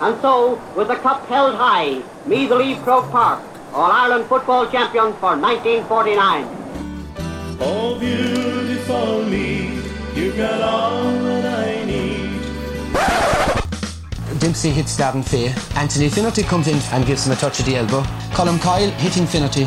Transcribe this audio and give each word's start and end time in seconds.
And 0.00 0.20
so, 0.20 0.60
with 0.76 0.88
the 0.88 0.96
cup 0.96 1.24
held 1.26 1.54
high, 1.54 2.02
Meath 2.26 2.50
leave 2.50 2.82
Croke 2.82 3.10
Park, 3.10 3.42
All 3.72 3.90
Ireland 3.90 4.26
football 4.26 4.70
champions 4.70 5.14
for 5.16 5.36
1949. 5.36 6.46
Oh, 7.60 7.98
beautiful 7.98 9.24
me, 9.24 9.80
you've 10.14 10.36
got 10.36 10.60
all 10.60 11.02
that 11.24 11.66
I 11.66 11.84
need. 11.86 12.26
Dempsey 14.38 14.68
hits 14.68 14.98
Davin 14.98 15.24
Fay. 15.24 15.54
Anthony 15.80 16.10
Finnerty 16.10 16.42
comes 16.42 16.68
in 16.68 16.78
and 16.92 17.06
gives 17.06 17.26
him 17.26 17.32
a 17.32 17.36
touch 17.36 17.58
of 17.60 17.64
the 17.64 17.76
elbow. 17.76 18.02
Colm 18.32 18.60
Coyle 18.60 18.90
hitting 18.90 19.26
Finnerty. 19.26 19.66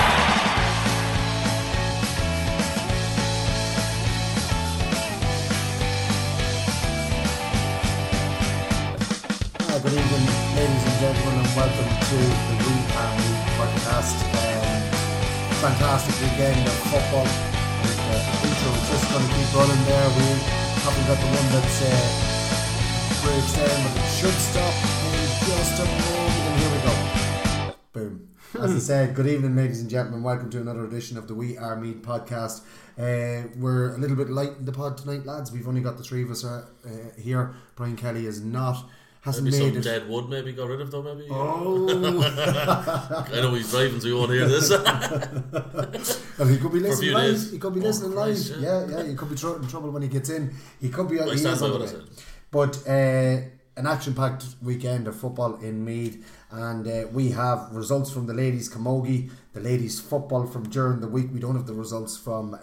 To 12.11 12.17
the 12.17 12.23
We 12.23 12.75
Are 12.99 13.15
Me 13.15 13.29
podcast. 13.55 14.19
Um, 14.35 14.83
fantastic 15.63 16.11
weekend 16.19 16.67
of 16.67 16.73
football. 16.91 17.23
And 17.23 17.87
the 17.87 18.19
intro 18.51 18.71
is 18.75 18.89
just 18.91 19.05
going 19.11 19.23
to 19.23 19.31
keep 19.31 19.55
running 19.55 19.79
there. 19.85 20.09
We 20.19 20.27
haven't 20.83 21.07
got 21.07 21.19
the 21.23 21.29
one 21.31 21.47
that's 21.55 21.79
uh, 21.81 23.23
breaks 23.23 23.53
down, 23.55 23.79
but 23.87 23.95
it 23.95 24.11
should 24.11 24.33
stop 24.43 24.75
in 25.07 25.29
just 25.47 25.79
a 25.79 25.85
moment. 25.85 26.35
And 26.35 26.59
here 26.59 26.71
we 26.75 26.79
go. 26.83 27.75
Boom. 27.93 28.27
As 28.59 28.75
I 28.75 28.79
said, 28.79 29.15
good 29.15 29.27
evening, 29.27 29.55
ladies 29.55 29.79
and 29.79 29.89
gentlemen. 29.89 30.21
Welcome 30.21 30.49
to 30.49 30.59
another 30.59 30.83
edition 30.83 31.17
of 31.17 31.29
the 31.29 31.33
We 31.33 31.57
Are 31.57 31.77
Meath 31.77 32.01
podcast. 32.01 32.63
Uh, 32.99 33.47
we're 33.57 33.95
a 33.95 33.97
little 33.97 34.17
bit 34.17 34.29
light 34.29 34.57
in 34.59 34.65
the 34.65 34.73
pod 34.73 34.97
tonight, 34.97 35.25
lads. 35.25 35.53
We've 35.53 35.65
only 35.65 35.79
got 35.79 35.95
the 35.95 36.03
three 36.03 36.23
of 36.23 36.31
us 36.31 36.43
uh, 36.43 36.65
uh, 36.85 36.89
here. 37.17 37.55
Brian 37.77 37.95
Kelly 37.95 38.25
is 38.25 38.41
not. 38.41 38.83
Hasn't 39.21 39.45
Maybe 39.45 39.59
made 39.59 39.69
some 39.73 39.77
it. 39.77 39.83
dead 39.83 40.09
wood 40.09 40.29
maybe 40.29 40.51
got 40.51 40.67
rid 40.67 40.81
of 40.81 40.89
though 40.89 41.03
maybe. 41.03 41.27
Oh, 41.29 41.87
I 43.31 43.41
know 43.41 43.53
he's 43.53 43.69
driving 43.69 43.99
so 44.01 44.07
you 44.07 44.17
won't 44.17 44.31
hear 44.31 44.47
this. 44.47 44.71
and 44.71 46.49
he 46.49 46.57
could 46.57 46.71
be 46.73 46.79
listening 46.79 47.13
live. 47.13 47.31
days. 47.31 47.51
He 47.51 47.59
could 47.59 47.73
be 47.75 47.81
Oh, 47.81 47.83
listening 47.83 48.13
Christ, 48.13 48.49
live. 48.51 48.61
yeah. 48.61 48.85
Yeah, 48.87 48.97
yeah. 49.03 49.09
He 49.09 49.15
could 49.15 49.29
be 49.29 49.35
tr- 49.35 49.57
in 49.57 49.67
trouble 49.67 49.91
when 49.91 50.01
he 50.01 50.07
gets 50.07 50.29
in. 50.31 50.53
He 50.79 50.89
could 50.89 51.07
be. 51.07 51.19
I 51.19 51.25
he 51.25 51.31
is 51.33 51.45
on 51.45 51.69
the 51.71 51.77
what 51.77 51.87
I 51.87 51.91
said. 51.91 52.03
But 52.49 52.87
uh, 52.87 53.41
an 53.81 53.87
action-packed 53.87 54.45
weekend 54.61 55.07
of 55.07 55.15
football 55.19 55.55
in 55.55 55.83
Meath, 55.83 56.23
and 56.51 56.87
uh, 56.87 57.07
we 57.11 57.31
have 57.31 57.69
results 57.71 58.11
from 58.11 58.27
the 58.27 58.33
ladies' 58.33 58.71
camogie, 58.71 59.31
the 59.53 59.59
ladies' 59.59 59.99
football 59.99 60.45
from 60.45 60.69
during 60.69 60.99
the 60.99 61.07
week. 61.07 61.29
We 61.33 61.39
don't 61.39 61.55
have 61.55 61.65
the 61.65 61.73
results 61.73 62.15
from 62.15 62.53
uh, 62.53 62.59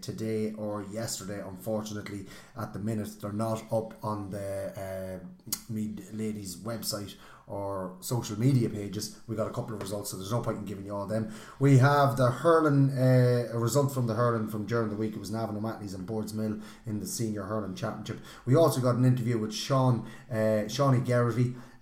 today 0.00 0.54
or 0.58 0.84
yesterday, 0.90 1.40
unfortunately. 1.40 2.26
At 2.60 2.72
the 2.72 2.80
minute, 2.80 3.10
they're 3.20 3.30
not 3.30 3.62
up 3.70 3.94
on 4.02 4.30
the 4.30 5.20
uh, 5.20 5.52
Meath 5.70 6.12
ladies' 6.12 6.56
website 6.56 7.14
or 7.46 7.94
social 8.00 8.38
media 8.38 8.68
pages. 8.68 9.16
We 9.26 9.36
got 9.36 9.46
a 9.46 9.50
couple 9.50 9.74
of 9.74 9.82
results, 9.82 10.10
so 10.10 10.16
there's 10.16 10.32
no 10.32 10.40
point 10.40 10.58
in 10.58 10.64
giving 10.64 10.84
you 10.84 10.94
all 10.94 11.06
them. 11.06 11.32
We 11.60 11.78
have 11.78 12.16
the 12.16 12.30
hurling, 12.30 12.90
uh, 12.90 13.48
a 13.52 13.58
result 13.58 13.94
from 13.94 14.06
the 14.06 14.14
hurling 14.14 14.48
from 14.48 14.66
during 14.66 14.90
the 14.90 14.96
week. 14.96 15.14
It 15.14 15.20
was 15.20 15.30
Navan 15.30 15.56
O'Mahony's 15.56 15.94
and 15.94 16.08
Boardsmill 16.08 16.60
in 16.86 17.00
the 17.00 17.06
senior 17.06 17.44
hurling 17.44 17.74
championship. 17.74 18.18
We 18.46 18.56
also 18.56 18.80
got 18.80 18.96
an 18.96 19.04
interview 19.04 19.38
with 19.38 19.54
Sean, 19.54 20.06
uh, 20.30 20.66
Shawnee 20.68 21.02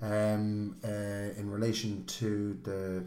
um, 0.03 0.77
uh, 0.85 0.89
in 0.89 1.51
relation 1.51 2.05
to 2.07 2.59
the 2.63 3.05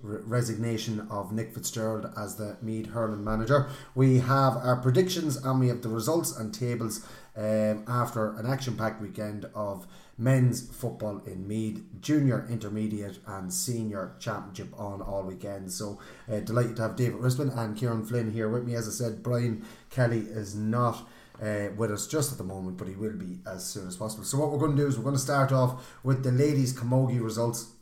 resignation 0.00 1.06
of 1.10 1.32
Nick 1.32 1.52
Fitzgerald 1.52 2.10
as 2.16 2.36
the 2.36 2.56
Meath 2.62 2.90
hurling 2.90 3.24
manager. 3.24 3.68
We 3.94 4.18
have 4.18 4.56
our 4.56 4.76
predictions 4.76 5.36
and 5.36 5.58
we 5.58 5.68
have 5.68 5.82
the 5.82 5.88
results 5.88 6.36
and 6.36 6.54
tables 6.54 7.04
um, 7.36 7.84
after 7.88 8.36
an 8.36 8.46
action-packed 8.46 9.00
weekend 9.00 9.46
of 9.54 9.86
men's 10.18 10.68
football 10.68 11.20
in 11.26 11.46
Meath, 11.46 11.82
junior, 12.00 12.46
intermediate, 12.50 13.18
and 13.26 13.52
senior 13.52 14.14
championship 14.18 14.68
on 14.78 15.02
all 15.02 15.24
weekends. 15.24 15.74
So 15.74 15.98
uh, 16.30 16.40
delighted 16.40 16.76
to 16.76 16.82
have 16.82 16.96
David 16.96 17.20
Rispin 17.20 17.56
and 17.56 17.76
Kieran 17.76 18.04
Flynn 18.04 18.32
here 18.32 18.48
with 18.48 18.64
me. 18.64 18.74
As 18.74 18.88
I 18.88 18.92
said, 18.92 19.22
Brian 19.22 19.64
Kelly 19.90 20.20
is 20.20 20.54
not. 20.54 21.06
Uh, 21.38 21.68
with 21.76 21.90
us 21.90 22.06
just 22.06 22.32
at 22.32 22.38
the 22.38 22.44
moment, 22.44 22.78
but 22.78 22.88
he 22.88 22.94
will 22.94 23.12
be 23.12 23.40
as 23.46 23.62
soon 23.62 23.86
as 23.86 23.94
possible. 23.94 24.24
So 24.24 24.38
what 24.38 24.50
we're 24.50 24.58
going 24.58 24.74
to 24.74 24.82
do 24.82 24.88
is 24.88 24.96
we're 24.96 25.04
going 25.04 25.16
to 25.16 25.20
start 25.20 25.52
off 25.52 25.86
with 26.02 26.24
the 26.24 26.32
ladies' 26.32 26.72
camogie 26.72 27.22
results, 27.22 27.72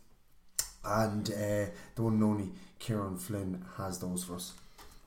and 0.84 1.30
uh, 1.30 1.66
the 1.94 2.02
one 2.02 2.14
and 2.14 2.24
only 2.24 2.50
Kieran 2.80 3.16
Flynn 3.16 3.64
has 3.76 4.00
those 4.00 4.24
for 4.24 4.34
us. 4.34 4.54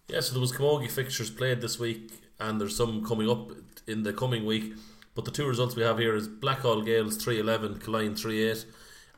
yeah, 0.07 0.21
so 0.21 0.31
there 0.31 0.39
was 0.39 0.53
Camogie 0.53 0.89
fixtures 0.89 1.29
played 1.29 1.59
this 1.59 1.77
week 1.77 2.09
and 2.39 2.59
there's 2.61 2.75
some 2.75 3.05
coming 3.05 3.29
up 3.29 3.51
in 3.87 4.03
the 4.03 4.13
coming 4.13 4.45
week. 4.45 4.73
But 5.17 5.25
the 5.25 5.31
two 5.31 5.47
results 5.47 5.75
we 5.75 5.81
have 5.81 5.97
here 5.97 6.13
is 6.13 6.27
Blackhall 6.27 6.85
Gaels 6.85 7.17
311, 7.17 7.79
Killeen 7.79 8.15
38 8.15 8.65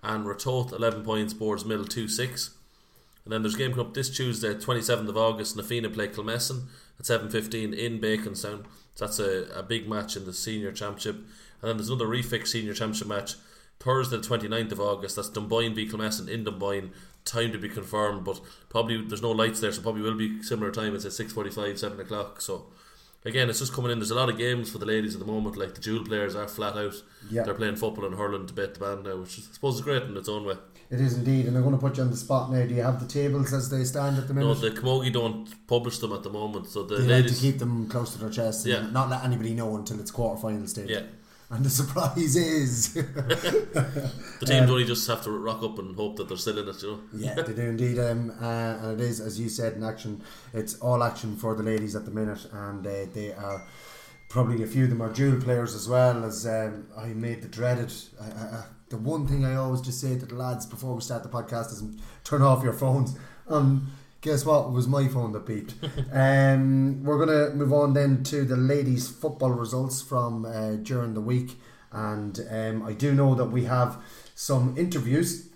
and 0.01 0.25
Ratoath 0.25 0.71
11 0.71 1.03
points, 1.03 1.33
Boards 1.33 1.65
Mill 1.65 1.83
2-6. 1.83 2.51
And 3.25 3.33
then 3.33 3.41
there's 3.41 3.57
game 3.57 3.71
coming 3.71 3.85
up 3.85 3.93
this 3.93 4.09
Tuesday, 4.09 4.53
27th 4.53 5.09
of 5.09 5.17
August, 5.17 5.57
Nafina 5.57 5.93
play 5.93 6.07
Kilmessan 6.07 6.67
at 6.97 7.05
7.15 7.05 7.77
in 7.77 7.99
Baconstown. 7.99 8.63
So 8.95 9.05
that's 9.05 9.19
a, 9.19 9.49
a 9.53 9.61
big 9.61 9.89
match 9.89 10.15
in 10.15 10.23
the 10.23 10.31
senior 10.31 10.71
championship. 10.71 11.15
And 11.15 11.69
then 11.69 11.75
there's 11.75 11.89
another 11.89 12.07
refix 12.07 12.47
senior 12.47 12.73
championship 12.73 13.09
match 13.09 13.35
Thursday, 13.81 14.15
the 14.15 14.23
29th 14.23 14.71
of 14.71 14.79
August. 14.79 15.17
That's 15.17 15.29
Dunboyne 15.29 15.75
v 15.75 15.85
Kilmessan 15.85 16.29
in 16.29 16.45
Dunboyne. 16.45 16.91
Time 17.25 17.51
to 17.51 17.57
be 17.57 17.67
confirmed, 17.67 18.23
but 18.23 18.39
probably 18.69 19.05
there's 19.05 19.21
no 19.21 19.31
lights 19.31 19.59
there, 19.59 19.73
so 19.73 19.81
probably 19.81 20.03
will 20.03 20.15
be 20.15 20.41
similar 20.43 20.71
time. 20.71 20.95
It's 20.95 21.03
at 21.03 21.11
6.45, 21.11 21.77
7 21.77 21.99
o'clock. 21.99 22.39
So 22.39 22.67
again, 23.25 23.49
it's 23.49 23.59
just 23.59 23.73
coming 23.73 23.91
in. 23.91 23.99
There's 23.99 24.11
a 24.11 24.15
lot 24.15 24.29
of 24.29 24.37
games 24.37 24.71
for 24.71 24.77
the 24.77 24.85
ladies 24.85 25.13
at 25.15 25.19
the 25.19 25.25
moment. 25.31 25.57
Like 25.57 25.75
the 25.75 25.81
dual 25.81 26.03
players 26.05 26.35
are 26.35 26.47
flat 26.47 26.75
out. 26.77 26.93
Yeah. 27.29 27.43
They're 27.43 27.53
playing 27.53 27.75
football 27.77 28.05
and 28.05 28.15
hurling 28.15 28.47
to 28.47 28.53
bet 28.53 28.73
the 28.73 28.79
band 28.79 29.03
now, 29.03 29.17
which 29.17 29.37
is, 29.37 29.47
I 29.49 29.53
suppose 29.53 29.75
is 29.75 29.81
great 29.81 30.03
in 30.03 30.15
its 30.17 30.29
own 30.29 30.45
way. 30.45 30.55
It 30.91 30.99
is 30.99 31.13
indeed, 31.19 31.45
and 31.45 31.55
I'm 31.55 31.61
going 31.61 31.75
to 31.75 31.79
put 31.81 31.97
you 31.97 32.03
on 32.03 32.09
the 32.09 32.17
spot 32.17 32.51
now. 32.51 32.65
Do 32.65 32.73
you 32.73 32.81
have 32.81 32.99
the 32.99 33.05
tables 33.07 33.53
as 33.53 33.69
they 33.69 33.83
stand 33.83 34.17
at 34.17 34.27
the 34.27 34.33
moment? 34.33 34.57
No, 34.57 34.61
minute? 34.63 34.75
the 34.75 34.81
Camogie 34.81 35.13
don't 35.13 35.67
publish 35.67 35.99
them 35.99 36.13
at 36.13 36.23
the 36.23 36.31
moment, 36.31 36.67
so 36.67 36.81
the 36.81 36.95
they 36.97 37.21
like 37.21 37.31
to 37.31 37.39
keep 37.39 37.59
them 37.59 37.87
close 37.87 38.11
to 38.13 38.17
their 38.19 38.31
chest 38.31 38.65
and 38.65 38.73
Yeah. 38.73 38.89
not 38.89 39.07
let 39.09 39.23
anybody 39.23 39.53
know 39.53 39.75
until 39.75 39.99
it's 39.99 40.09
quarter 40.09 40.41
final 40.41 40.65
stage. 40.65 40.89
Yeah. 40.89 41.01
And 41.51 41.65
the 41.65 41.69
surprise 41.69 42.35
is, 42.35 42.93
The 42.93 44.45
teams 44.45 44.69
only 44.69 44.85
just 44.85 45.07
have 45.07 45.23
to 45.23 45.31
rock 45.31 45.63
up 45.63 45.79
and 45.79 45.95
hope 45.95 46.17
that 46.17 46.27
they're 46.27 46.37
still 46.37 46.59
in 46.59 46.67
it, 46.69 46.81
you 46.83 46.91
know. 46.91 46.99
yeah, 47.13 47.33
they 47.41 47.53
do 47.53 47.61
indeed. 47.63 47.97
Um, 47.97 48.31
uh, 48.39 48.77
and 48.83 49.01
it 49.01 49.03
is, 49.03 49.19
as 49.19 49.39
you 49.39 49.49
said, 49.49 49.73
in 49.73 49.83
action. 49.83 50.21
It's 50.53 50.75
all 50.79 51.03
action 51.03 51.35
for 51.35 51.55
the 51.55 51.63
ladies 51.63 51.95
at 51.95 52.05
the 52.05 52.11
minute, 52.11 52.45
and 52.51 52.85
uh, 52.85 53.05
they 53.13 53.33
are 53.33 53.65
probably 54.29 54.61
a 54.61 54.67
few 54.67 54.83
of 54.83 54.91
them 54.91 55.01
are 55.01 55.11
dual 55.11 55.41
players 55.41 55.73
as 55.73 55.89
well. 55.89 56.23
As 56.23 56.45
um, 56.45 56.85
I 56.95 57.07
made 57.07 57.41
the 57.41 57.47
dreaded. 57.47 57.91
I, 58.21 58.25
I, 58.25 58.43
I, 58.57 58.63
the 58.89 58.97
one 58.97 59.27
thing 59.27 59.43
I 59.43 59.55
always 59.55 59.81
just 59.81 59.99
say 60.01 60.17
to 60.17 60.25
the 60.25 60.35
lads 60.35 60.67
before 60.67 60.93
we 60.93 61.01
start 61.01 61.23
the 61.23 61.29
podcast 61.29 61.71
is 61.71 61.83
turn 62.23 62.43
off 62.43 62.63
your 62.63 62.73
phones. 62.73 63.17
Um, 63.47 63.91
guess 64.21 64.45
what? 64.45 64.67
It 64.67 64.71
was 64.71 64.87
my 64.87 65.07
phone 65.07 65.31
that 65.33 65.45
beeped. 65.45 65.73
um, 66.13 67.03
we're 67.03 67.23
gonna 67.23 67.55
move 67.55 67.73
on 67.73 67.93
then 67.93 68.23
to 68.25 68.43
the 68.43 68.57
ladies' 68.57 69.09
football 69.09 69.51
results 69.51 70.01
from 70.01 70.45
uh, 70.45 70.75
during 70.75 71.13
the 71.13 71.21
week, 71.21 71.59
and 71.91 72.39
um, 72.49 72.83
I 72.83 72.93
do 72.93 73.13
know 73.13 73.35
that 73.35 73.45
we 73.45 73.65
have 73.65 74.01
some 74.35 74.75
interviews 74.77 75.49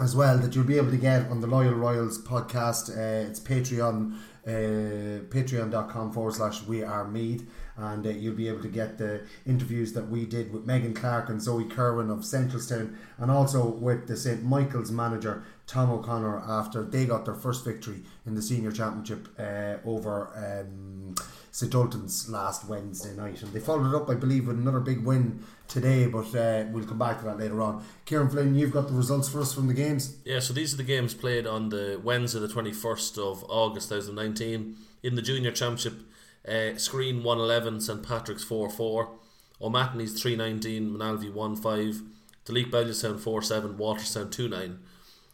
as 0.00 0.16
well 0.16 0.38
that 0.38 0.54
you'll 0.54 0.64
be 0.64 0.78
able 0.78 0.90
to 0.90 0.96
get 0.96 1.28
on 1.30 1.40
the 1.40 1.46
Loyal 1.46 1.74
Royals 1.74 2.22
podcast. 2.22 2.90
Uh, 2.90 3.28
it's 3.28 3.40
Patreon, 3.40 4.16
uh, 4.46 5.24
patreon.com 5.28 6.12
forward 6.12 6.34
slash 6.34 6.62
we 6.62 6.82
are 6.82 7.06
Meath. 7.06 7.46
And 7.80 8.06
uh, 8.06 8.10
you'll 8.10 8.34
be 8.34 8.48
able 8.48 8.62
to 8.62 8.68
get 8.68 8.98
the 8.98 9.22
interviews 9.46 9.92
that 9.94 10.08
we 10.08 10.26
did 10.26 10.52
with 10.52 10.66
Megan 10.66 10.94
Clark 10.94 11.28
and 11.28 11.40
Zoe 11.40 11.64
Kerwin 11.64 12.10
of 12.10 12.20
Seneschalstown, 12.20 12.96
and 13.18 13.30
also 13.30 13.66
with 13.66 14.06
the 14.06 14.16
St 14.16 14.42
Michael's 14.44 14.90
manager 14.90 15.44
Tom 15.66 15.90
O'Connor 15.90 16.42
after 16.48 16.82
they 16.82 17.06
got 17.06 17.24
their 17.24 17.34
first 17.34 17.64
victory 17.64 18.02
in 18.26 18.34
the 18.34 18.42
senior 18.42 18.72
championship 18.72 19.28
uh, 19.38 19.76
over 19.88 20.30
um, 20.36 21.14
St 21.52 21.72
Ultan's 21.74 22.28
last 22.28 22.66
Wednesday 22.68 23.14
night. 23.14 23.42
And 23.42 23.52
they 23.52 23.60
followed 23.60 23.88
it 23.88 23.94
up, 23.94 24.10
I 24.10 24.14
believe, 24.14 24.46
with 24.48 24.58
another 24.58 24.80
big 24.80 25.04
win 25.04 25.44
today, 25.68 26.06
but 26.06 26.34
uh, 26.34 26.64
we'll 26.70 26.84
come 26.84 26.98
back 26.98 27.20
to 27.20 27.24
that 27.26 27.38
later 27.38 27.62
on. 27.62 27.84
Kieran 28.04 28.28
Flynn, 28.28 28.54
you've 28.56 28.72
got 28.72 28.88
the 28.88 28.94
results 28.94 29.28
for 29.28 29.40
us 29.40 29.54
from 29.54 29.68
the 29.68 29.74
games. 29.74 30.16
Yeah, 30.24 30.40
so 30.40 30.52
these 30.52 30.74
are 30.74 30.76
the 30.76 30.82
games 30.82 31.14
played 31.14 31.46
on 31.46 31.68
the 31.68 32.00
Wednesday, 32.02 32.40
the 32.40 32.48
21st 32.48 33.18
of 33.18 33.44
August 33.48 33.88
2019. 33.90 34.76
In 35.02 35.14
the 35.14 35.22
Junior 35.22 35.50
Championship, 35.50 35.94
uh, 36.46 36.74
Skryne 36.76 37.22
111, 37.22 37.80
St 37.80 38.02
Patrick's 38.02 38.44
4 38.44 38.70
4. 38.70 39.10
O'Mahony's 39.62 40.20
319, 40.20 40.90
Moynalvey 40.90 41.62
15, 41.62 42.12
Duleek 42.46 42.70
Bellewstown 42.70 43.20
47, 43.20 43.76
Walterstown 43.76 44.30
29. 44.30 44.78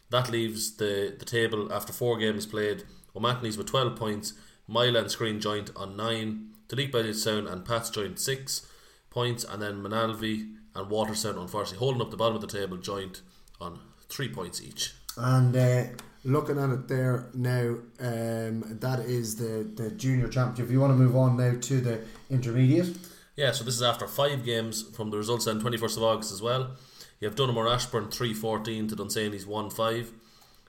That 0.09 0.29
leaves 0.29 0.75
the, 0.75 1.15
the 1.17 1.25
table 1.25 1.71
after 1.71 1.93
four 1.93 2.17
games 2.17 2.45
played. 2.45 2.83
O'Mahony's 3.15 3.57
with 3.57 3.67
12 3.67 3.95
points, 3.95 4.33
Mile 4.67 4.97
and 4.97 5.07
Skryne 5.07 5.39
joint 5.39 5.71
on 5.75 5.95
9, 5.95 6.49
Duleek 6.67 6.91
Bellewstown 6.91 7.49
and 7.49 7.63
Pat's 7.63 7.89
joint 7.89 8.19
6 8.19 8.67
points, 9.09 9.45
and 9.45 9.61
then 9.61 9.81
Moynalvey 9.81 10.53
and 10.75 10.91
Walterstown, 10.91 11.39
unfortunately, 11.39 11.79
holding 11.79 12.01
up 12.01 12.11
the 12.11 12.17
bottom 12.17 12.35
of 12.35 12.41
the 12.41 12.47
table 12.47 12.77
joint 12.77 13.21
on 13.61 13.79
3 14.09 14.29
points 14.29 14.61
each. 14.61 14.93
And 15.15 15.55
uh, 15.55 15.83
looking 16.23 16.59
at 16.59 16.69
it 16.69 16.87
there 16.87 17.29
now, 17.33 17.77
um, 17.99 18.63
that 18.79 18.99
is 19.05 19.35
the, 19.35 19.69
the 19.75 19.91
junior 19.91 20.27
championship. 20.27 20.65
If 20.65 20.71
you 20.71 20.79
want 20.79 20.91
to 20.91 20.97
move 20.97 21.15
on 21.15 21.37
now 21.37 21.57
to 21.59 21.81
the 21.81 22.01
intermediate, 22.29 22.95
Yeah, 23.35 23.51
so 23.51 23.63
this 23.63 23.75
is 23.75 23.83
after 23.83 24.07
five 24.07 24.43
games 24.43 24.81
from 24.81 25.09
the 25.11 25.17
results 25.17 25.47
on 25.47 25.61
21st 25.61 25.97
of 25.97 26.03
August 26.03 26.31
as 26.31 26.41
well. 26.41 26.71
You 27.19 27.27
have 27.27 27.35
Donaghmore 27.35 27.73
Ashbourne 27.73 28.09
314 28.09 28.87
to 28.89 28.95
Dunsany's 28.95 29.45
1 29.47 29.69
5. 29.69 30.11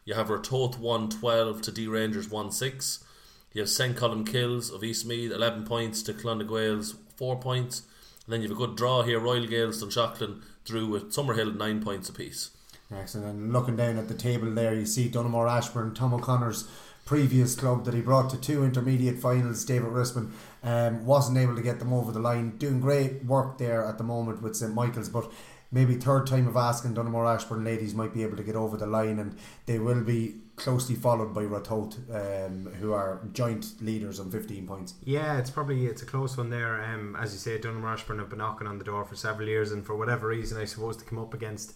You 0.05 0.15
have 0.15 0.29
Ratoath 0.29 0.79
112 0.79 1.63
to 1.63 1.73
D 1.73 1.87
Rangers 1.87 2.31
1 2.31 2.51
6. 2.51 3.05
You 3.53 3.63
have 3.63 3.69
St. 3.69 3.97
Colmcille's 3.97 4.71
of 4.71 4.85
East 4.85 5.07
Meath 5.07 5.33
11 5.33 5.65
points 5.65 6.03
to 6.03 6.13
Clonagwales 6.15 6.95
4 7.17 7.41
points. 7.41 7.83
And 8.25 8.33
then 8.33 8.43
you 8.43 8.49
have 8.49 8.57
a 8.57 8.61
good 8.61 8.77
draw 8.77 9.03
here 9.03 9.19
Royal 9.19 9.47
Gaels 9.47 9.83
and 9.83 9.91
Dunshaughlin 9.91 10.43
drew 10.65 10.87
with 10.87 11.13
Summerhill 11.13 11.57
9 11.57 11.83
points 11.83 12.09
apiece. 12.09 12.51
Excellent. 12.93 13.39
And 13.39 13.53
looking 13.53 13.77
down 13.77 13.99
at 13.99 14.09
the 14.09 14.15
table 14.15 14.51
there, 14.51 14.75
you 14.75 14.87
see 14.87 15.09
Donaghmore 15.09 15.51
Ashbourne, 15.51 15.95
Tom 15.95 16.15
O'Connor's 16.15 16.69
previous 17.05 17.55
club 17.55 17.85
that 17.85 17.95
he 17.95 18.01
brought 18.01 18.29
to 18.31 18.37
two 18.37 18.65
intermediate 18.65 19.19
finals, 19.19 19.65
David 19.65 19.91
Rispin, 19.91 20.31
um, 20.63 21.07
wasn't 21.07 21.39
able 21.39 21.57
to 21.57 21.63
get 21.63 21.79
them 21.79 21.93
over 21.93 22.13
the 22.13 22.19
line. 22.19 22.57
Doing 22.59 22.81
great 22.81 23.25
work 23.25 23.59
there 23.59 23.85
at 23.85 23.99
the 23.99 24.05
moment 24.05 24.43
with 24.43 24.57
St 24.57 24.75
Michael's, 24.75 25.09
but 25.09 25.31
maybe 25.71 25.95
third 25.95 26.27
time 26.27 26.47
of 26.47 26.57
asking 26.57 26.95
Donaghmore 26.95 27.35
Ashbourne 27.35 27.65
ladies 27.65 27.95
might 27.95 28.15
be 28.15 28.23
able 28.23 28.37
to 28.37 28.43
get 28.43 28.57
over 28.57 28.77
the 28.77 28.87
line, 28.87 29.19
and 29.19 29.37
they 29.67 29.79
will 29.79 30.03
be 30.03 30.37
closely 30.57 30.95
followed 30.97 31.33
by 31.33 31.43
Ratoath, 31.43 31.97
um, 32.11 32.73
who 32.75 32.93
are 32.93 33.21
joint 33.33 33.81
leaders 33.81 34.19
on 34.19 34.31
15 34.31 34.67
points. 34.67 34.95
Yeah, 35.05 35.39
it's 35.39 35.51
probably 35.51 35.87
it's 35.87 36.03
a 36.03 36.07
close 36.07 36.37
one 36.37 36.51
there. 36.51 36.83
Um, 36.83 37.17
as 37.17 37.33
you 37.33 37.39
say, 37.39 37.59
Donaghmore 37.59 37.93
Ashbourne 37.93 38.19
have 38.19 38.29
been 38.29 38.41
knocking 38.41 38.67
on 38.67 38.79
the 38.79 38.85
door 38.85 39.05
for 39.05 39.17
several 39.17 39.49
years, 39.49 39.73
and 39.73 39.87
for 39.87 39.97
whatever 39.97 40.29
reason, 40.29 40.61
I 40.61 40.65
suppose 40.65 40.97
to 40.99 41.05
come 41.05 41.19
up 41.19 41.33
against, 41.33 41.75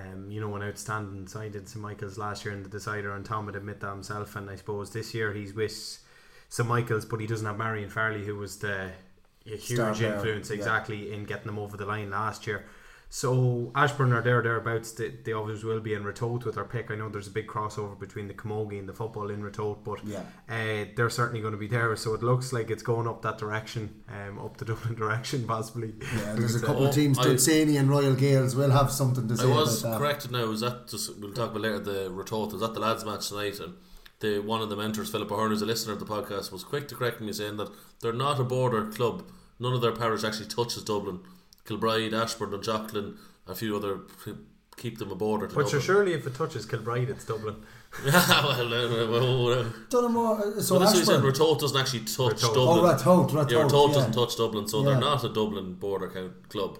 um, 0.00 0.30
you 0.30 0.40
know, 0.40 0.54
an 0.56 0.62
outstanding 0.62 1.26
side 1.26 1.54
in 1.54 1.66
St 1.66 1.82
Michael's 1.82 2.18
last 2.18 2.44
year 2.44 2.54
in 2.54 2.62
the 2.62 2.68
decider, 2.68 3.14
and 3.14 3.24
Tom 3.24 3.46
would 3.46 3.56
admit 3.56 3.80
that 3.80 3.90
himself. 3.90 4.36
And 4.36 4.50
I 4.50 4.56
suppose 4.56 4.90
this 4.90 5.14
year 5.14 5.32
he's 5.32 5.54
with 5.54 5.98
St 6.48 6.68
Michael's, 6.68 7.04
but 7.04 7.20
he 7.20 7.26
doesn't 7.26 7.46
have 7.46 7.58
Marion 7.58 7.90
Farley, 7.90 8.24
who 8.24 8.36
was 8.36 8.58
the 8.58 8.90
a 9.46 9.58
Star 9.58 9.88
huge 9.88 9.98
player, 9.98 10.14
influence 10.14 10.50
yeah. 10.50 10.56
exactly 10.56 11.12
in 11.12 11.24
getting 11.24 11.46
them 11.46 11.58
over 11.58 11.76
the 11.76 11.84
line 11.84 12.10
last 12.10 12.46
year. 12.46 12.64
So 13.16 13.70
Ashbourne 13.76 14.12
are 14.12 14.20
there 14.22 14.42
thereabouts. 14.42 14.90
They, 14.90 15.10
they 15.10 15.32
always 15.32 15.62
will 15.62 15.78
be 15.78 15.94
in 15.94 16.02
Ratoath 16.02 16.44
with 16.44 16.56
their 16.56 16.64
pick. 16.64 16.90
I 16.90 16.96
know 16.96 17.08
there's 17.08 17.28
a 17.28 17.30
big 17.30 17.46
crossover 17.46 17.96
between 17.96 18.26
the 18.26 18.34
Camogie 18.34 18.76
and 18.80 18.88
the 18.88 18.92
football 18.92 19.30
in 19.30 19.40
Ratoath, 19.40 19.84
but 19.84 20.04
Yeah. 20.04 20.22
uh, 20.48 20.86
they're 20.96 21.08
certainly 21.10 21.40
going 21.40 21.52
to 21.52 21.56
be 21.58 21.68
there. 21.68 21.94
So 21.94 22.12
it 22.14 22.24
looks 22.24 22.52
like 22.52 22.70
it's 22.70 22.82
going 22.82 23.06
up 23.06 23.22
that 23.22 23.38
direction, 23.38 24.02
um, 24.08 24.40
up 24.40 24.56
the 24.56 24.64
Dublin 24.70 24.96
direction 24.96 25.46
possibly. 25.46 25.94
Yeah, 26.00 26.32
there's 26.36 26.56
a 26.60 26.64
uh, 26.64 26.66
couple 26.66 26.82
Oh, 26.82 26.88
of 26.88 26.94
teams, 26.96 27.16
I- 27.20 27.22
Dunsany 27.22 27.76
and 27.76 27.88
Royal 27.88 28.16
Gaels, 28.16 28.56
will 28.56 28.72
have 28.72 28.90
something 28.90 29.28
to 29.28 29.36
say 29.36 29.44
I 29.44 29.46
was 29.54 29.80
about 29.84 29.92
that. 29.92 29.98
corrected 30.00 30.32
now. 30.32 30.50
Is 30.50 30.58
that 30.62 30.88
just 30.88 31.16
we'll 31.20 31.32
talk 31.32 31.50
about 31.50 31.62
later 31.62 31.78
the 31.78 32.10
Ratoath? 32.10 32.50
Was 32.50 32.62
that 32.62 32.74
the 32.74 32.80
lads' 32.80 33.04
match 33.04 33.28
tonight? 33.28 33.60
And 33.60 33.74
the 34.18 34.40
one 34.40 34.60
of 34.60 34.70
the 34.70 34.76
mentors, 34.76 35.08
Philip 35.12 35.30
Ahern, 35.30 35.50
who's 35.50 35.62
a 35.62 35.66
listener 35.66 35.92
of 35.92 36.00
the 36.00 36.04
podcast, 36.04 36.50
was 36.50 36.64
quick 36.64 36.88
to 36.88 36.96
correct 36.96 37.20
me, 37.20 37.32
saying 37.32 37.58
that 37.58 37.70
they're 38.00 38.12
not 38.12 38.40
a 38.40 38.44
border 38.44 38.86
club. 38.90 39.22
None 39.60 39.72
of 39.72 39.82
their 39.82 39.92
parish 39.92 40.24
actually 40.24 40.48
touches 40.48 40.82
Dublin. 40.82 41.20
Kilbride, 41.66 42.12
Ashbourne, 42.14 42.54
and 42.54 42.62
Jocelyn, 42.62 43.16
a 43.46 43.54
few 43.54 43.76
other 43.76 44.00
keep 44.76 44.98
them 44.98 45.10
a 45.10 45.14
border. 45.14 45.46
To 45.46 45.54
But 45.54 45.68
sure, 45.68 45.78
Dublin. 45.80 45.82
surely 45.86 46.12
if 46.14 46.26
it 46.26 46.34
touches 46.34 46.66
Kilbride, 46.66 47.08
it's 47.10 47.24
Dublin. 47.24 47.56
well, 48.04 48.14
uh, 48.14 49.08
well, 49.08 49.44
well, 49.44 49.48
uh, 49.60 49.64
Donaghmore, 49.88 50.56
uh, 50.58 50.60
so 50.60 50.74
well, 50.74 50.80
that's 50.80 50.94
what 50.94 50.98
he 50.98 51.04
said. 51.04 51.14
Ashbourne. 51.16 51.32
Ratoath 51.32 51.60
doesn't 51.60 51.80
actually 51.80 52.00
touch 52.00 52.42
Ratoath. 52.42 52.56
Oh, 52.56 52.76
Dublin. 52.76 52.96
Ratoath, 52.96 53.30
Ratoath, 53.30 53.50
yeah, 53.52 53.58
Ratoath 53.58 53.88
yeah. 53.88 53.94
doesn't 53.94 54.12
touch 54.12 54.36
Dublin, 54.36 54.66
so 54.68 54.80
Yeah. 54.82 54.90
they're 54.90 55.00
not 55.00 55.22
a 55.24 55.28
Dublin 55.28 55.74
border 55.74 56.10
count 56.10 56.48
club. 56.48 56.78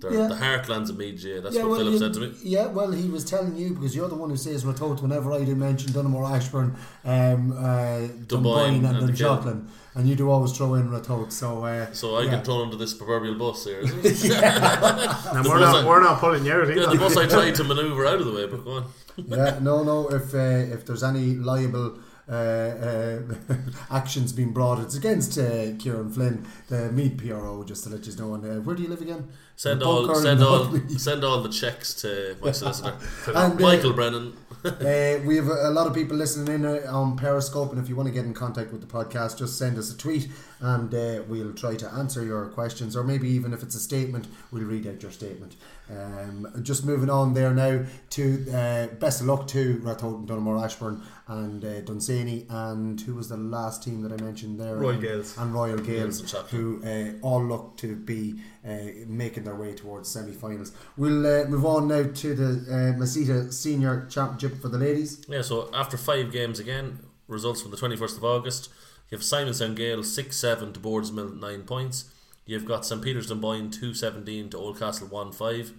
They're 0.00 0.12
Yeah. 0.12 0.28
the 0.28 0.34
heartlands 0.36 0.90
of 0.90 0.96
Media. 0.98 1.40
That's 1.40 1.54
Yeah, 1.56 1.62
what 1.62 1.70
well, 1.70 1.78
Philip 1.80 1.92
you- 1.92 1.98
said 1.98 2.14
to 2.14 2.20
me. 2.20 2.34
Yeah, 2.42 2.66
well, 2.68 2.90
he 2.92 3.08
was 3.08 3.24
telling 3.24 3.56
you 3.56 3.74
because 3.74 3.94
you're 3.96 4.08
the 4.08 4.14
one 4.16 4.30
who 4.30 4.36
says 4.36 4.64
Ratoath 4.64 5.00
whenever 5.02 5.32
I 5.32 5.44
do 5.44 5.54
mention 5.56 5.92
Donaghmore, 5.92 6.28
Ashbourne, 6.30 6.76
um, 7.04 7.52
uh, 7.52 8.06
Dunboyne, 8.26 8.84
and, 8.84 8.96
and 8.96 9.08
the 9.08 9.12
Kill. 9.12 9.36
Dunshaughlin, 9.36 9.66
and 9.98 10.08
you 10.08 10.14
do 10.14 10.30
always 10.30 10.52
throw 10.52 10.74
in 10.74 10.88
Ratoath. 10.88 11.32
So, 11.32 11.64
uh, 11.64 11.92
So 11.92 12.16
I 12.16 12.22
yeah. 12.22 12.30
get 12.36 12.44
thrown 12.46 12.62
under 12.62 12.76
this 12.76 12.94
proverbial 12.94 13.34
bus 13.34 13.64
here. 13.64 13.80
Is 13.80 14.24
it? 14.24 14.32
And 14.42 15.44
we're 15.48 15.60
not, 15.60 15.84
I- 15.84 15.86
we're 15.86 16.02
not 16.02 16.20
pulling 16.20 16.44
you 16.46 16.52
out 16.52 16.68
Yeah, 16.68 16.74
either. 16.84 16.86
the 16.92 16.98
bus 16.98 17.16
I 17.16 17.26
tried 17.36 17.54
to 17.56 17.64
manoeuvre 17.64 18.06
out 18.08 18.20
of 18.20 18.26
the 18.26 18.32
way, 18.32 18.46
but 18.46 18.64
go 18.64 18.70
on. 18.78 18.84
yeah, 19.26 19.58
no, 19.60 19.82
no. 19.82 20.08
If 20.08 20.32
uh, 20.34 20.38
if 20.74 20.86
there's 20.86 21.02
any 21.02 21.34
liable 21.34 21.98
actions 23.90 24.32
being 24.32 24.52
brought, 24.52 24.78
it's 24.80 24.94
against 24.94 25.38
uh, 25.38 25.74
Kieran 25.78 26.10
Flynn, 26.10 26.46
the 26.68 26.92
Meath 26.92 27.18
PRO. 27.18 27.64
Just 27.64 27.84
to 27.84 27.90
let 27.90 28.06
you 28.06 28.14
know. 28.16 28.34
And 28.34 28.44
uh, 28.44 28.60
where 28.60 28.76
do 28.76 28.82
you 28.82 28.88
live 28.88 29.00
again? 29.00 29.28
Send 29.56 29.82
all, 29.82 30.14
send 30.14 30.42
all, 30.42 30.72
send 30.98 31.24
all 31.24 31.42
the 31.42 31.48
checks 31.48 31.92
to 31.94 32.36
my 32.40 32.52
solicitor, 32.52 32.94
And, 33.26 33.36
uh, 33.36 33.54
Michael 33.54 33.92
Brennan. 33.92 34.36
uh, 34.64 35.18
we 35.24 35.36
have 35.36 35.48
a, 35.48 35.70
lot 35.70 35.86
of 35.86 35.94
people 35.94 36.16
listening 36.16 36.54
in 36.54 36.66
uh, 36.66 36.80
on 36.88 37.16
Periscope, 37.16 37.72
and 37.72 37.80
if 37.80 37.88
you 37.88 37.96
want 37.96 38.06
to 38.06 38.12
get 38.12 38.24
in 38.24 38.34
contact 38.34 38.72
with 38.72 38.80
the 38.80 38.86
podcast, 38.86 39.38
just 39.38 39.58
send 39.58 39.78
us 39.78 39.92
a 39.92 39.96
tweet, 39.96 40.28
and 40.60 40.92
uh, 40.94 41.22
we'll 41.28 41.52
try 41.52 41.76
to 41.76 41.88
answer 41.92 42.24
your 42.24 42.46
questions, 42.48 42.96
or 42.96 43.04
maybe 43.04 43.28
even 43.28 43.52
if 43.52 43.62
it's 43.62 43.74
a 43.74 43.80
statement, 43.80 44.26
we'll 44.50 44.64
read 44.64 44.86
out 44.86 45.02
your 45.02 45.12
statement. 45.12 45.56
Um, 45.90 46.46
just 46.62 46.84
moving 46.84 47.08
on 47.08 47.32
there 47.34 47.52
now 47.54 47.84
to 48.10 48.46
uh, 48.52 48.86
best 48.96 49.20
of 49.20 49.26
luck 49.26 49.46
to 49.48 49.76
Ratoath 49.78 50.26
Donaghmore, 50.26 50.62
Ashbourne 50.62 51.02
and 51.28 51.64
uh, 51.64 51.80
Dunsany, 51.82 52.46
and 52.50 53.00
who 53.00 53.14
was 53.14 53.28
the 53.28 53.36
last 53.36 53.82
team 53.82 54.02
that 54.02 54.12
I 54.12 54.22
mentioned 54.22 54.58
there? 54.60 54.76
Royal 54.76 55.00
Gaels. 55.00 55.36
and 55.38 55.54
Royal 55.54 55.78
Gaels, 55.78 56.20
and 56.20 56.28
Chapel. 56.28 56.48
who 56.48 56.82
uh, 56.84 57.12
all 57.26 57.42
look 57.44 57.76
to 57.78 57.96
be 57.96 58.34
uh, 58.66 58.76
making 59.06 59.44
their 59.44 59.54
way 59.54 59.74
towards 59.74 60.10
semi-finals. 60.10 60.72
We'll 60.96 61.26
uh, 61.26 61.44
move 61.48 61.64
on 61.64 61.88
now 61.88 62.02
to 62.02 62.34
the 62.34 62.44
uh, 62.44 62.98
Masita 62.98 63.52
Senior 63.52 64.06
Championship 64.10 64.60
for 64.60 64.68
the 64.68 64.78
ladies. 64.78 65.24
Yeah, 65.28 65.42
so 65.42 65.70
after 65.72 65.96
five 65.96 66.32
games 66.32 66.58
again, 66.58 66.98
results 67.28 67.62
from 67.62 67.70
the 67.70 67.76
21st 67.76 68.16
of 68.18 68.24
August, 68.24 68.70
you 69.10 69.16
have 69.16 69.24
Simonstown 69.24 69.74
Gale 69.74 70.02
6 70.02 70.36
7 70.36 70.72
to 70.72 70.80
Boardsmill 70.80 71.40
9 71.40 71.62
points. 71.62 72.06
You've 72.44 72.64
got 72.64 72.86
St 72.86 73.02
Peter's 73.02 73.28
Dunboyne 73.28 73.70
2 73.70 73.94
17 73.94 74.50
to 74.50 74.56
Oldcastle 74.56 75.10
1 75.10 75.32
5. 75.32 75.72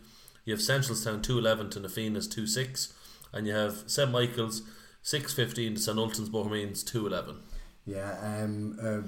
You 0.45 0.53
have 0.53 0.61
Seneschalstown 0.61 1.21
2 1.21 1.37
11 1.37 1.69
to 1.71 1.79
Nafinas 1.79 2.29
2 2.31 2.47
6. 2.47 2.93
And 3.31 3.45
you 3.45 3.53
have 3.53 3.83
St 3.87 4.11
Michael's 4.11 4.63
6 5.03 5.33
15 5.33 5.75
to 5.75 5.79
St 5.79 5.97
Ultan's 5.97 6.29
Bohemians 6.29 6.83
2 6.83 7.07
11. 7.07 7.37
Yeah, 7.85 8.17
um, 8.21 8.77
uh, 8.81 9.01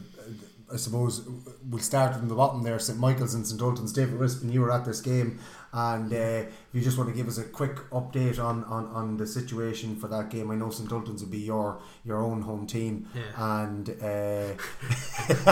I 0.73 0.77
suppose 0.77 1.27
we'll 1.69 1.81
start 1.81 2.15
from 2.15 2.29
the 2.29 2.35
bottom 2.35 2.63
there. 2.63 2.79
St 2.79 2.97
Michael's 2.97 3.33
and 3.33 3.45
St 3.45 3.61
Ultan's. 3.61 3.93
David 3.93 4.19
Rispin, 4.19 4.51
you 4.51 4.61
were 4.61 4.71
at 4.71 4.85
this 4.85 5.01
game, 5.01 5.39
and 5.73 6.11
uh, 6.11 6.15
if 6.15 6.49
you 6.73 6.81
just 6.81 6.97
want 6.97 7.09
to 7.09 7.15
give 7.15 7.27
us 7.27 7.37
a 7.37 7.43
quick 7.43 7.75
update 7.91 8.39
on, 8.43 8.63
on, 8.65 8.85
on 8.87 9.17
the 9.17 9.25
situation 9.25 9.95
for 9.95 10.07
that 10.09 10.29
game. 10.29 10.51
I 10.51 10.55
know 10.55 10.69
St 10.69 10.91
Ultan's 10.91 11.23
will 11.23 11.29
be 11.31 11.39
your 11.39 11.79
your 12.03 12.17
own 12.21 12.41
home 12.41 12.67
team, 12.67 13.07
Yeah. 13.15 13.21
and 13.63 13.89
uh, 14.01 14.53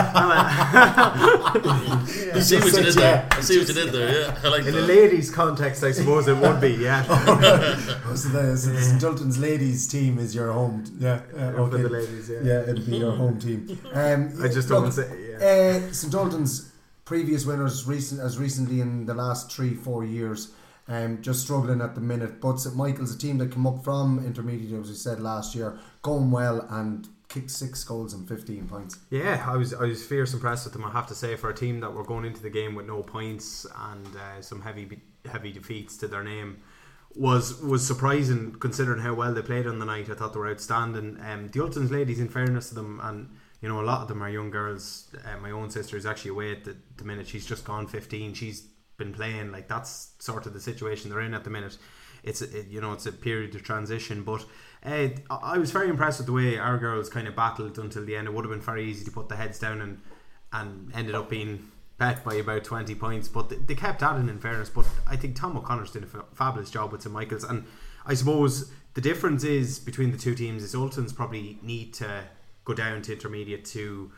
I 2.34 2.40
see 2.40 2.56
what 2.56 2.66
you 2.72 2.82
did 2.82 2.94
there. 2.94 3.28
I 3.30 3.40
see 3.40 3.58
what 3.58 3.68
you 3.68 3.74
did 3.74 3.92
there, 3.92 4.20
yeah. 4.20 4.38
I 4.44 4.48
like 4.48 4.66
In 4.66 4.74
a 4.74 4.80
ladies' 4.80 5.30
context, 5.30 5.82
I 5.84 5.92
suppose 5.92 6.28
it 6.28 6.36
would 6.36 6.60
be, 6.60 6.72
yeah. 6.74 7.02
so 8.14 8.28
the, 8.28 8.56
so 8.56 8.70
the 8.70 8.82
St 8.82 9.02
Ultan's 9.04 9.38
ladies 9.38 9.86
team 9.88 10.18
is 10.18 10.34
your 10.34 10.52
home. 10.52 10.84
Yeah, 10.98 11.20
uh, 11.34 11.52
For 11.52 11.60
okay. 11.60 11.82
the 11.82 11.88
ladies, 11.88 12.28
yeah. 12.30 12.40
Yeah, 12.42 12.60
it'd 12.62 12.86
be 12.86 12.96
your 12.98 13.12
home 13.16 13.38
team. 13.40 13.78
Um, 13.92 14.32
I 14.42 14.48
just 14.48 14.70
look, 14.70 14.84
don't 14.84 14.92
say, 14.92 15.08
yeah. 15.30 15.86
Uh, 15.88 15.92
St 15.92 16.14
Ultan's 16.14 16.69
previous 17.10 17.44
winners, 17.44 17.88
recent 17.88 18.20
as 18.20 18.38
recently 18.38 18.80
in 18.80 19.04
the 19.04 19.14
last 19.14 19.50
three 19.50 19.74
four 19.74 20.04
years, 20.04 20.52
um, 20.86 21.20
just 21.20 21.40
struggling 21.42 21.80
at 21.80 21.96
the 21.96 22.00
minute. 22.00 22.40
But 22.40 22.60
St 22.60 22.76
Michael's, 22.76 23.12
a 23.12 23.18
team 23.18 23.38
that 23.38 23.50
came 23.50 23.66
up 23.66 23.82
from 23.82 24.24
intermediate, 24.24 24.80
as 24.80 24.88
we 24.88 24.94
said 24.94 25.18
last 25.18 25.56
year, 25.56 25.76
going 26.02 26.30
well 26.30 26.64
and 26.70 27.08
kicked 27.28 27.50
six 27.50 27.82
goals 27.82 28.14
and 28.14 28.28
fifteen 28.28 28.68
points. 28.68 29.00
Yeah, 29.10 29.44
I 29.44 29.56
was 29.56 29.74
I 29.74 29.86
was 29.86 30.06
fierce 30.06 30.32
impressed 30.32 30.66
with 30.66 30.72
them. 30.72 30.84
I 30.84 30.92
have 30.92 31.08
to 31.08 31.16
say, 31.16 31.34
for 31.34 31.50
a 31.50 31.54
team 31.54 31.80
that 31.80 31.92
were 31.92 32.04
going 32.04 32.24
into 32.24 32.42
the 32.42 32.50
game 32.60 32.76
with 32.76 32.86
no 32.86 33.02
points 33.02 33.66
and 33.90 34.06
uh, 34.14 34.40
some 34.40 34.62
heavy 34.62 35.02
heavy 35.24 35.50
defeats 35.50 35.96
to 35.96 36.06
their 36.06 36.22
name, 36.22 36.58
was 37.16 37.60
was 37.60 37.84
surprising 37.84 38.54
considering 38.60 39.02
how 39.02 39.14
well 39.14 39.34
they 39.34 39.42
played 39.42 39.66
on 39.66 39.80
the 39.80 39.84
night. 39.84 40.08
I 40.08 40.14
thought 40.14 40.32
they 40.32 40.38
were 40.38 40.54
outstanding. 40.56 41.18
Um, 41.28 41.48
the 41.48 41.60
Ultons 41.60 41.90
ladies, 41.90 42.20
in 42.20 42.28
fairness 42.28 42.68
to 42.68 42.76
them, 42.76 43.00
and 43.02 43.30
you 43.60 43.68
know 43.68 43.80
a 43.80 43.82
lot 43.82 44.02
of 44.02 44.08
them 44.08 44.22
are 44.22 44.30
young 44.30 44.50
girls. 44.50 45.08
Uh, 45.24 45.38
my 45.38 45.50
own 45.50 45.70
sister 45.70 45.96
is 45.96 46.06
actually 46.06 46.30
away 46.30 46.52
at 46.52 46.64
the, 46.64 46.76
the 46.96 47.04
minute. 47.04 47.28
She's 47.28 47.46
just 47.46 47.64
gone 47.64 47.86
fifteen. 47.86 48.34
She's 48.34 48.66
been 48.96 49.12
playing 49.12 49.52
like 49.52 49.68
that's 49.68 50.12
sort 50.18 50.46
of 50.46 50.52
the 50.52 50.60
situation 50.60 51.10
they're 51.10 51.20
in 51.20 51.34
at 51.34 51.44
the 51.44 51.50
minute. 51.50 51.76
It's 52.22 52.42
a, 52.42 52.58
it, 52.58 52.68
you 52.68 52.80
know 52.80 52.92
it's 52.92 53.06
a 53.06 53.12
period 53.12 53.54
of 53.54 53.62
transition, 53.62 54.24
but 54.24 54.44
uh, 54.84 55.08
I 55.30 55.58
was 55.58 55.70
very 55.70 55.88
impressed 55.88 56.18
with 56.18 56.26
the 56.26 56.32
way 56.32 56.58
our 56.58 56.78
girls 56.78 57.08
kind 57.08 57.26
of 57.28 57.36
battled 57.36 57.78
until 57.78 58.04
the 58.04 58.16
end. 58.16 58.28
It 58.28 58.34
would 58.34 58.44
have 58.44 58.52
been 58.52 58.60
very 58.60 58.84
easy 58.84 59.04
to 59.04 59.10
put 59.10 59.28
the 59.28 59.36
heads 59.36 59.58
down 59.58 59.80
and 59.80 60.00
and 60.52 60.90
ended 60.94 61.14
up 61.14 61.30
being 61.30 61.70
bet 61.98 62.24
by 62.24 62.34
about 62.34 62.64
20 62.64 62.94
points, 62.94 63.28
but 63.28 63.50
they, 63.50 63.56
they 63.56 63.74
kept 63.74 64.02
at 64.02 64.16
it 64.16 64.28
in 64.28 64.38
fairness. 64.38 64.70
But 64.70 64.86
I 65.06 65.16
think 65.16 65.36
Tom 65.36 65.56
O'Connor's 65.56 65.92
did 65.92 66.02
a 66.02 66.34
fabulous 66.34 66.70
job 66.70 66.92
with 66.92 67.02
St 67.02 67.12
Michael's, 67.12 67.44
and 67.44 67.66
I 68.06 68.14
suppose 68.14 68.72
the 68.94 69.00
difference 69.00 69.44
is 69.44 69.78
between 69.78 70.10
the 70.10 70.18
two 70.18 70.34
teams 70.34 70.62
is 70.62 70.74
Ultons 70.74 71.12
probably 71.12 71.58
need 71.62 71.94
to 71.94 72.24
go 72.64 72.74
down 72.74 73.02
to 73.02 73.12
intermediate 73.12 73.64
to 73.64 74.10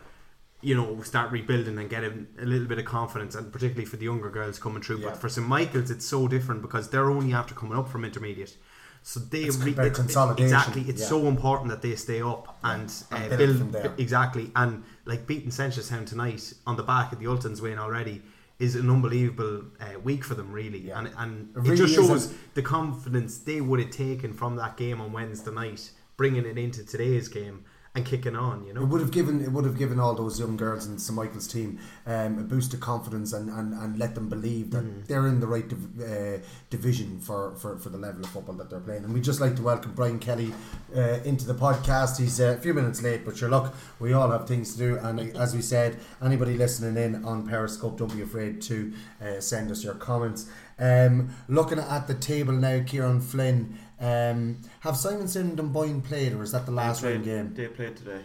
you 0.60 0.74
know 0.76 1.00
start 1.02 1.30
rebuilding 1.32 1.78
and 1.78 1.90
get 1.90 2.04
a, 2.04 2.12
a 2.40 2.44
little 2.44 2.66
bit 2.68 2.78
of 2.78 2.84
confidence 2.84 3.34
and 3.34 3.52
particularly 3.52 3.84
for 3.84 3.96
the 3.96 4.04
younger 4.04 4.30
girls 4.30 4.58
coming 4.58 4.82
through 4.82 4.98
Yeah. 4.98 5.08
but 5.10 5.16
for 5.18 5.28
St 5.28 5.46
Michael's 5.46 5.90
it's 5.90 6.06
so 6.06 6.28
different 6.28 6.62
because 6.62 6.90
they're 6.90 7.10
only 7.10 7.32
after 7.34 7.54
coming 7.54 7.76
up 7.76 7.88
from 7.88 8.04
intermediate 8.04 8.56
so 9.04 9.18
they 9.18 9.40
It's 9.42 9.56
re- 9.56 9.72
about 9.72 9.86
it- 9.86 9.88
it- 9.92 9.94
consolidation, 9.96 10.44
exactly 10.44 10.82
it's 10.82 11.00
yeah. 11.02 11.08
so 11.08 11.26
important 11.26 11.70
that 11.70 11.82
they 11.82 11.96
stay 11.96 12.22
up 12.22 12.56
and, 12.62 12.92
And 13.10 13.32
uh, 13.32 13.36
build 13.36 13.38
build 13.38 13.58
from 13.58 13.70
there. 13.72 13.94
exactly 13.98 14.52
and 14.54 14.84
like 15.04 15.26
beating 15.26 15.50
Seneschalstown 15.50 16.06
tonight 16.06 16.52
on 16.66 16.76
the 16.76 16.84
back 16.84 17.12
of 17.12 17.18
the 17.18 17.26
Ultons 17.26 17.60
win 17.60 17.78
already 17.78 18.22
is 18.60 18.76
an 18.76 18.88
unbelievable 18.88 19.64
uh, 19.80 19.98
week 19.98 20.22
for 20.22 20.34
them 20.34 20.52
really 20.52 20.78
Yeah. 20.78 20.98
and, 21.00 21.10
and 21.18 21.66
It 21.66 21.72
it, 21.72 21.76
just 21.76 21.94
shows 21.96 22.30
a- 22.30 22.34
the 22.54 22.62
confidence 22.62 23.38
they 23.38 23.60
would 23.60 23.80
have 23.80 23.90
taken 23.90 24.32
from 24.32 24.54
that 24.56 24.76
game 24.76 25.00
on 25.00 25.10
Wednesday 25.12 25.50
night 25.50 25.90
bringing 26.16 26.46
it 26.46 26.56
into 26.56 26.84
today's 26.84 27.26
game 27.26 27.64
and 27.94 28.06
kicking 28.06 28.34
on 28.34 28.64
you 28.64 28.72
know 28.72 28.80
It 28.82 28.86
would 28.86 29.02
have 29.02 29.10
given 29.10 29.42
it 29.42 29.52
would 29.52 29.66
have 29.66 29.76
given 29.76 30.00
all 30.00 30.14
those 30.14 30.40
young 30.40 30.56
girls 30.56 30.86
in 30.86 30.98
St 30.98 31.14
Michael's 31.14 31.46
team 31.46 31.78
um, 32.06 32.38
a 32.38 32.42
boost 32.42 32.72
of 32.72 32.80
confidence 32.80 33.34
and, 33.34 33.50
and, 33.50 33.74
and 33.74 33.98
let 33.98 34.14
them 34.14 34.28
believe 34.30 34.70
that 34.70 34.82
Mm. 34.82 35.06
they're 35.06 35.26
in 35.26 35.40
the 35.40 35.46
right 35.46 35.68
div- 35.68 36.00
uh, 36.00 36.38
division 36.70 37.20
for, 37.20 37.54
for, 37.56 37.76
for 37.76 37.90
the 37.90 37.98
level 37.98 38.24
of 38.24 38.30
football 38.30 38.54
that 38.56 38.70
they're 38.70 38.80
playing. 38.80 39.04
And 39.04 39.12
we'd 39.12 39.22
just 39.24 39.40
like 39.40 39.54
to 39.56 39.62
welcome 39.62 39.92
Brian 39.92 40.18
Kelly 40.18 40.52
uh, 40.96 41.18
into 41.24 41.46
the 41.46 41.54
podcast. 41.54 42.18
He's 42.18 42.40
uh, 42.40 42.56
a 42.58 42.60
few 42.60 42.72
minutes 42.74 43.02
late, 43.02 43.24
but 43.26 43.36
sure, 43.36 43.50
look, 43.50 43.74
we 44.00 44.12
all 44.14 44.30
have 44.30 44.48
things 44.48 44.72
to 44.72 44.78
do. 44.78 44.98
And 44.98 45.36
as 45.36 45.54
we 45.54 45.60
said, 45.62 45.98
anybody 46.22 46.56
listening 46.56 46.96
in 47.02 47.24
on 47.24 47.46
Periscope, 47.46 47.98
don't 47.98 48.12
be 48.14 48.22
afraid 48.22 48.60
to 48.62 48.92
uh, 49.22 49.40
send 49.40 49.70
us 49.70 49.84
your 49.84 49.94
comments. 49.94 50.48
Um, 50.78 51.30
looking 51.46 51.78
at 51.78 52.08
the 52.08 52.14
table 52.14 52.54
now, 52.54 52.82
Kieran 52.84 53.20
Flynn. 53.20 53.78
Um, 54.02 54.58
have 54.80 54.94
Simonstown 54.94 55.42
and 55.42 55.56
Dunboyne 55.56 56.02
played, 56.02 56.32
or 56.32 56.42
is 56.42 56.50
that 56.50 56.66
the 56.66 56.72
last 56.72 57.04
round 57.04 57.24
game? 57.24 57.54
They 57.54 57.68
played 57.68 57.96
today. 57.96 58.24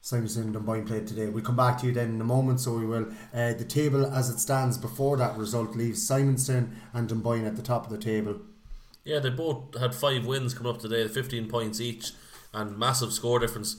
Simonstown 0.00 0.42
and 0.42 0.52
Dunboyne 0.54 0.86
played 0.86 1.08
today. 1.08 1.26
We'll 1.26 1.42
come 1.42 1.56
back 1.56 1.78
to 1.80 1.86
you 1.86 1.92
then 1.92 2.10
in 2.10 2.20
a 2.20 2.24
moment, 2.24 2.60
so 2.60 2.74
we 2.78 2.86
will. 2.86 3.08
Uh, 3.34 3.54
the 3.54 3.64
table 3.64 4.06
as 4.06 4.30
it 4.30 4.38
stands 4.38 4.78
before 4.78 5.16
that 5.16 5.36
result 5.36 5.74
leaves 5.74 6.08
Simonstown 6.08 6.76
and 6.92 7.08
Dunboyne 7.08 7.44
at 7.44 7.56
the 7.56 7.62
top 7.62 7.86
of 7.86 7.90
the 7.90 7.98
table. 7.98 8.40
Yeah, 9.02 9.18
they 9.18 9.30
both 9.30 9.76
had 9.78 9.96
five 9.96 10.24
wins 10.26 10.54
coming 10.54 10.72
up 10.72 10.80
today, 10.80 11.08
15 11.08 11.48
points 11.48 11.80
each, 11.80 12.12
and 12.52 12.78
massive 12.78 13.12
score 13.12 13.40
difference. 13.40 13.76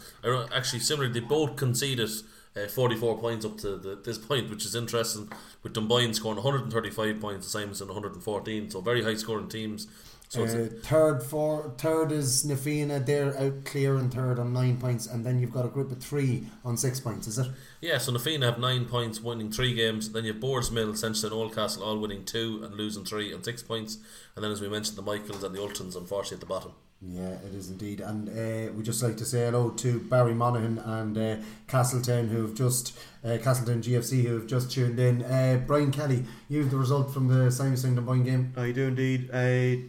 Actually, 0.54 0.80
similarly, 0.80 1.14
they 1.14 1.26
both 1.26 1.56
conceded 1.56 2.10
uh, 2.58 2.68
44 2.68 3.18
points 3.20 3.46
up 3.46 3.58
to 3.60 3.78
the, 3.78 3.96
this 3.96 4.18
point, 4.18 4.50
which 4.50 4.66
is 4.66 4.76
interesting. 4.76 5.32
With 5.64 5.74
Dunboyne 5.74 6.14
scoring 6.14 6.44
135 6.44 7.22
points, 7.22 7.56
and 7.56 7.72
Simonstown 7.72 7.88
114, 7.88 8.70
so 8.70 8.82
very 8.82 9.04
high 9.04 9.16
scoring 9.16 9.48
teams. 9.48 9.88
So 10.30 10.44
Uh, 10.44 10.68
third, 10.82 11.24
four, 11.24 11.74
third 11.78 12.12
is 12.12 12.44
Nafina. 12.46 13.06
They're 13.06 13.38
out 13.40 13.64
clear 13.66 13.98
in 13.98 14.10
third 14.10 14.40
on 14.40 14.54
nine 14.54 14.78
points, 14.78 15.08
and 15.08 15.26
then 15.26 15.40
you've 15.40 15.54
got 15.54 15.66
a 15.66 15.70
group 15.70 15.92
of 15.92 16.00
three 16.00 16.48
on 16.64 16.78
six 16.78 17.00
points. 17.00 17.28
Is 17.28 17.38
it? 17.38 17.48
Yeah, 17.82 18.00
so 18.00 18.12
Nafina 18.12 18.44
have 18.44 18.60
nine 18.60 18.86
points, 18.86 19.22
winning 19.22 19.52
three 19.52 19.74
games. 19.74 20.12
Then 20.12 20.26
you 20.26 20.34
have 20.34 20.42
Boardsmill, 20.42 20.94
Seneschalstown, 20.94 21.32
Oldcastle 21.32 21.82
all 21.84 22.00
winning 22.00 22.26
two 22.26 22.62
and 22.64 22.76
losing 22.76 23.06
three 23.06 23.34
on 23.34 23.44
six 23.44 23.62
points. 23.64 23.98
And 24.36 24.44
then, 24.44 24.52
as 24.52 24.62
we 24.62 24.68
mentioned, 24.68 24.98
the 24.98 25.02
Michaels 25.04 25.44
and 25.44 25.56
the 25.56 25.62
Ultons, 25.62 25.96
unfortunately, 25.96 26.36
at 26.36 26.40
the 26.42 26.46
bottom. 26.48 26.72
Yeah, 27.02 27.34
it 27.46 27.54
is 27.54 27.70
indeed. 27.70 28.00
And 28.02 28.28
uh, 28.30 28.74
we 28.74 28.82
just 28.82 29.04
like 29.04 29.18
to 29.18 29.26
say 29.26 29.46
hello 29.46 29.70
to 29.70 30.00
Barry 30.00 30.34
Monaghan 30.34 30.80
and 30.80 31.18
uh, 31.18 31.36
Castletown, 31.68 32.30
who've 32.30 32.56
just 32.56 32.98
uh, 33.24 33.38
Castletown 33.44 33.84
GFC, 33.84 34.24
who've 34.24 34.48
just 34.48 34.72
tuned 34.72 35.00
in. 35.00 35.22
Uh, 35.24 35.62
Brian 35.68 35.92
Kelly, 35.92 36.24
you 36.50 36.62
have 36.62 36.72
the 36.72 36.78
result 36.78 37.14
from 37.14 37.28
the 37.28 37.50
Simonstown 37.52 38.04
Boyne 38.04 38.24
game. 38.24 38.54
I 38.58 38.72
do 38.72 38.88
indeed. 38.88 39.30
Uh, 39.32 39.88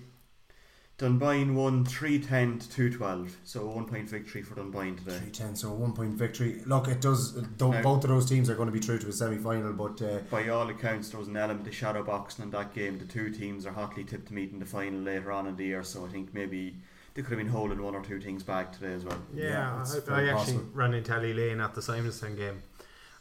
Dunboyne 0.98 1.54
won 1.54 1.84
310 1.84 2.58
to 2.58 2.70
212, 2.70 3.36
so 3.44 3.60
a 3.60 3.66
one 3.66 3.84
point 3.84 4.08
victory 4.08 4.40
for 4.42 4.54
Dunboyne 4.54 4.96
today. 4.96 5.10
310, 5.18 5.56
so 5.56 5.68
a 5.68 5.74
one 5.74 5.92
point 5.92 6.14
victory. 6.14 6.62
Look, 6.64 6.88
it 6.88 7.02
does. 7.02 7.34
Though 7.58 7.72
Now- 7.72 7.82
both 7.82 8.04
of 8.04 8.08
those 8.10 8.24
teams 8.26 8.48
are 8.48 8.54
going 8.54 8.68
to 8.68 8.72
be 8.72 8.78
through 8.80 9.00
to 9.00 9.08
a 9.08 9.12
semi 9.12 9.36
final, 9.36 9.74
but 9.74 10.00
uh, 10.00 10.20
By 10.30 10.48
all 10.48 10.68
accounts, 10.70 11.10
there 11.10 11.18
was 11.20 11.28
an 11.28 11.36
element 11.36 11.66
of 11.66 11.74
shadow 11.74 12.02
boxing 12.02 12.44
in 12.44 12.50
that 12.52 12.72
game. 12.72 12.98
The 12.98 13.04
two 13.04 13.28
teams 13.30 13.66
are 13.66 13.72
hotly 13.72 14.04
tipped 14.04 14.28
to 14.28 14.34
meet 14.34 14.52
in 14.52 14.58
the 14.58 14.64
final 14.64 15.00
later 15.00 15.30
on 15.32 15.46
in 15.46 15.56
the 15.56 15.64
year, 15.66 15.82
so 15.82 16.06
I 16.06 16.08
think 16.08 16.32
maybe 16.32 16.76
they 17.12 17.20
could 17.20 17.32
have 17.32 17.38
been 17.38 17.48
holding 17.52 17.82
one 17.82 17.94
or 17.94 18.02
two 18.02 18.18
things 18.20 18.42
back 18.42 18.72
today 18.72 18.94
as 18.94 19.04
well. 19.04 19.18
Yeah, 19.34 19.44
Yeah, 19.50 19.80
it's 19.82 19.96
I, 19.96 20.00
very 20.00 20.30
I 20.30 20.32
actually 20.32 20.54
possible. 20.54 20.70
ran 20.72 20.94
into 20.94 21.12
Ellie 21.12 21.34
Lane 21.34 21.60
at 21.60 21.74
the 21.74 21.82
Simonstown 21.82 22.38
game, 22.38 22.62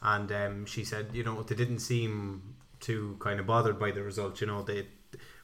and 0.01 0.31
um, 0.31 0.65
she 0.65 0.85
said, 0.85 1.07
you 1.11 1.25
know, 1.25 1.43
they 1.43 1.55
didn't 1.55 1.79
seem 1.79 2.55
too 2.79 3.17
kind 3.19 3.39
of 3.41 3.47
bothered 3.47 3.77
by 3.79 3.91
the 3.91 4.01
result. 4.03 4.39
You 4.39 4.47
know, 4.47 4.63
they, 4.63 4.87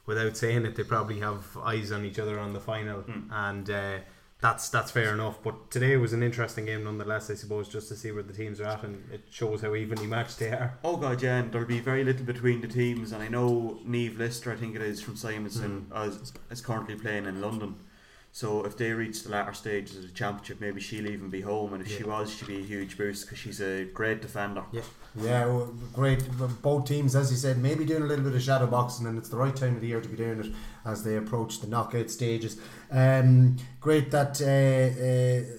without 0.06 0.36
saying 0.36 0.66
it, 0.66 0.76
they 0.76 0.84
probably 0.84 1.20
have 1.20 1.56
eyes 1.62 1.92
on 1.92 2.04
each 2.04 2.18
other 2.18 2.38
on 2.38 2.52
the 2.52 2.60
final, 2.60 3.04
and 3.30 3.70
uh, 3.70 3.98
that's 4.40 4.68
that's 4.68 4.90
fair 4.90 5.14
enough. 5.14 5.42
But 5.42 5.70
today 5.70 5.96
was 5.96 6.12
an 6.12 6.22
interesting 6.22 6.66
game 6.66 6.84
nonetheless, 6.84 7.30
I 7.30 7.34
suppose, 7.34 7.68
just 7.68 7.88
to 7.88 7.96
see 7.96 8.10
where 8.10 8.24
the 8.24 8.32
teams 8.32 8.60
are 8.60 8.66
at, 8.66 8.82
and 8.82 9.08
it 9.12 9.22
shows 9.30 9.62
how 9.62 9.74
evenly 9.74 10.06
matched 10.06 10.38
they 10.40 10.50
are. 10.50 10.78
Oh 10.82 10.96
god, 10.96 11.22
yeah, 11.22 11.38
and 11.38 11.52
there'll 11.52 11.66
be 11.66 11.80
very 11.80 12.02
little 12.04 12.26
between 12.26 12.60
the 12.60 12.68
teams. 12.68 13.12
And 13.12 13.22
I 13.22 13.28
know 13.28 13.78
Neve 13.84 14.18
Lister, 14.18 14.52
I 14.52 14.56
think 14.56 14.74
it 14.74 14.82
is 14.82 15.00
from 15.00 15.14
Simonstown, 15.14 15.84
is, 16.08 16.32
is 16.50 16.60
currently 16.60 16.96
playing 16.96 17.26
in 17.26 17.40
London. 17.40 17.76
So 18.34 18.64
if 18.64 18.78
they 18.78 18.92
reach 18.92 19.24
the 19.24 19.30
latter 19.30 19.52
stages 19.52 19.96
of 19.96 20.02
the 20.04 20.08
championship, 20.08 20.58
maybe 20.58 20.80
she'll 20.80 21.06
even 21.06 21.28
be 21.28 21.42
home. 21.42 21.74
And 21.74 21.84
if 21.84 21.94
she 21.94 22.02
was, 22.02 22.34
she'd 22.34 22.48
be 22.48 22.60
a 22.60 22.62
huge 22.62 22.96
boost 22.96 23.26
because 23.26 23.38
she's 23.38 23.60
a 23.60 23.84
great 23.84 24.22
defender. 24.22 24.64
Yeah. 24.72 24.80
yeah, 25.20 25.44
well, 25.44 25.74
great. 25.92 26.26
Both 26.62 26.86
teams, 26.86 27.14
as 27.14 27.30
you 27.30 27.36
said, 27.36 27.58
maybe 27.58 27.84
doing 27.84 28.02
a 28.02 28.06
little 28.06 28.24
bit 28.24 28.34
of 28.34 28.42
shadow 28.42 28.66
boxing, 28.66 29.06
and 29.06 29.18
it's 29.18 29.28
the 29.28 29.36
right 29.36 29.54
time 29.54 29.74
of 29.74 29.82
the 29.82 29.88
year 29.88 30.00
to 30.00 30.08
be 30.08 30.16
doing 30.16 30.40
it 30.40 30.46
as 30.86 31.04
they 31.04 31.16
approach 31.16 31.60
the 31.60 31.66
knockout 31.66 32.10
stages. 32.10 32.58
Um, 32.90 33.58
great 33.80 34.10
that. 34.12 34.40
Uh, 34.40 35.52
uh, 35.52 35.58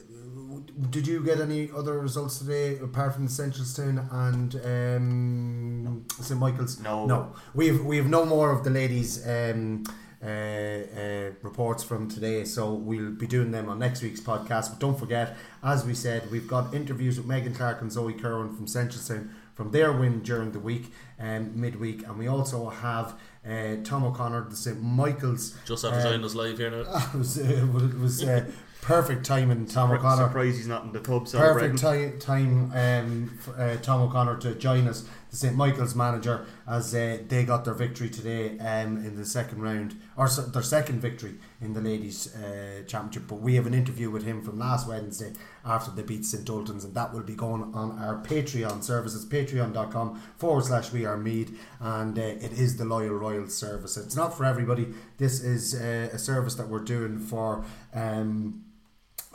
did 0.90 1.06
you 1.06 1.24
get 1.24 1.40
any 1.40 1.70
other 1.76 2.00
results 2.00 2.40
today 2.40 2.80
apart 2.80 3.14
from 3.14 3.28
Seneschalstown 3.28 4.12
and 4.12 4.56
um, 4.66 6.06
St 6.20 6.40
Michael's? 6.40 6.80
No. 6.80 7.06
no. 7.06 7.36
We've 7.54 7.86
we've 7.86 8.08
no 8.08 8.26
more 8.26 8.52
of 8.52 8.64
the 8.64 8.72
ladies. 8.72 9.24
Um, 9.28 9.84
uh, 10.24 10.28
uh, 10.28 11.32
reports 11.42 11.84
from 11.84 12.10
today, 12.10 12.46
so 12.46 12.74
we'll 12.74 13.12
be 13.12 13.28
doing 13.28 13.52
them 13.52 13.70
on 13.70 13.80
next 13.80 14.02
week's 14.02 14.22
podcast. 14.22 14.70
But 14.70 14.80
don't 14.80 14.98
forget, 14.98 15.36
as 15.62 15.86
we 15.86 15.94
said, 15.94 16.32
we've 16.32 16.48
got 16.48 16.74
interviews 16.74 17.18
with 17.18 17.26
Megan 17.26 17.54
Clark 17.54 17.82
and 17.82 17.92
Zoe 17.92 18.14
Curran 18.14 18.56
from 18.56 18.66
Seneschalstown 18.66 19.30
from 19.54 19.72
their 19.72 19.92
win 19.92 20.22
during 20.22 20.52
the 20.52 20.60
week, 20.60 20.92
and 21.20 21.48
um, 21.48 21.62
midweek, 21.62 22.08
and 22.08 22.18
we 22.18 22.28
also 22.28 22.70
have 22.70 23.16
uh, 23.48 23.76
Tom 23.84 24.04
O'Connor, 24.04 24.50
the 24.50 24.56
St 24.56 24.82
Michael's. 24.82 25.56
Just 25.66 25.86
after 25.86 25.98
um, 25.98 26.04
joining 26.04 26.26
us 26.26 26.36
live 26.36 26.58
here 26.58 26.72
now. 26.72 26.82
it 27.14 27.18
was, 27.18 27.38
uh, 27.38 27.44
it 27.44 28.00
was 28.00 28.24
uh, 28.24 28.46
perfect 28.82 29.26
timing, 29.26 29.66
Tom 29.68 29.92
O'Connor. 29.92 30.28
Surprised 30.28 30.58
he's 30.58 30.68
not 30.68 30.84
in 30.84 30.92
the 30.92 31.00
pub 31.00 31.28
celebrating. 31.28 31.78
Perfect 31.78 32.22
time, 32.22 32.72
time 32.72 33.06
um, 33.06 33.38
for 33.40 33.60
uh, 33.60 33.78
Tom 33.78 34.02
O'Connor 34.02 34.38
to 34.38 34.56
join 34.56 34.88
us, 34.88 35.08
the 35.34 35.38
St 35.40 35.56
Michael's 35.56 35.96
manager, 35.96 36.46
as 36.68 36.94
uh, 36.94 37.18
they 37.28 37.44
got 37.44 37.66
their 37.66 37.74
victory 37.74 38.08
today 38.08 38.60
um, 38.60 38.98
in 38.98 39.16
the 39.16 39.26
second 39.26 39.64
round, 39.64 40.00
or 40.16 40.28
so, 40.28 40.44
their 40.44 40.62
second 40.62 41.02
victory 41.02 41.34
in 41.60 41.74
the 41.74 41.82
ladies' 41.82 42.36
uh, 42.36 42.84
championship. 42.86 43.24
But 43.28 43.42
we 43.42 43.56
have 43.56 43.66
an 43.66 43.74
interview 43.74 44.12
with 44.12 44.24
him 44.24 44.44
from 44.44 44.60
last 44.60 44.88
Wednesday 44.88 45.34
after 45.66 45.90
they 45.90 46.04
beat 46.04 46.24
St 46.24 46.46
Ultans, 46.46 46.84
and 46.84 46.94
that 46.94 47.12
will 47.12 47.24
be 47.24 47.34
going 47.34 47.74
on 47.74 47.98
our 47.98 48.22
Patreon 48.22 48.84
service. 48.84 49.16
It's 49.16 49.26
patreon.com 49.26 50.22
forward 50.38 50.66
slash 50.66 50.92
we 50.92 51.04
are 51.04 51.18
Meath, 51.18 51.60
and 51.80 52.18
uh, 52.18 52.22
it 52.22 52.54
is 52.54 52.78
the 52.78 52.86
Loyal 52.86 53.16
Royal 53.16 53.48
service. 53.48 53.98
It's 53.98 54.16
not 54.16 54.38
for 54.38 54.46
everybody. 54.46 54.94
This 55.18 55.44
is 55.44 55.74
uh, 55.74 56.10
a 56.14 56.20
service 56.20 56.54
that 56.56 56.68
we're 56.68 56.80
doing 56.84 57.18
for. 57.18 57.66
Um, 57.96 58.66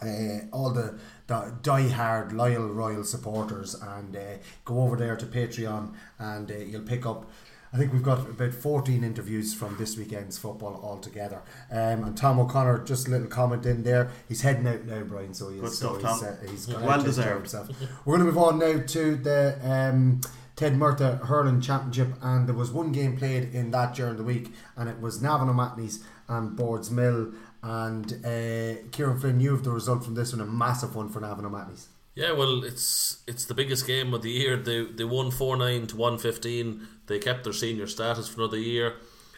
uh, 0.02 0.40
all 0.52 0.70
the, 0.70 0.98
the 1.26 1.54
die-hard 1.62 2.32
loyal 2.32 2.68
royal 2.68 3.04
supporters 3.04 3.74
and 3.74 4.16
uh, 4.16 4.20
go 4.64 4.82
over 4.82 4.96
there 4.96 5.16
to 5.16 5.26
patreon 5.26 5.92
and 6.18 6.50
uh, 6.50 6.54
you'll 6.56 6.82
pick 6.82 7.04
up 7.06 7.30
I 7.72 7.76
think 7.76 7.92
we've 7.92 8.02
got 8.02 8.20
about 8.20 8.54
14 8.54 9.04
interviews 9.04 9.52
from 9.52 9.76
this 9.76 9.94
weekend's 9.98 10.38
football 10.38 10.80
altogether. 10.82 11.42
Um, 11.70 12.02
and 12.04 12.16
Tom 12.16 12.40
O'Connor, 12.40 12.84
just 12.84 13.08
a 13.08 13.10
little 13.10 13.26
comment 13.26 13.66
in 13.66 13.82
there. 13.82 14.10
He's 14.26 14.40
heading 14.40 14.66
out 14.66 14.86
now, 14.86 15.02
Brian, 15.02 15.34
so 15.34 15.50
he's, 15.50 15.60
Good 15.60 15.72
so 15.72 15.94
he's, 15.94 16.02
Tom. 16.02 16.24
uh, 16.24 16.50
he's 16.50 16.66
Well 16.66 16.78
out 16.78 16.86
to 16.86 16.94
enjoy 16.94 17.04
deserved. 17.04 17.36
himself. 17.40 17.68
We're 18.06 18.16
going 18.16 18.26
to 18.26 18.32
move 18.32 18.42
on 18.42 18.58
now 18.58 18.80
to 18.86 19.16
the 19.16 19.58
um, 19.62 20.22
Ted 20.56 20.76
Murtha 20.78 21.16
Hurling 21.26 21.60
Championship, 21.60 22.08
and 22.22 22.48
there 22.48 22.54
was 22.54 22.70
one 22.72 22.90
game 22.90 23.18
played 23.18 23.54
in 23.54 23.70
that 23.72 23.94
during 23.94 24.16
the 24.16 24.24
week, 24.24 24.50
and 24.74 24.88
it 24.88 25.00
was 25.00 25.20
Navan 25.20 25.50
O'Mahony's 25.50 26.02
and 26.26 26.58
Boardsmill. 26.58 27.34
And 27.62 28.24
uh, 28.24 28.88
Kieran 28.92 29.18
Flynn, 29.18 29.40
you 29.40 29.50
have 29.52 29.64
the 29.64 29.70
result 29.70 30.04
from 30.04 30.14
this 30.14 30.32
one, 30.32 30.40
a 30.40 30.46
massive 30.46 30.94
one 30.94 31.08
for 31.08 31.20
Navan 31.20 31.44
O'Mahony's. 31.44 31.88
Yeah, 32.14 32.32
well, 32.32 32.64
it's 32.64 33.22
it's 33.26 33.44
the 33.44 33.54
biggest 33.54 33.86
game 33.86 34.12
of 34.12 34.22
the 34.22 34.30
year. 34.30 34.56
They 34.56 34.84
they 34.84 35.04
won 35.04 35.30
four 35.30 35.56
nine 35.56 35.86
to 35.88 35.96
one 35.96 36.18
fifteen. 36.18 36.86
They 37.06 37.18
kept 37.18 37.44
their 37.44 37.52
senior 37.52 37.86
status 37.86 38.28
for 38.28 38.40
another 38.40 38.58
year. 38.58 38.96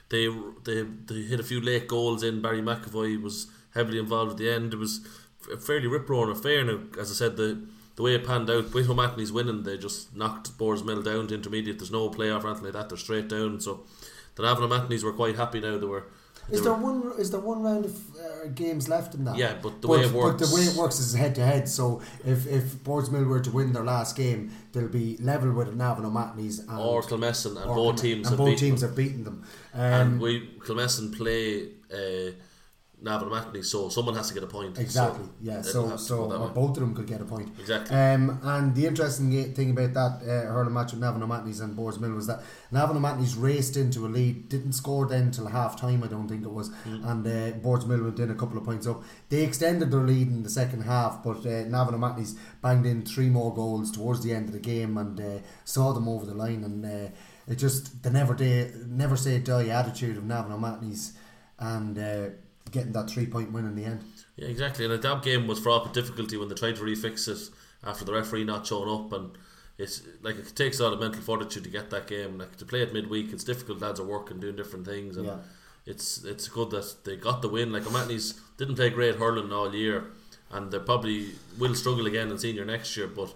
They 0.09 0.29
they 0.65 0.83
they 0.83 1.23
hit 1.23 1.41
a 1.41 1.45
few 1.45 1.61
late 1.61 1.89
goals 1.89 2.23
in. 2.23 2.41
Barry 2.41 2.63
McAvoy 2.63 3.23
was 3.23 3.49
heavily 3.75 3.99
involved 3.99 4.33
at 4.33 4.37
the 4.39 4.51
end. 4.51 4.73
It 4.73 4.79
was 4.79 5.07
a 5.53 5.59
fairly 5.59 5.89
rip 5.89 6.09
roaring 6.09 6.35
affair. 6.35 6.65
Now, 6.65 6.81
as 6.99 7.11
I 7.11 7.15
said, 7.15 7.37
the 7.37 7.67
the 7.97 8.03
way 8.03 8.15
it 8.15 8.27
panned 8.27 8.49
out, 8.49 8.73
with 8.73 8.89
O'Mahony's 8.89 9.33
winning, 9.33 9.63
they 9.63 9.77
just 9.77 10.17
knocked 10.17 10.57
Boardsmill 10.57 11.05
down 11.05 11.27
to 11.29 11.35
intermediate. 11.35 11.79
There's 11.79 11.91
no 11.91 12.09
playoff 12.09 12.45
or 12.45 12.49
anything 12.49 12.65
like 12.65 12.73
that. 12.73 12.89
They're 12.89 12.97
straight 12.97 13.29
down. 13.29 13.61
So 13.61 13.85
the 14.37 14.43
Navan 14.43 14.65
O'Mahony's 14.65 15.05
were 15.05 15.13
quite 15.13 15.37
happy 15.37 15.61
now. 15.61 15.77
They 15.79 15.87
were. 15.87 16.07
Is 16.53 16.61
they 16.61 16.65
there 16.65 16.75
one? 16.75 17.13
Is 17.19 17.31
there 17.31 17.41
one 17.41 17.63
round 17.63 17.85
of 17.85 17.95
uh, 18.17 18.47
games 18.55 18.89
left 18.89 19.15
in 19.15 19.25
that? 19.25 19.37
Yeah, 19.37 19.55
but 19.63 19.81
the 19.83 19.89
way 19.89 20.01
it 20.01 20.13
works, 20.13 20.41
But 20.41 20.49
the 20.49 20.55
way 20.55 20.63
it 20.63 20.77
works 20.77 20.99
is 20.99 21.15
head 21.15 21.35
to 21.37 21.43
head. 21.43 21.69
So 21.69 22.01
if 22.25 22.47
if 22.47 22.65
Boardsmill 22.85 23.27
were 23.27 23.41
to 23.41 23.51
win 23.51 23.73
their 23.73 23.85
last 23.85 24.17
game, 24.17 24.51
they'll 24.73 24.89
be 24.89 25.17
level 25.19 25.53
with 25.53 25.75
Navan 25.75 26.05
O'Mahony's 26.05 26.59
and 26.61 26.79
Or 26.79 27.03
Kilmessan, 27.03 27.57
and 27.61 27.71
or 27.71 27.77
both 27.77 27.95
Kilme- 27.97 28.01
teams 28.01 28.27
and 28.27 28.31
have 28.33 28.39
both 28.39 28.47
beaten 28.49 28.59
teams 28.69 28.81
them. 28.81 28.91
have 28.91 28.97
beaten 28.97 29.25
them. 29.25 29.45
Um, 29.75 29.81
and 29.81 30.21
we 30.21 30.49
Kilmessan 30.61 31.17
play 31.17 31.69
uh, 31.93 32.33
Navan 33.03 33.29
O'Mahony, 33.29 33.63
so 33.63 33.89
someone 33.89 34.15
has 34.15 34.29
to 34.29 34.35
get 34.35 34.43
a 34.43 34.47
point. 34.47 34.79
Exactly. 34.79 35.25
So 35.25 35.31
yeah. 35.41 35.63
So 35.63 35.97
so 35.97 36.31
or 36.33 36.47
way. 36.49 36.53
both 36.55 36.77
of 36.77 36.81
them 36.81 36.95
could 36.95 37.07
get 37.07 37.21
a 37.21 37.25
point. 37.25 37.49
Exactly. 37.59 37.97
Um, 37.97 38.39
and 38.43 38.75
the 38.75 38.87
interesting 38.87 39.55
thing 39.55 39.71
about 39.71 39.95
that 39.95 40.23
uh, 40.23 40.53
hurling 40.53 40.75
match 40.75 40.93
with 40.93 41.01
Navan 41.01 41.23
O'Mahony's 41.23 41.61
and 41.61 41.77
Boardsmill 41.77 42.15
was 42.15 42.27
that 42.27 42.43
Navan 42.71 42.97
O'Mahony's 42.99 43.37
raced 43.37 43.77
into 43.79 44.05
a 44.05 44.09
lead, 44.09 44.49
didn't 44.51 44.75
score 44.75 45.07
then 45.07 45.31
till 45.31 45.47
half 45.47 45.81
time. 45.81 46.05
I 46.05 46.09
don't 46.09 46.29
think 46.29 46.45
it 46.45 46.53
was, 46.53 46.69
Mm. 46.87 47.11
and 47.11 47.27
uh, 47.27 47.59
Boardsmill 47.59 48.05
went 48.05 48.19
in 48.19 48.31
a 48.31 48.35
couple 48.35 48.59
of 48.59 48.65
points 48.65 48.87
up. 48.87 49.03
They 49.31 49.45
extended 49.45 49.91
their 49.91 50.01
lead 50.03 50.29
in 50.29 50.43
the 50.43 50.51
second 50.51 50.83
half, 50.83 51.23
but 51.25 51.39
uh, 51.47 51.65
Navan 51.69 51.95
O'Mahony's 51.95 52.37
banged 52.63 52.85
in 52.87 53.03
three 53.03 53.31
more 53.31 53.55
goals 53.55 53.91
towards 53.91 54.23
the 54.23 54.35
end 54.35 54.49
of 54.49 54.53
the 54.53 54.61
game 54.61 54.99
and 54.99 55.19
uh, 55.21 55.39
saw 55.65 55.93
them 55.93 56.07
over 56.09 56.27
the 56.27 56.35
line. 56.35 56.65
And 56.65 56.85
uh, 56.85 57.11
it 57.49 57.57
just 57.57 58.03
the 58.03 58.11
never 58.11 58.35
day, 58.35 58.73
never 58.87 59.17
say 59.17 59.39
die 59.39 59.69
attitude 59.69 60.17
of 60.19 60.25
Navan 60.25 60.53
O'Mahony's 60.53 61.15
and 61.59 61.99
uh, 61.99 62.29
getting 62.71 62.93
that 62.93 63.11
three 63.11 63.27
point 63.27 63.53
win 63.53 63.65
in 63.67 63.75
the 63.75 63.85
end. 63.85 64.05
Yeah, 64.37 64.49
exactly. 64.49 64.85
And 64.87 65.03
that 65.03 65.23
game 65.23 65.47
was 65.47 65.59
fraught 65.59 65.85
with 65.85 65.93
difficulty 65.93 66.37
when 66.37 66.49
they 66.49 66.55
tried 66.55 66.77
to 66.77 66.83
refix 66.83 67.29
it 67.29 67.51
after 67.85 68.05
the 68.05 68.13
referee 68.13 68.45
not 68.45 68.67
showing 68.67 68.89
up, 68.89 69.13
and 69.13 69.37
it's 69.79 70.03
like 70.23 70.37
it 70.37 70.55
takes 70.55 70.79
a 70.81 70.85
lot 70.85 70.93
of 70.93 71.01
mental 71.01 71.23
fortitude 71.23 71.65
to 71.65 71.71
get 71.71 71.91
that 71.91 72.07
game. 72.07 72.39
Like 72.39 72.57
to 72.57 72.65
play 72.65 72.83
it 72.83 72.93
midweek, 72.93 73.33
it's 73.33 73.45
difficult. 73.45 73.81
Lads 73.81 74.01
are 74.01 74.07
working, 74.07 74.41
doing 74.41 74.57
different 74.57 74.87
things, 74.87 75.17
and 75.17 75.27
Yeah. 75.27 75.39
it's 75.87 76.25
it's 76.25 76.49
good 76.49 76.71
that 76.71 77.05
they 77.05 77.17
got 77.17 77.43
the 77.43 77.49
win. 77.49 77.73
Like 77.73 77.87
O'Mahony's 77.87 78.35
didn't 78.59 78.77
play 78.77 78.91
great 78.91 79.17
hurling 79.17 79.53
all 79.53 79.75
year, 79.75 80.05
and 80.51 80.71
they 80.71 80.79
probably 80.79 81.31
will 81.59 81.75
struggle 81.75 82.07
again 82.07 82.31
in 82.31 82.39
senior 82.39 82.65
next 82.65 82.97
year. 82.97 83.07
But 83.09 83.35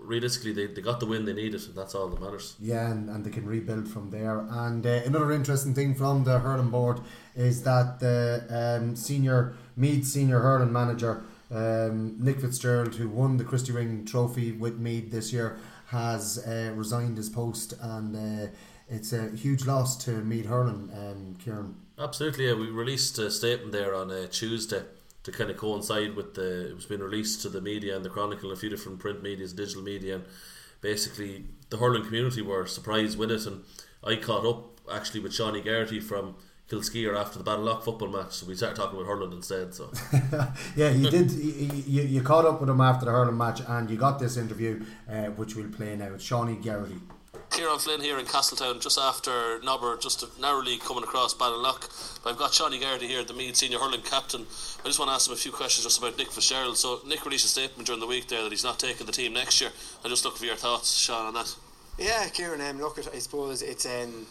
realistically, 0.00 0.52
they, 0.52 0.66
they 0.66 0.80
got 0.80 1.00
the 1.00 1.06
win 1.06 1.24
they 1.24 1.32
needed, 1.32 1.62
and 1.66 1.74
that's 1.74 1.94
all 1.94 2.08
that 2.08 2.20
matters. 2.20 2.56
Yeah, 2.60 2.90
and, 2.90 3.08
and 3.08 3.24
they 3.24 3.30
can 3.30 3.46
rebuild 3.46 3.88
from 3.88 4.10
there. 4.10 4.40
And 4.50 4.86
uh, 4.86 5.00
another 5.06 5.32
interesting 5.32 5.74
thing 5.74 5.94
from 5.94 6.24
the 6.24 6.38
hurling 6.38 6.70
board 6.70 7.00
is 7.34 7.62
that 7.64 8.00
the 8.00 8.44
um, 8.80 8.96
senior 8.96 9.54
Meath 9.76 10.06
senior 10.06 10.40
hurling 10.40 10.72
manager 10.72 11.24
um, 11.50 12.16
Nick 12.18 12.40
Fitzgerald, 12.40 12.94
who 12.94 13.08
won 13.08 13.36
the 13.36 13.44
Christy 13.44 13.72
Ring 13.72 14.04
Trophy 14.04 14.52
with 14.52 14.78
Meath 14.78 15.10
this 15.10 15.32
year, 15.32 15.58
has 15.86 16.38
uh, 16.46 16.72
resigned 16.74 17.16
his 17.16 17.28
post, 17.28 17.74
and 17.80 18.16
uh, 18.16 18.50
it's 18.88 19.12
a 19.12 19.30
huge 19.30 19.66
loss 19.66 19.96
to 20.04 20.10
Meath 20.10 20.46
hurling. 20.46 20.90
Um, 20.92 21.36
Kieran. 21.42 21.76
Absolutely, 21.98 22.48
yeah. 22.48 22.54
We 22.54 22.70
released 22.70 23.18
a 23.18 23.30
statement 23.30 23.72
there 23.72 23.94
on 23.94 24.10
uh, 24.10 24.26
Tuesday 24.30 24.82
to 25.24 25.32
kind 25.32 25.50
of 25.50 25.56
coincide 25.56 26.14
with 26.14 26.34
the. 26.34 26.68
It 26.70 26.74
was 26.74 26.86
being 26.86 27.00
released 27.00 27.42
to 27.42 27.48
the 27.48 27.60
media 27.60 27.96
and 27.96 28.04
the 28.04 28.10
Chronicle 28.10 28.50
and 28.50 28.56
a 28.56 28.60
few 28.60 28.70
different 28.70 29.00
print 29.00 29.22
medias, 29.22 29.52
digital 29.52 29.82
media, 29.82 30.16
and 30.16 30.24
basically 30.80 31.44
the 31.70 31.78
hurling 31.78 32.04
community 32.04 32.42
were 32.42 32.66
surprised 32.66 33.18
with 33.18 33.30
it. 33.30 33.46
And 33.46 33.64
I 34.04 34.16
caught 34.16 34.46
up 34.46 34.80
actually 34.92 35.20
with 35.20 35.34
Shawnee 35.34 35.62
Garrity 35.62 35.98
from 35.98 36.36
Kilskyre 36.68 37.18
after 37.18 37.38
the 37.38 37.44
Ballinlough 37.44 37.82
football 37.82 38.08
match, 38.08 38.32
so 38.32 38.46
we 38.46 38.54
started 38.54 38.76
talking 38.76 38.98
about 38.98 39.08
hurling 39.08 39.32
instead. 39.32 39.74
So 39.74 39.90
yeah, 40.76 40.90
you 40.90 41.10
did. 41.10 41.30
You, 41.32 42.02
you, 42.02 42.22
caught 42.22 42.46
up 42.46 42.60
with 42.60 42.70
him 42.70 42.80
after 42.80 43.04
the 43.04 43.12
hurling 43.12 43.36
match, 43.36 43.60
and 43.66 43.90
you 43.90 43.96
got 43.96 44.18
this 44.18 44.36
interview, 44.36 44.84
uh, 45.10 45.26
which 45.26 45.56
we'll 45.56 45.68
play 45.68 45.94
now. 45.96 46.14
It's 46.14 46.24
Shawnee 46.24 46.56
Garrity. 46.56 47.00
Kieran 47.54 47.78
Flynn 47.78 48.00
here 48.00 48.18
in 48.18 48.26
Castletown, 48.26 48.80
just 48.80 48.98
after 48.98 49.60
Nobber, 49.62 49.96
just 49.96 50.26
narrowly 50.40 50.76
coming 50.78 51.04
across 51.04 51.32
Ballinlough. 51.32 52.26
I've 52.26 52.36
got 52.36 52.50
Johnny 52.50 52.80
Garrity 52.80 53.06
here, 53.06 53.22
the 53.22 53.32
Meath 53.32 53.54
senior 53.54 53.78
hurling 53.78 54.02
captain. 54.02 54.44
I 54.84 54.88
just 54.88 54.98
want 54.98 55.08
to 55.10 55.14
ask 55.14 55.28
him 55.28 55.34
a 55.34 55.36
few 55.36 55.52
questions 55.52 55.84
just 55.84 55.98
about 55.98 56.18
Nick 56.18 56.32
Fitzgerald. 56.32 56.76
So 56.76 56.98
Nick 57.06 57.24
released 57.24 57.44
a 57.44 57.48
statement 57.48 57.86
during 57.86 58.00
the 58.00 58.08
week 58.08 58.26
there 58.26 58.42
that 58.42 58.50
he's 58.50 58.64
not 58.64 58.80
taking 58.80 59.06
the 59.06 59.12
team 59.12 59.34
next 59.34 59.60
year. 59.60 59.70
I 60.04 60.08
just 60.08 60.24
look 60.24 60.36
for 60.36 60.46
your 60.46 60.56
thoughts, 60.56 60.96
Sean, 60.96 61.26
on 61.26 61.34
that. 61.34 61.54
Yeah, 61.96 62.28
Kieran. 62.28 62.60
Um, 62.60 62.80
look, 62.80 62.98
I 62.98 63.18
suppose 63.20 63.62
it's 63.62 63.86
um, 63.86 64.26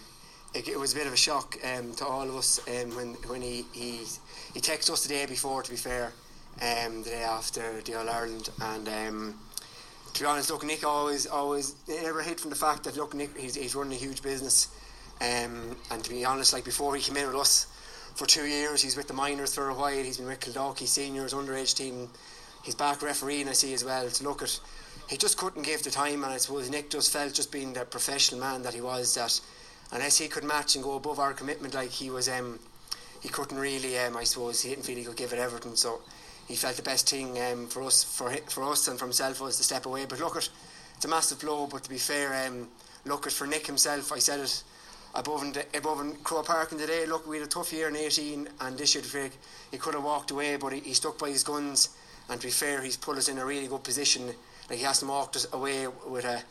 it, 0.53 0.67
it 0.67 0.77
was 0.77 0.91
a 0.91 0.97
bit 0.97 1.07
of 1.07 1.13
a 1.13 1.17
shock 1.17 1.55
um, 1.63 1.93
to 1.93 2.05
all 2.05 2.27
of 2.27 2.35
us 2.35 2.59
um, 2.67 2.93
when 2.93 3.13
when 3.29 3.41
he 3.41 3.63
he 3.71 4.01
he 4.53 4.59
texted 4.59 4.91
us 4.91 5.03
the 5.03 5.07
day 5.07 5.25
before. 5.25 5.63
To 5.63 5.71
be 5.71 5.77
fair, 5.77 6.11
um, 6.61 7.03
the 7.03 7.11
day 7.11 7.23
after 7.23 7.79
the 7.83 7.97
All 7.97 8.09
Ireland, 8.09 8.49
and 8.59 8.89
um, 8.89 9.35
to 10.13 10.21
be 10.21 10.25
honest, 10.27 10.51
look, 10.51 10.63
Nick 10.63 10.83
always 10.85 11.25
always 11.25 11.75
never 11.87 12.21
hid 12.21 12.39
from 12.39 12.49
the 12.49 12.55
fact 12.55 12.83
that 12.83 12.95
look, 12.95 13.13
Nick 13.13 13.37
he's, 13.37 13.55
he's 13.55 13.75
running 13.75 13.93
a 13.93 13.95
huge 13.95 14.21
business, 14.21 14.67
um, 15.21 15.75
and 15.91 16.03
to 16.03 16.09
be 16.09 16.23
honest, 16.23 16.53
like 16.53 16.65
before 16.65 16.95
he 16.95 17.01
came 17.01 17.17
in 17.17 17.27
with 17.27 17.35
us 17.35 17.67
for 18.15 18.25
two 18.27 18.45
years, 18.45 18.81
he's 18.81 18.95
with 18.95 19.07
the 19.07 19.13
minors 19.13 19.55
for 19.55 19.69
a 19.69 19.73
while. 19.73 20.03
He's 20.03 20.17
been 20.17 20.27
with 20.27 20.39
Kildalkey 20.39 20.85
seniors 20.85 21.33
underage 21.33 21.75
team. 21.75 22.09
He's 22.63 22.75
back 22.75 23.01
refereeing, 23.01 23.49
I 23.49 23.53
see 23.53 23.73
as 23.73 23.83
well. 23.83 24.07
To 24.07 24.23
look 24.23 24.41
at, 24.41 24.59
he 25.09 25.17
just 25.17 25.37
couldn't 25.37 25.63
give 25.63 25.83
the 25.83 25.89
time, 25.89 26.23
and 26.23 26.31
I 26.31 26.37
suppose 26.37 26.69
Nick 26.69 26.91
just 26.91 27.11
felt 27.11 27.33
just 27.33 27.51
being 27.51 27.73
the 27.73 27.85
professional 27.85 28.39
man 28.39 28.61
that 28.63 28.73
he 28.73 28.81
was 28.81 29.15
that 29.15 29.39
unless 29.91 30.17
he 30.17 30.27
could 30.27 30.43
match 30.43 30.75
and 30.75 30.83
go 30.83 30.95
above 30.95 31.19
our 31.19 31.33
commitment, 31.33 31.73
like 31.73 31.89
he 31.89 32.09
was, 32.09 32.29
um, 32.29 32.59
he 33.21 33.29
couldn't 33.29 33.57
really. 33.57 33.97
Um, 33.97 34.15
I 34.15 34.23
suppose 34.23 34.61
he 34.61 34.69
didn't 34.69 34.85
feel 34.85 34.97
he 34.97 35.03
could 35.03 35.17
give 35.17 35.33
it 35.33 35.39
everything. 35.39 35.75
So 35.75 36.01
he 36.47 36.55
felt 36.55 36.75
the 36.75 36.83
best 36.83 37.09
thing 37.09 37.39
um, 37.41 37.67
for 37.67 37.83
us, 37.83 38.03
for 38.03 38.31
for 38.49 38.63
us, 38.63 38.87
and 38.87 38.99
for 38.99 39.05
himself 39.05 39.41
was 39.41 39.57
to 39.57 39.63
step 39.63 39.85
away. 39.85 40.05
But 40.05 40.19
look 40.19 40.35
at, 40.35 40.49
it's 40.95 41.05
a 41.05 41.07
massive 41.07 41.39
blow. 41.39 41.67
But 41.67 41.83
to 41.83 41.89
be 41.89 41.97
fair, 41.97 42.47
um, 42.47 42.67
look 43.05 43.27
at 43.27 43.33
for 43.33 43.47
Nick 43.47 43.67
himself, 43.67 44.11
I 44.11 44.19
said 44.19 44.39
it 44.39 44.63
above 45.15 45.43
in, 45.43 45.53
the, 45.53 45.65
above 45.75 46.01
in 46.01 46.15
Croke 46.17 46.47
Park 46.47 46.71
in 46.71 46.77
the 46.77 46.87
day. 46.87 47.05
Look, 47.05 47.27
we 47.27 47.37
had 47.37 47.47
a 47.47 47.49
tough 47.49 47.71
year 47.71 47.87
in 47.87 47.95
18, 47.95 48.47
and 48.61 48.77
this 48.77 48.95
year, 48.95 49.29
he 49.71 49.77
could 49.77 49.93
have 49.93 50.03
walked 50.03 50.31
away, 50.31 50.57
but 50.57 50.73
he, 50.73 50.79
he 50.79 50.93
stuck 50.93 51.17
by 51.17 51.29
his 51.29 51.43
guns. 51.43 51.89
And 52.29 52.39
to 52.39 52.47
be 52.47 52.51
fair, 52.51 52.81
he's 52.81 52.97
put 52.97 53.17
us 53.17 53.29
in 53.29 53.37
a 53.37 53.45
really 53.45 53.67
good 53.67 53.83
position. 53.83 54.27
Like 54.69 54.79
he 54.79 54.85
hasn't 54.85 55.09
walked 55.09 55.35
us 55.35 55.47
away 55.53 55.87
with 56.07 56.25
a, 56.25 56.41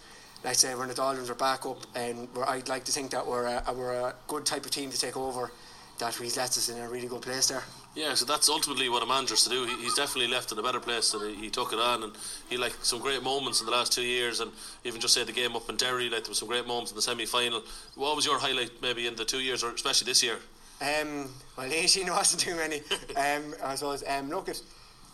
let's 0.44 0.60
say, 0.60 0.74
when 0.74 0.88
the 0.88 0.94
Dolphins 0.94 1.30
are 1.30 1.34
back 1.34 1.66
up, 1.66 1.78
and 1.94 2.28
we're, 2.34 2.44
I'd 2.44 2.68
like 2.68 2.84
to 2.84 2.92
think 2.92 3.10
that 3.12 3.26
we're 3.26 3.46
a, 3.46 3.62
we're 3.74 3.92
a 3.92 4.14
good 4.28 4.44
type 4.46 4.64
of 4.64 4.70
team 4.70 4.90
to 4.90 4.98
take 4.98 5.16
over. 5.16 5.50
That 5.98 6.14
he's 6.14 6.36
left 6.36 6.56
us 6.56 6.68
in 6.68 6.78
a 6.80 6.88
really 6.88 7.06
good 7.06 7.22
place 7.22 7.48
there. 7.48 7.62
Yeah, 7.94 8.14
so 8.14 8.24
that's 8.24 8.48
ultimately 8.48 8.88
what 8.88 9.02
a 9.02 9.06
manager's 9.06 9.44
to 9.44 9.50
do. 9.50 9.64
He, 9.66 9.82
he's 9.82 9.94
definitely 9.94 10.32
left 10.32 10.50
in 10.50 10.58
a 10.58 10.62
better 10.62 10.80
place 10.80 11.12
and 11.12 11.36
he, 11.36 11.44
he 11.44 11.50
took 11.50 11.74
it 11.74 11.78
on 11.78 12.02
and 12.04 12.12
he 12.48 12.56
like 12.56 12.74
some 12.82 13.00
great 13.00 13.22
moments 13.22 13.60
in 13.60 13.66
the 13.66 13.72
last 13.72 13.92
two 13.92 14.02
years 14.02 14.40
and 14.40 14.50
even 14.84 14.98
just 14.98 15.12
say 15.12 15.24
the 15.24 15.32
game 15.32 15.54
up 15.54 15.68
in 15.68 15.76
Derry, 15.76 16.08
like 16.08 16.22
there 16.24 16.30
was 16.30 16.38
some 16.38 16.48
great 16.48 16.66
moments 16.66 16.90
in 16.90 16.96
the 16.96 17.02
semi 17.02 17.26
final. 17.26 17.62
What 17.94 18.16
was 18.16 18.24
your 18.24 18.38
highlight 18.38 18.80
maybe 18.80 19.06
in 19.06 19.14
the 19.16 19.26
two 19.26 19.40
years 19.40 19.62
or 19.62 19.72
especially 19.72 20.06
this 20.06 20.22
year? 20.22 20.38
Um, 20.80 21.28
well, 21.56 21.66
18 21.70 22.08
wasn't 22.08 22.40
too 22.40 22.56
many. 22.56 22.78
um, 23.16 23.54
I 23.62 23.74
suppose. 23.74 24.02
Um, 24.08 24.30
look 24.30 24.48
at, 24.48 24.60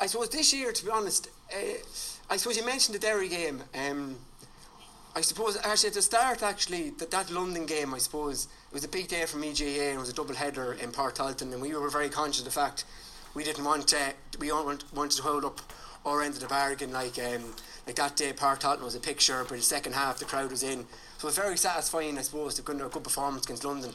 I 0.01 0.07
suppose 0.07 0.29
this 0.29 0.55
year, 0.55 0.71
to 0.73 0.85
be 0.85 0.91
honest, 0.91 1.29
uh, 1.53 1.59
I 2.31 2.37
suppose 2.37 2.57
you 2.57 2.65
mentioned 2.65 2.95
the 2.95 3.01
Derry 3.01 3.29
game. 3.29 3.63
Um, 3.75 4.17
I 5.17 5.21
suppose 5.21 5.57
actually 5.65 5.89
at 5.89 5.95
the 5.95 6.03
start, 6.03 6.45
actually 6.45 6.91
that 6.91 7.11
that 7.11 7.31
London 7.31 7.67
game, 7.67 7.93
I 7.93 7.99
suppose 7.99 8.47
it 8.71 8.75
was 8.75 8.85
a 8.85 8.89
big 8.89 9.09
day 9.09 9.25
for 9.25 9.43
EGA 9.43 9.65
and 9.65 9.97
it 9.97 9.99
was 9.99 10.11
a 10.11 10.15
double 10.15 10.35
header 10.35 10.75
in 10.75 10.93
Páirc 10.93 11.17
Tailteann, 11.17 11.53
and 11.53 11.63
we 11.63 11.75
were 11.75 11.89
very 11.89 12.11
conscious 12.11 12.41
of 12.41 12.45
the 12.45 12.51
fact 12.51 12.85
we 13.35 13.43
didn't 13.43 13.65
want 13.65 13.89
to, 13.89 14.13
we 14.39 14.51
all 14.51 14.65
want, 14.65 14.85
wanted 14.95 15.17
to 15.17 15.23
hold 15.23 15.45
up 15.45 15.61
our 16.05 16.23
end 16.23 16.35
of 16.35 16.41
the 16.41 16.47
bargain. 16.47 16.93
Like 16.93 17.19
um, 17.19 17.55
like 17.87 17.97
that 17.97 18.17
day, 18.17 18.33
Páirc 18.35 18.61
Tailteann 18.61 18.83
was 18.83 18.95
a 18.95 19.01
picture, 19.01 19.43
but 19.49 19.57
the 19.57 19.63
second 19.63 19.95
half 19.95 20.19
the 20.19 20.27
crowd 20.27 20.51
was 20.51 20.63
in, 20.63 20.87
so 21.17 21.27
it 21.27 21.31
was 21.31 21.39
very 21.39 21.57
satisfying, 21.57 22.19
I 22.19 22.23
suppose, 22.23 22.55
to 22.55 22.63
get 22.63 22.77
a 22.77 22.89
good 22.89 23.05
performance 23.05 23.47
against 23.47 23.65
London. 23.65 23.95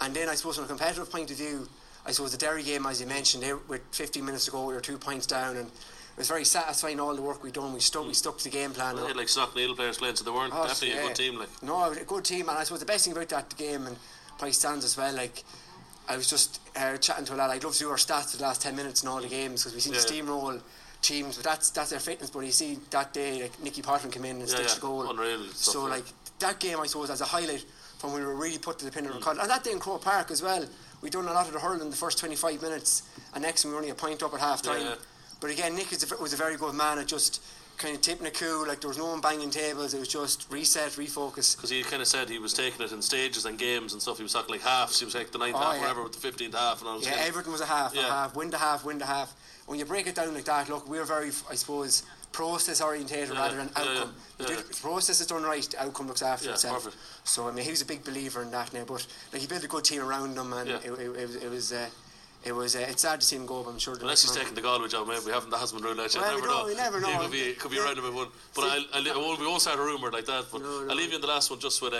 And 0.00 0.14
then 0.14 0.28
I 0.28 0.36
suppose 0.36 0.54
from 0.54 0.66
a 0.66 0.68
competitive 0.68 1.10
point 1.10 1.30
of 1.32 1.36
view, 1.36 1.68
I 2.06 2.12
suppose 2.12 2.32
the 2.32 2.38
Derry 2.38 2.62
game, 2.62 2.86
as 2.86 3.00
you 3.00 3.06
mentioned, 3.06 3.44
with 3.68 3.82
15 3.90 4.24
minutes 4.24 4.44
to 4.46 4.52
go, 4.52 4.66
we 4.66 4.74
were 4.74 4.80
two 4.80 4.98
points 4.98 5.26
down, 5.26 5.56
and 5.56 5.70
it 6.12 6.18
was 6.18 6.28
very 6.28 6.44
satisfying 6.44 7.00
all 7.00 7.14
the 7.14 7.22
work 7.22 7.42
we'd 7.42 7.54
done. 7.54 7.72
We 7.72 7.80
stuck, 7.80 8.06
we 8.06 8.14
stuck 8.14 8.38
to 8.38 8.44
the 8.44 8.50
game 8.50 8.72
plan. 8.72 8.96
They 8.96 9.06
had 9.06 9.16
like 9.16 9.28
Slaughtneil 9.28 9.74
players 9.76 9.98
playing, 9.98 10.16
so 10.16 10.24
they 10.24 10.30
weren't 10.30 10.52
Oh, 10.54 10.66
definitely 10.66 10.98
a 10.98 11.02
good 11.06 11.16
team. 11.16 11.38
Like 11.38 11.48
No, 11.62 11.90
a 11.90 11.94
good 12.04 12.24
team, 12.24 12.48
and 12.48 12.58
I 12.58 12.64
suppose 12.64 12.80
the 12.80 12.86
best 12.86 13.04
thing 13.04 13.12
about 13.14 13.28
that 13.30 13.56
game 13.56 13.86
and 13.86 13.96
probably 14.38 14.52
stands 14.52 14.84
as 14.84 14.96
well. 14.96 15.12
Like 15.14 15.42
I 16.08 16.16
was 16.16 16.28
just 16.28 16.60
uh, 16.76 16.96
chatting 16.98 17.24
to 17.26 17.34
a 17.34 17.36
lad. 17.36 17.50
I'd 17.50 17.64
love 17.64 17.72
to 17.74 17.78
do 17.78 17.88
our 17.90 17.96
stats 17.96 18.32
for 18.32 18.36
the 18.36 18.42
last 18.42 18.60
ten 18.60 18.76
minutes 18.76 19.02
in 19.02 19.08
all 19.08 19.20
the 19.20 19.28
games 19.28 19.62
because 19.62 19.74
we 19.74 19.80
seem 19.80 19.92
to 19.94 19.98
Yeah. 20.00 20.22
steamroll 20.22 20.60
teams, 21.00 21.36
but 21.36 21.44
that's 21.44 21.70
that's 21.70 21.90
their 21.90 22.00
fitness. 22.00 22.30
But 22.30 22.40
you 22.40 22.52
see 22.52 22.78
that 22.90 23.12
day, 23.14 23.42
like 23.42 23.62
Nicky 23.62 23.82
Potland 23.82 24.12
came 24.12 24.24
in 24.24 24.32
and 24.32 24.40
Yeah, 24.40 24.46
stitched 24.54 24.68
yeah, 24.68 24.74
the 24.74 24.80
goal. 24.80 25.10
unreal 25.10 25.40
stuff, 25.46 25.56
So 25.56 25.86
yeah. 25.86 25.94
like 25.94 26.04
that 26.40 26.58
game, 26.60 26.78
I 26.78 26.86
suppose, 26.86 27.08
as 27.10 27.20
a 27.20 27.24
highlight 27.24 27.64
from 27.98 28.12
when 28.12 28.20
we 28.20 28.26
were 28.26 28.34
really 28.34 28.58
put 28.58 28.78
to 28.80 28.84
the 28.84 28.90
pin 28.90 29.06
of 29.06 29.12
Mm. 29.14 29.40
And 29.40 29.48
that 29.50 29.62
day 29.64 29.70
in 29.72 29.78
Croke 29.78 30.02
Park 30.02 30.30
as 30.30 30.42
well. 30.42 30.66
We 31.00 31.10
done 31.10 31.26
a 31.26 31.32
lot 31.32 31.46
of 31.48 31.52
the 31.52 31.58
hurling 31.58 31.80
in 31.80 31.90
the 31.90 31.96
first 31.96 32.18
twenty 32.18 32.36
five 32.36 32.62
minutes, 32.62 33.02
and 33.34 33.42
next 33.42 33.64
we 33.64 33.70
were 33.72 33.76
only 33.78 33.90
a 33.90 33.94
point 33.94 34.22
up 34.22 34.34
at 34.34 34.40
half 34.40 34.62
time. 34.62 34.96
Yeah, 35.42 35.48
yeah. 35.48 35.54
But 35.56 35.66
again, 35.68 35.76
Nick 35.76 35.92
is 35.92 36.10
a, 36.10 36.16
was 36.22 36.32
a 36.32 36.36
very 36.36 36.56
good 36.56 36.74
man 36.74 36.98
at 36.98 37.06
just 37.06 37.42
kind 37.78 37.94
of 37.94 38.00
tipping 38.00 38.26
a 38.26 38.30
coup. 38.30 38.64
Like 38.66 38.80
there 38.80 38.88
was 38.88 38.98
no 38.98 39.06
one 39.06 39.20
banging 39.20 39.50
tables. 39.50 39.94
It 39.94 39.98
was 39.98 40.08
just 40.08 40.50
reset, 40.50 40.92
refocus. 40.92 41.56
because 41.56 41.70
he 41.70 41.82
kind 41.82 42.02
of 42.02 42.08
said 42.08 42.28
he 42.28 42.38
was 42.38 42.52
taking 42.52 42.80
it 42.84 42.92
in 42.92 43.02
stages 43.02 43.44
and 43.46 43.58
games 43.58 43.92
and 43.92 44.00
stuff. 44.02 44.16
He 44.18 44.22
was 44.22 44.32
talking 44.32 44.52
like 44.52 44.62
halves. 44.62 44.98
He 44.98 45.04
was 45.04 45.14
like 45.14 45.30
the 45.32 45.38
ninth 45.38 45.56
Oh, 45.56 45.60
half, 45.60 45.74
yeah. 45.74 45.80
whatever, 45.80 46.02
with 46.04 46.12
the 46.12 46.20
fifteenth 46.20 46.54
half, 46.54 46.80
and 46.80 46.88
all. 46.88 47.02
Yeah, 47.02 47.14
everything 47.18 47.52
was 47.52 47.60
a 47.60 47.66
half, 47.66 47.94
Yeah. 47.94 48.06
a 48.08 48.10
half, 48.10 48.36
win 48.36 48.50
to 48.50 48.58
half, 48.58 48.84
win 48.84 48.98
to 48.98 49.06
half. 49.06 49.34
When 49.66 49.78
you 49.78 49.84
break 49.84 50.06
it 50.06 50.14
down 50.16 50.34
like 50.34 50.44
that, 50.44 50.68
look, 50.68 50.88
we're 50.88 51.04
very, 51.04 51.28
I 51.50 51.54
suppose, 51.54 52.02
process 52.32 52.80
orientated 52.80 53.30
rather 53.30 53.56
than 53.56 53.70
yeah, 53.76 53.82
yeah, 53.84 53.90
outcome. 54.00 54.14
yeah. 54.40 54.46
The 54.46 54.78
process 54.82 55.20
is 55.20 55.26
done 55.28 55.42
right, 55.44 55.62
the 55.62 55.82
outcome 55.82 56.08
looks 56.08 56.22
after 56.22 56.46
Yeah, 56.46 56.52
itself. 56.54 56.82
perfect. 56.84 56.96
So 57.24 57.46
I 57.48 57.52
mean, 57.52 57.64
he 57.64 57.70
was 57.70 57.80
a 57.82 57.86
big 57.86 58.04
believer 58.04 58.42
in 58.42 58.50
that 58.50 58.72
now. 58.72 58.84
But 58.84 59.06
like 59.32 59.40
he 59.40 59.46
built 59.46 59.62
a 59.64 59.68
good 59.68 59.84
team 59.84 60.02
around 60.02 60.36
him, 60.36 60.52
and 60.52 60.68
Yeah. 60.68 60.76
it, 60.78 60.90
it, 60.92 61.16
it 61.16 61.26
was 61.26 61.36
it 61.36 61.50
was. 61.50 61.72
Uh, 61.72 61.86
it 62.44 62.52
was. 62.52 62.76
Uh, 62.76 62.86
it's 62.88 63.02
sad 63.02 63.20
to 63.20 63.26
see 63.26 63.36
him 63.36 63.46
go, 63.46 63.62
but 63.62 63.70
I'm 63.70 63.78
sure. 63.78 63.94
Unless 64.00 64.22
he's 64.22 64.32
taking 64.32 64.54
the 64.54 64.60
Galway 64.60 64.88
job, 64.88 65.06
maybe 65.08 65.26
we 65.26 65.32
haven't. 65.32 65.50
That 65.50 65.58
hasn't 65.60 65.80
been 65.80 65.88
ruled 65.88 66.00
out 66.00 66.14
yet. 66.14 66.22
Well, 66.22 66.36
we 66.36 66.40
never 66.42 66.48
know. 66.48 66.66
we 66.66 66.74
never 66.74 67.00
know. 67.00 67.08
He 67.08 67.18
could 67.18 67.32
be, 67.32 67.52
could 67.54 67.70
be 67.70 67.76
Yeah. 67.76 67.84
around 67.84 67.98
about 67.98 68.14
one. 68.14 68.28
But 68.54 68.64
I'll, 68.64 68.84
I'll, 68.94 69.12
I 69.12 69.16
won't, 69.16 69.40
we 69.40 69.46
won't 69.46 69.62
start 69.62 69.78
a 69.78 69.82
rumour 69.82 70.10
like 70.10 70.26
that. 70.26 70.46
But 70.50 70.62
No, 70.62 70.82
no. 70.84 70.90
I'll 70.90 70.96
leave 70.96 71.10
you 71.10 71.16
in 71.16 71.20
the 71.20 71.28
last 71.28 71.50
one 71.50 71.60
just 71.60 71.80
with 71.82 71.92
uh, 71.92 71.96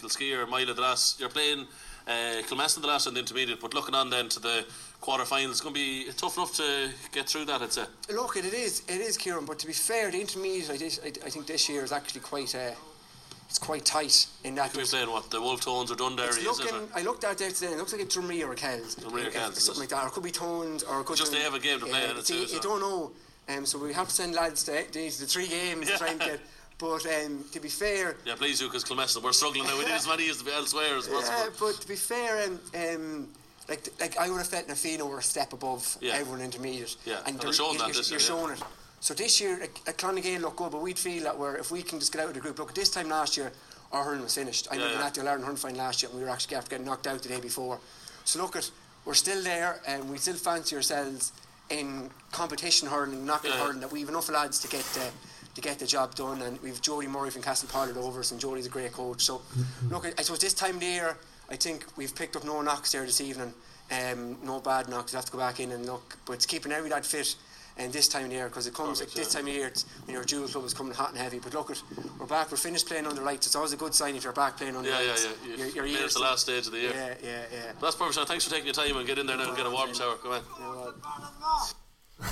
Kilskee 0.00 0.32
or 0.36 0.46
Mila. 0.46 0.74
The 0.74 0.80
last 0.80 1.20
you're 1.20 1.28
playing 1.28 1.66
uh, 2.06 2.42
the 2.48 2.86
last 2.86 3.06
and 3.06 3.16
the 3.16 3.20
intermediate. 3.20 3.60
But 3.60 3.74
looking 3.74 3.94
on 3.94 4.10
then 4.10 4.28
to 4.30 4.40
the 4.40 4.64
quarter-finals, 5.00 5.52
it's 5.52 5.60
going 5.60 5.74
to 5.74 5.80
be 5.80 6.10
tough 6.16 6.36
enough 6.36 6.54
to 6.56 6.90
get 7.12 7.28
through 7.28 7.46
that. 7.46 7.62
I'd 7.62 7.72
say. 7.72 7.84
Look, 8.12 8.36
it 8.36 8.44
is, 8.46 8.82
it 8.88 9.00
is, 9.00 9.16
Kieran. 9.16 9.44
But 9.44 9.58
to 9.60 9.66
be 9.66 9.72
fair, 9.72 10.10
the 10.10 10.20
intermediate, 10.20 10.70
I, 10.70 10.76
did, 10.76 10.98
I, 11.04 11.26
I 11.26 11.30
think 11.30 11.46
this 11.46 11.68
year 11.68 11.84
is 11.84 11.92
actually 11.92 12.20
quite, 12.20 12.54
uh, 12.54 12.72
it's 13.54 13.64
quite 13.64 13.84
tight 13.84 14.26
in 14.42 14.56
that. 14.56 14.72
Could 14.72 14.80
be 14.80 14.84
playing 14.86 15.08
what 15.10 15.30
the 15.30 15.40
Wolf 15.40 15.60
Tones 15.60 15.88
or 15.88 15.94
Dundee, 15.94 16.24
It's 16.24 16.38
is 16.38 16.58
it? 16.58 16.74
I 16.92 17.02
looked 17.02 17.22
out 17.22 17.38
there 17.38 17.50
today. 17.52 17.68
It 17.68 17.76
looks 17.78 17.92
like 17.92 18.02
a 18.02 18.04
Drumree 18.04 18.44
or 18.44 18.50
a 18.50 18.56
Kells. 18.56 18.96
Drumree 18.96 19.26
or 19.26 19.28
Uh, 19.28 19.30
Kells, 19.30 19.62
something 19.62 19.80
like 19.82 19.90
that. 19.90 20.02
Or 20.02 20.08
it 20.08 20.10
could 20.10 20.24
be 20.24 20.32
Tones, 20.32 20.82
or 20.82 21.00
it 21.02 21.04
could 21.06 21.16
Just 21.16 21.30
be, 21.30 21.38
they 21.38 21.44
have 21.44 21.54
a 21.54 21.60
game 21.60 21.78
to 21.78 21.86
play 21.86 22.02
Yeah, 22.02 22.10
in 22.10 22.16
it 22.16 22.26
too, 22.26 22.34
You 22.34 22.48
so. 22.48 22.60
don't 22.60 22.80
know. 22.80 23.12
Um, 23.48 23.64
so 23.64 23.78
we 23.78 23.92
have 23.92 24.08
to 24.08 24.12
send 24.14 24.34
lads 24.34 24.64
to, 24.64 24.82
to 24.82 24.92
the 24.92 25.08
three 25.26 25.46
games 25.46 25.88
to 25.88 25.96
try 25.98 26.08
and 26.08 26.18
get. 26.28 26.40
But 26.78 27.06
um, 27.06 27.44
to 27.52 27.60
be 27.60 27.68
fair, 27.68 28.16
Yeah, 28.24 28.34
please 28.34 28.58
do, 28.58 28.66
because 28.66 28.82
Kilmessan, 28.84 29.22
we're 29.22 29.30
struggling 29.30 29.62
now. 29.68 29.78
We 29.78 29.84
need 29.84 29.92
as 29.92 30.08
many 30.08 30.28
as 30.28 30.42
elsewhere 30.44 30.96
as 30.96 31.06
yeah, 31.06 31.14
possible. 31.14 31.54
but 31.68 31.80
to 31.80 31.86
be 31.86 31.94
fair, 31.94 32.48
um, 32.48 32.58
um, 32.74 33.28
like 33.68 33.86
like 34.00 34.18
I 34.18 34.30
would 34.30 34.38
have 34.38 34.48
felt 34.48 34.66
Nafino 34.66 35.08
were 35.08 35.18
a 35.20 35.22
step 35.22 35.52
above 35.52 35.96
Yeah. 36.00 36.14
everyone 36.14 36.40
intermediate. 36.42 36.96
Yeah, 37.04 37.20
and 37.24 37.36
they're- 37.38 37.44
they're 37.44 37.52
showing 37.52 37.78
you're, 37.78 37.86
that 37.86 37.94
this 37.96 38.10
you're 38.10 38.18
yeah. 38.18 38.26
showing 38.26 38.52
it. 38.54 38.62
So 39.04 39.12
this 39.12 39.38
year, 39.38 39.58
like, 39.60 39.78
like 39.86 39.98
Clonagale 39.98 40.40
look 40.40 40.56
good, 40.56 40.72
but 40.72 40.80
we'd 40.80 40.98
feel 40.98 41.24
that 41.24 41.38
we're 41.38 41.56
if 41.56 41.70
we 41.70 41.82
can 41.82 41.98
just 41.98 42.10
get 42.10 42.22
out 42.22 42.28
of 42.28 42.34
the 42.34 42.40
group. 42.40 42.58
Look, 42.58 42.74
this 42.74 42.88
time 42.88 43.10
last 43.10 43.36
year, 43.36 43.52
our 43.92 44.02
hurling 44.02 44.22
was 44.22 44.34
finished. 44.34 44.66
I 44.70 44.76
Yeah, 44.76 44.80
remember 44.80 45.00
yeah. 45.02 45.06
at 45.08 45.14
the 45.14 45.20
Ireland 45.20 45.44
hurling 45.44 45.58
final 45.58 45.76
last 45.76 46.00
year, 46.02 46.08
and 46.08 46.18
we 46.18 46.24
were 46.24 46.30
actually 46.30 46.56
after 46.56 46.70
getting 46.70 46.86
knocked 46.86 47.06
out 47.06 47.20
the 47.22 47.28
day 47.28 47.38
before. 47.38 47.78
So 48.24 48.40
look 48.40 48.56
at 48.56 48.70
we're 49.04 49.12
still 49.12 49.42
there, 49.42 49.78
and 49.86 50.08
we 50.10 50.16
still 50.16 50.36
fancy 50.36 50.74
ourselves 50.74 51.32
in 51.68 52.08
competition 52.32 52.88
hurling, 52.88 53.26
knockout 53.26 53.50
Yeah. 53.50 53.58
hurling. 53.62 53.80
That 53.80 53.92
we 53.92 54.00
have 54.00 54.08
enough 54.08 54.30
lads 54.30 54.58
to 54.60 54.68
get. 54.68 54.86
Uh, 54.96 55.10
to 55.54 55.60
get 55.60 55.78
the 55.78 55.86
job 55.86 56.16
done, 56.16 56.42
and 56.42 56.60
we've 56.62 56.80
Jody 56.82 57.06
Murray 57.06 57.30
from 57.30 57.40
Castle 57.42 57.68
Pollard 57.70 57.96
over 57.96 58.18
us, 58.18 58.32
and 58.32 58.40
Jody's 58.40 58.66
a 58.66 58.68
great 58.68 58.90
coach. 58.92 59.22
So, 59.24 59.40
look, 59.88 60.04
I, 60.04 60.12
I 60.18 60.22
suppose 60.22 60.40
this 60.40 60.52
time 60.52 60.74
of 60.74 60.80
the 60.80 60.86
year, 60.86 61.16
I 61.48 61.54
think 61.54 61.84
we've 61.96 62.12
picked 62.12 62.34
up 62.34 62.42
no 62.42 62.60
knocks 62.60 62.90
there 62.90 63.06
this 63.06 63.20
evening. 63.20 63.54
Um, 63.88 64.36
no 64.42 64.58
bad 64.58 64.88
knocks. 64.88 65.12
We 65.12 65.16
have 65.16 65.26
to 65.26 65.30
go 65.30 65.38
back 65.38 65.60
in 65.60 65.70
and 65.70 65.86
look, 65.86 66.16
but 66.26 66.32
it's 66.32 66.44
keeping 66.44 66.72
every 66.72 66.90
lad 66.90 67.06
fit. 67.06 67.36
And 67.76 67.92
this 67.92 68.06
time 68.06 68.26
of 68.26 68.32
year, 68.32 68.46
because 68.46 68.68
it 68.68 68.74
comes 68.74 69.00
Perfect, 69.00 69.16
like 69.16 69.24
this 69.24 69.34
time 69.34 69.48
of 69.48 69.52
year, 69.52 69.72
when 70.04 70.14
your 70.14 70.24
dual 70.24 70.46
club 70.46 70.64
is 70.64 70.72
coming 70.72 70.92
hot 70.94 71.08
and 71.10 71.18
heavy. 71.18 71.40
But 71.40 71.54
look, 71.54 71.72
at 71.72 71.82
we're 72.20 72.26
back. 72.26 72.50
We're 72.52 72.56
finished 72.56 72.86
playing 72.86 73.06
under 73.06 73.20
lights. 73.22 73.46
It's 73.46 73.56
always 73.56 73.72
a 73.72 73.76
good 73.76 73.92
sign 73.94 74.14
if 74.14 74.22
you're 74.22 74.32
back 74.32 74.56
playing 74.56 74.76
under 74.76 74.88
Yeah, 74.88 75.00
yeah, 75.00 75.08
lights. 75.08 75.28
yeah. 75.44 75.56
Your, 75.56 75.66
You 75.66 75.74
your 75.74 75.84
made 75.84 75.96
it 75.96 76.12
the 76.12 76.20
last 76.20 76.42
stage 76.42 76.66
of 76.66 76.72
the 76.72 76.78
year. 76.78 76.92
Yeah, 76.94 77.14
yeah, 77.22 77.42
yeah. 77.52 77.72
That's 77.80 77.96
perfect, 77.96 78.14
Sean. 78.14 78.26
Thanks 78.26 78.44
for 78.44 78.50
taking 78.50 78.66
your 78.66 78.74
time 78.74 78.96
and 78.96 79.04
get 79.06 79.18
in 79.18 79.26
there 79.26 79.36
now 79.36 79.48
and 79.48 79.56
get 79.56 79.66
a 79.66 79.70
warm 79.70 79.92
shower. 79.92 80.14
Come 80.16 80.32
on. 80.32 80.94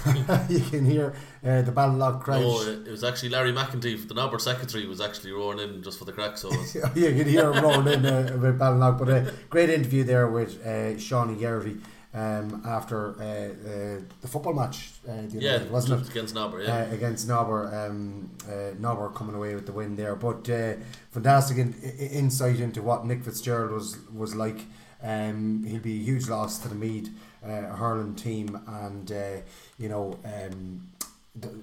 you 0.48 0.60
can 0.60 0.84
hear 0.84 1.12
uh, 1.44 1.62
the 1.62 1.72
Ballinlough 1.72 2.20
crowd. 2.22 2.40
No, 2.40 2.60
it, 2.62 2.86
it 2.86 2.90
was 2.90 3.02
actually 3.02 3.30
Larry 3.30 3.52
McEntee, 3.52 4.06
the 4.06 4.14
Nobber 4.14 4.38
secretary, 4.38 4.86
was 4.86 5.00
actually 5.00 5.32
roaring 5.32 5.58
in 5.58 5.82
just 5.82 5.98
for 5.98 6.04
the 6.04 6.12
crack. 6.12 6.38
So 6.38 6.50
yeah, 6.74 6.88
you 6.94 7.14
can 7.24 7.28
hear 7.28 7.52
him 7.52 7.62
rolling 7.64 7.92
in 7.92 8.06
uh, 8.06 8.30
about 8.32 8.58
Ballinlough. 8.58 8.98
But 8.98 9.08
a 9.08 9.34
great 9.50 9.70
interview 9.70 10.04
there 10.04 10.28
with 10.28 10.64
uh, 10.64 10.98
Shawnee 10.98 11.34
Garrity 11.34 11.78
um, 12.14 12.62
after 12.66 13.14
uh, 13.20 13.24
uh, 13.24 14.00
the 14.20 14.28
football 14.28 14.52
match, 14.54 14.90
uh, 15.08 15.22
the 15.28 15.38
yeah, 15.40 15.58
night, 15.58 15.70
wasn't 15.70 16.02
it? 16.02 16.10
against 16.10 16.34
Nobber. 16.34 16.62
Yeah, 16.62 16.86
uh, 16.90 16.94
against 16.94 17.26
Nobber. 17.28 17.74
Um, 17.74 18.30
uh, 18.48 18.74
Nobber 18.78 19.08
coming 19.10 19.34
away 19.34 19.54
with 19.54 19.66
the 19.66 19.72
win 19.72 19.96
there, 19.96 20.14
but 20.14 20.48
uh, 20.50 20.74
fantastic 21.10 21.56
in, 21.58 21.74
i- 21.82 22.02
insight 22.04 22.60
into 22.60 22.82
what 22.82 23.06
Nick 23.06 23.24
Fitzgerald 23.24 23.72
was 23.72 23.96
was 24.14 24.34
like. 24.34 24.60
Um, 25.04 25.64
he'll 25.66 25.80
be 25.80 25.98
a 26.00 26.04
huge 26.04 26.28
loss 26.28 26.58
to 26.58 26.68
the 26.68 26.76
Meath 26.76 27.10
uh, 27.44 27.74
hurling 27.74 28.14
team, 28.14 28.60
and 28.68 29.10
uh, 29.10 29.40
you 29.78 29.88
know. 29.88 30.16
Um, 30.24 30.88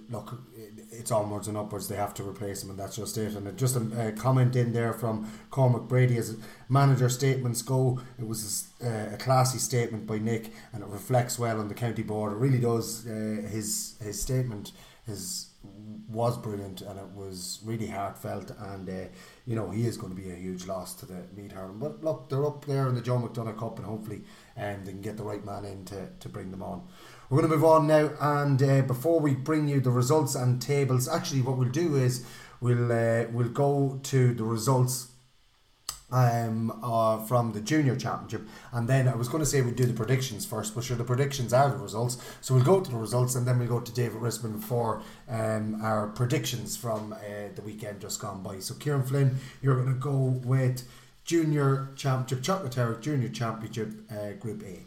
look, 0.09 0.41
it's 0.91 1.11
onwards 1.11 1.47
and 1.47 1.55
upwards. 1.57 1.87
They 1.87 1.95
have 1.95 2.13
to 2.15 2.23
replace 2.23 2.63
him, 2.63 2.71
and 2.71 2.79
that's 2.79 2.95
just 2.95 3.17
it. 3.17 3.35
And 3.35 3.57
just 3.57 3.75
a, 3.75 4.07
a 4.07 4.11
comment 4.11 4.55
in 4.55 4.73
there 4.73 4.93
from 4.93 5.31
Cormac 5.51 5.83
Brady 5.83 6.17
as 6.17 6.37
manager 6.69 7.09
statements 7.09 7.61
go. 7.61 8.01
It 8.17 8.27
was 8.27 8.69
uh, 8.83 9.09
a 9.13 9.17
classy 9.17 9.59
statement 9.59 10.07
by 10.07 10.17
Nick, 10.17 10.51
and 10.73 10.83
it 10.83 10.89
reflects 10.89 11.37
well 11.37 11.59
on 11.59 11.67
the 11.67 11.75
county 11.75 12.03
board. 12.03 12.33
It 12.33 12.37
really 12.37 12.59
does. 12.59 13.05
Uh, 13.05 13.47
his 13.47 13.95
his 14.01 14.21
statement 14.21 14.71
his 15.05 15.47
was 16.07 16.37
brilliant, 16.37 16.81
and 16.81 16.97
it 16.97 17.09
was 17.13 17.59
really 17.63 17.87
heartfelt. 17.87 18.51
And 18.59 18.89
uh, 18.89 19.09
you 19.45 19.55
know 19.55 19.69
he 19.69 19.85
is 19.85 19.97
going 19.97 20.15
to 20.15 20.19
be 20.19 20.31
a 20.31 20.35
huge 20.35 20.65
loss 20.65 20.95
to 20.95 21.05
the 21.05 21.25
Meath 21.35 21.51
hurling. 21.51 21.79
But 21.79 22.03
look, 22.03 22.29
they're 22.29 22.45
up 22.45 22.65
there 22.65 22.87
in 22.87 22.95
the 22.95 23.01
Joe 23.01 23.17
McDonagh 23.19 23.57
Cup, 23.59 23.77
and 23.77 23.85
hopefully, 23.85 24.21
um, 24.57 24.83
they 24.85 24.91
can 24.91 25.01
get 25.01 25.17
the 25.17 25.23
right 25.23 25.43
man 25.45 25.65
in 25.65 25.85
to, 25.85 26.09
to 26.19 26.29
bring 26.29 26.51
them 26.51 26.63
on. 26.63 26.87
We're 27.29 27.41
going 27.41 27.51
to 27.51 27.57
move 27.57 27.65
on 27.65 27.85
now, 27.85 28.09
and 28.19 28.63
uh, 28.63 28.81
before 28.81 29.19
we 29.19 29.35
bring 29.35 29.67
you 29.67 29.79
the 29.79 29.91
results 29.91 30.33
and 30.33 30.59
tables, 30.59 31.07
actually, 31.07 31.43
what 31.43 31.57
we'll 31.57 31.69
do 31.69 31.95
is 31.95 32.25
we'll 32.59 32.91
uh, 32.91 33.25
we'll 33.31 33.49
go 33.49 33.99
to 34.01 34.33
the 34.33 34.43
results 34.43 35.11
um, 36.11 36.71
uh, 36.83 37.23
from 37.25 37.51
the 37.51 37.61
junior 37.61 37.95
championship, 37.95 38.47
and 38.71 38.89
then 38.89 39.07
I 39.07 39.15
was 39.15 39.27
going 39.27 39.43
to 39.43 39.45
say 39.45 39.61
we'd 39.61 39.75
do 39.75 39.85
the 39.85 39.93
predictions 39.93 40.43
first, 40.43 40.73
but 40.73 40.83
sure, 40.83 40.97
the 40.97 41.03
predictions 41.03 41.53
are 41.53 41.69
the 41.69 41.77
results. 41.77 42.17
So 42.41 42.55
we'll 42.55 42.63
go 42.63 42.81
to 42.81 42.89
the 42.89 42.97
results, 42.97 43.35
and 43.35 43.47
then 43.47 43.59
we'll 43.59 43.67
go 43.67 43.79
to 43.79 43.93
David 43.93 44.19
Rispin 44.19 44.59
for 44.59 45.03
um, 45.29 45.79
our 45.83 46.07
predictions 46.07 46.77
from 46.77 47.13
uh, 47.13 47.17
the 47.53 47.61
weekend 47.61 48.01
just 48.01 48.19
gone 48.19 48.41
by. 48.41 48.57
So 48.57 48.73
Kieran 48.73 49.03
Flynn, 49.03 49.37
you're 49.61 49.75
going 49.75 49.93
to 49.93 49.99
go 49.99 50.15
with 50.43 50.81
junior 51.25 51.89
championship, 51.95 52.43
Chocolate 52.43 53.01
Junior 53.01 53.29
Championship, 53.29 53.89
uh, 54.09 54.31
Group 54.39 54.63
A. 54.63 54.79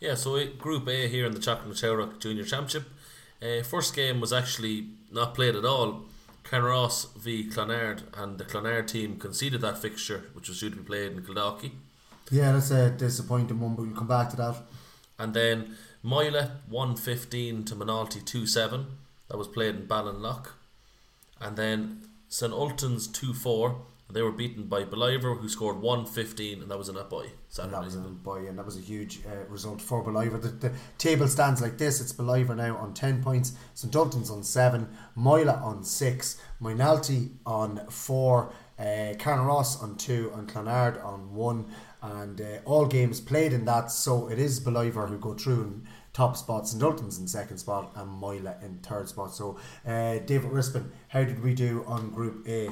Yeah, 0.00 0.14
so 0.14 0.36
it, 0.36 0.58
Group 0.58 0.88
A 0.88 1.08
here 1.08 1.26
in 1.26 1.32
the 1.32 1.40
Chocolate 1.40 1.76
Tower 1.78 2.08
Junior 2.18 2.44
Championship. 2.44 2.88
Uh, 3.42 3.62
first 3.62 3.94
game 3.94 4.20
was 4.20 4.32
actually 4.32 4.88
not 5.10 5.34
played 5.34 5.54
at 5.54 5.64
all. 5.64 6.04
Carnaross 6.44 7.06
v 7.16 7.48
Clonard, 7.48 8.02
and 8.16 8.38
the 8.38 8.44
Clonard 8.44 8.86
team 8.86 9.18
conceded 9.18 9.62
that 9.62 9.78
fixture, 9.78 10.24
which 10.34 10.48
was 10.48 10.60
due 10.60 10.70
to 10.70 10.76
be 10.76 10.82
played 10.82 11.12
in 11.12 11.22
Kildalkey. 11.22 11.72
Yeah, 12.30 12.52
that's 12.52 12.70
a 12.70 12.90
disappointing 12.90 13.60
one, 13.60 13.74
but 13.74 13.86
we'll 13.86 13.96
come 13.96 14.06
back 14.06 14.30
to 14.30 14.36
that. 14.36 14.56
And 15.18 15.34
then 15.34 15.76
Moyle 16.02 16.50
115 16.68 17.64
to 17.64 17.74
Moynalty 17.74 18.24
2 18.24 18.46
7. 18.46 18.86
That 19.28 19.38
was 19.38 19.48
played 19.48 19.74
in 19.74 19.86
Ballinlock. 19.86 20.48
And 21.40 21.56
then 21.56 22.02
St 22.28 22.52
Ultan's 22.52 23.06
2 23.06 23.32
4. 23.32 23.76
They 24.10 24.22
were 24.22 24.32
beaten 24.32 24.64
by 24.64 24.84
Ballivor, 24.84 25.40
who 25.40 25.48
scored 25.48 25.80
115, 25.80 26.62
and 26.62 26.70
that 26.70 26.78
was 26.78 26.88
an 26.88 26.96
Athboy. 26.96 27.22
And 27.22 27.32
Saturday. 27.48 27.72
that 27.72 27.84
was 27.84 27.96
a 27.96 28.00
boy, 28.00 28.46
and 28.46 28.58
that 28.58 28.66
was 28.66 28.76
a 28.76 28.80
huge 28.80 29.20
uh, 29.26 29.46
result 29.48 29.80
for 29.80 30.04
Ballivor. 30.04 30.40
The, 30.40 30.48
the 30.48 30.72
table 30.98 31.26
stands 31.26 31.62
like 31.62 31.78
this: 31.78 32.00
it's 32.00 32.12
Ballivor 32.12 32.54
now 32.54 32.76
on 32.76 32.92
ten 32.92 33.22
points, 33.22 33.54
St 33.72 33.94
Ultan's 33.96 34.30
on 34.30 34.42
seven, 34.42 34.88
Moylagh 35.16 35.62
on 35.62 35.82
six, 35.84 36.40
Moynalty 36.60 37.30
on 37.46 37.86
four, 37.88 38.52
uh, 38.78 39.14
Carnaross 39.18 39.82
on 39.82 39.96
two, 39.96 40.32
and 40.36 40.48
Clonard 40.48 41.02
on 41.04 41.34
one. 41.34 41.66
And 42.02 42.38
uh, 42.40 42.58
all 42.66 42.84
games 42.84 43.22
played 43.22 43.54
in 43.54 43.64
that, 43.64 43.90
so 43.90 44.28
it 44.28 44.38
is 44.38 44.60
Ballivor 44.60 45.08
who 45.08 45.16
go 45.16 45.32
through 45.32 45.62
in 45.62 45.88
top 46.12 46.36
spot, 46.36 46.68
St 46.68 46.82
Ultan's 46.82 47.18
in 47.18 47.26
second 47.26 47.56
spot, 47.56 47.92
and 47.96 48.08
Moylagh 48.10 48.62
in 48.62 48.78
third 48.78 49.08
spot. 49.08 49.34
So, 49.34 49.58
uh, 49.86 50.18
David 50.18 50.50
Rispin, 50.50 50.90
how 51.08 51.24
did 51.24 51.42
we 51.42 51.54
do 51.54 51.82
on 51.86 52.10
Group 52.10 52.46
A? 52.46 52.68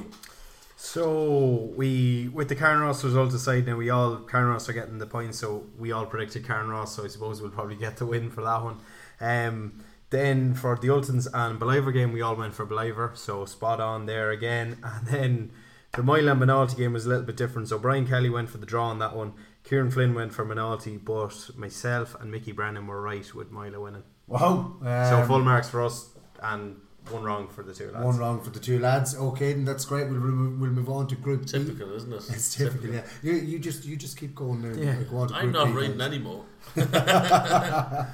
So 0.75 1.71
we 1.75 2.29
with 2.33 2.49
the 2.49 2.55
Carnaross 2.55 3.03
result 3.03 3.33
aside 3.33 3.65
now 3.67 3.75
we 3.75 3.89
all 3.89 4.17
Carnaross 4.17 4.67
are 4.69 4.73
getting 4.73 4.97
the 4.97 5.05
points 5.05 5.39
so 5.39 5.65
we 5.77 5.91
all 5.91 6.05
predicted 6.05 6.45
Carnaross. 6.45 6.89
so 6.95 7.05
I 7.05 7.07
suppose 7.07 7.41
we'll 7.41 7.51
probably 7.51 7.75
get 7.75 7.97
the 7.97 8.05
win 8.05 8.29
for 8.29 8.43
that 8.43 8.63
one. 8.63 8.79
Um, 9.21 9.83
then 10.09 10.53
for 10.53 10.77
the 10.79 10.89
Ultons 10.91 11.27
and 11.27 11.59
Ballivor 11.59 11.93
game 11.93 12.11
we 12.11 12.21
all 12.21 12.35
went 12.35 12.53
for 12.53 12.65
Ballivor 12.65 13.15
so 13.17 13.45
spot 13.45 13.79
on 13.79 14.05
there 14.05 14.29
again 14.31 14.77
and 14.83 15.07
then 15.07 15.51
the 15.93 16.03
Moyle 16.03 16.27
and 16.29 16.39
Moynalty 16.41 16.75
game 16.77 16.93
was 16.93 17.05
a 17.05 17.09
little 17.09 17.23
bit 17.23 17.37
different 17.37 17.67
so 17.69 17.79
Brian 17.79 18.05
Kelly 18.07 18.29
went 18.29 18.49
for 18.49 18.57
the 18.57 18.65
draw 18.65 18.87
on 18.89 18.99
that 18.99 19.15
one 19.15 19.33
Kieran 19.63 19.89
Flynn 19.89 20.13
went 20.13 20.33
for 20.33 20.45
Moynalty 20.45 21.03
but 21.03 21.49
myself 21.57 22.15
and 22.19 22.29
Mickey 22.29 22.51
Brennan 22.51 22.87
were 22.87 23.01
right 23.01 23.33
with 23.33 23.51
Moyle 23.51 23.81
winning 23.81 24.03
Wow! 24.27 24.75
so 24.81 25.21
um, 25.21 25.27
full 25.27 25.39
marks 25.39 25.69
for 25.69 25.83
us 25.83 26.09
and 26.41 26.75
one 27.09 27.23
wrong 27.23 27.47
for 27.49 27.63
the 27.63 27.73
two 27.73 27.91
lads 27.91 28.05
One 28.05 28.17
wrong 28.17 28.41
for 28.41 28.49
the 28.49 28.59
two 28.59 28.79
lads. 28.79 29.15
Okay, 29.15 29.53
then 29.53 29.65
that's 29.65 29.85
great. 29.85 30.09
We'll 30.09 30.19
we'll 30.21 30.31
we'll 30.31 30.71
move 30.71 30.89
on 30.89 31.07
to 31.07 31.15
Group 31.15 31.41
B. 31.41 31.47
Typical, 31.47 31.93
isn't 31.95 32.13
it? 32.13 32.23
It's 32.29 32.55
typical. 32.55 32.93
Yeah, 32.93 33.03
you, 33.21 33.33
you 33.33 33.59
just 33.59 33.85
you 33.85 33.95
just 33.97 34.17
keep 34.17 34.35
going 34.35 34.61
there. 34.61 34.73
Yeah. 34.73 35.03
Go 35.09 35.17
on 35.17 35.27
to 35.29 35.35
I'm 35.35 35.51
not 35.51 35.67
B 35.67 35.73
reading 35.73 35.97
then. 35.97 36.13
anymore. 36.13 36.45
I'm 36.77 38.07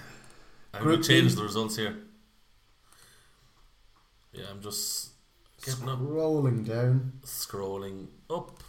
Group 0.84 0.86
going 0.86 1.02
to 1.02 1.08
change 1.08 1.30
B. 1.32 1.36
the 1.36 1.44
results 1.44 1.76
here. 1.76 1.96
Yeah, 4.34 4.46
I'm 4.52 4.62
just 4.62 5.10
getting 5.66 5.90
up, 5.90 5.98
Rolling 6.02 6.64
down. 6.64 7.14
scrolling 7.26 8.08
up, 8.30 8.62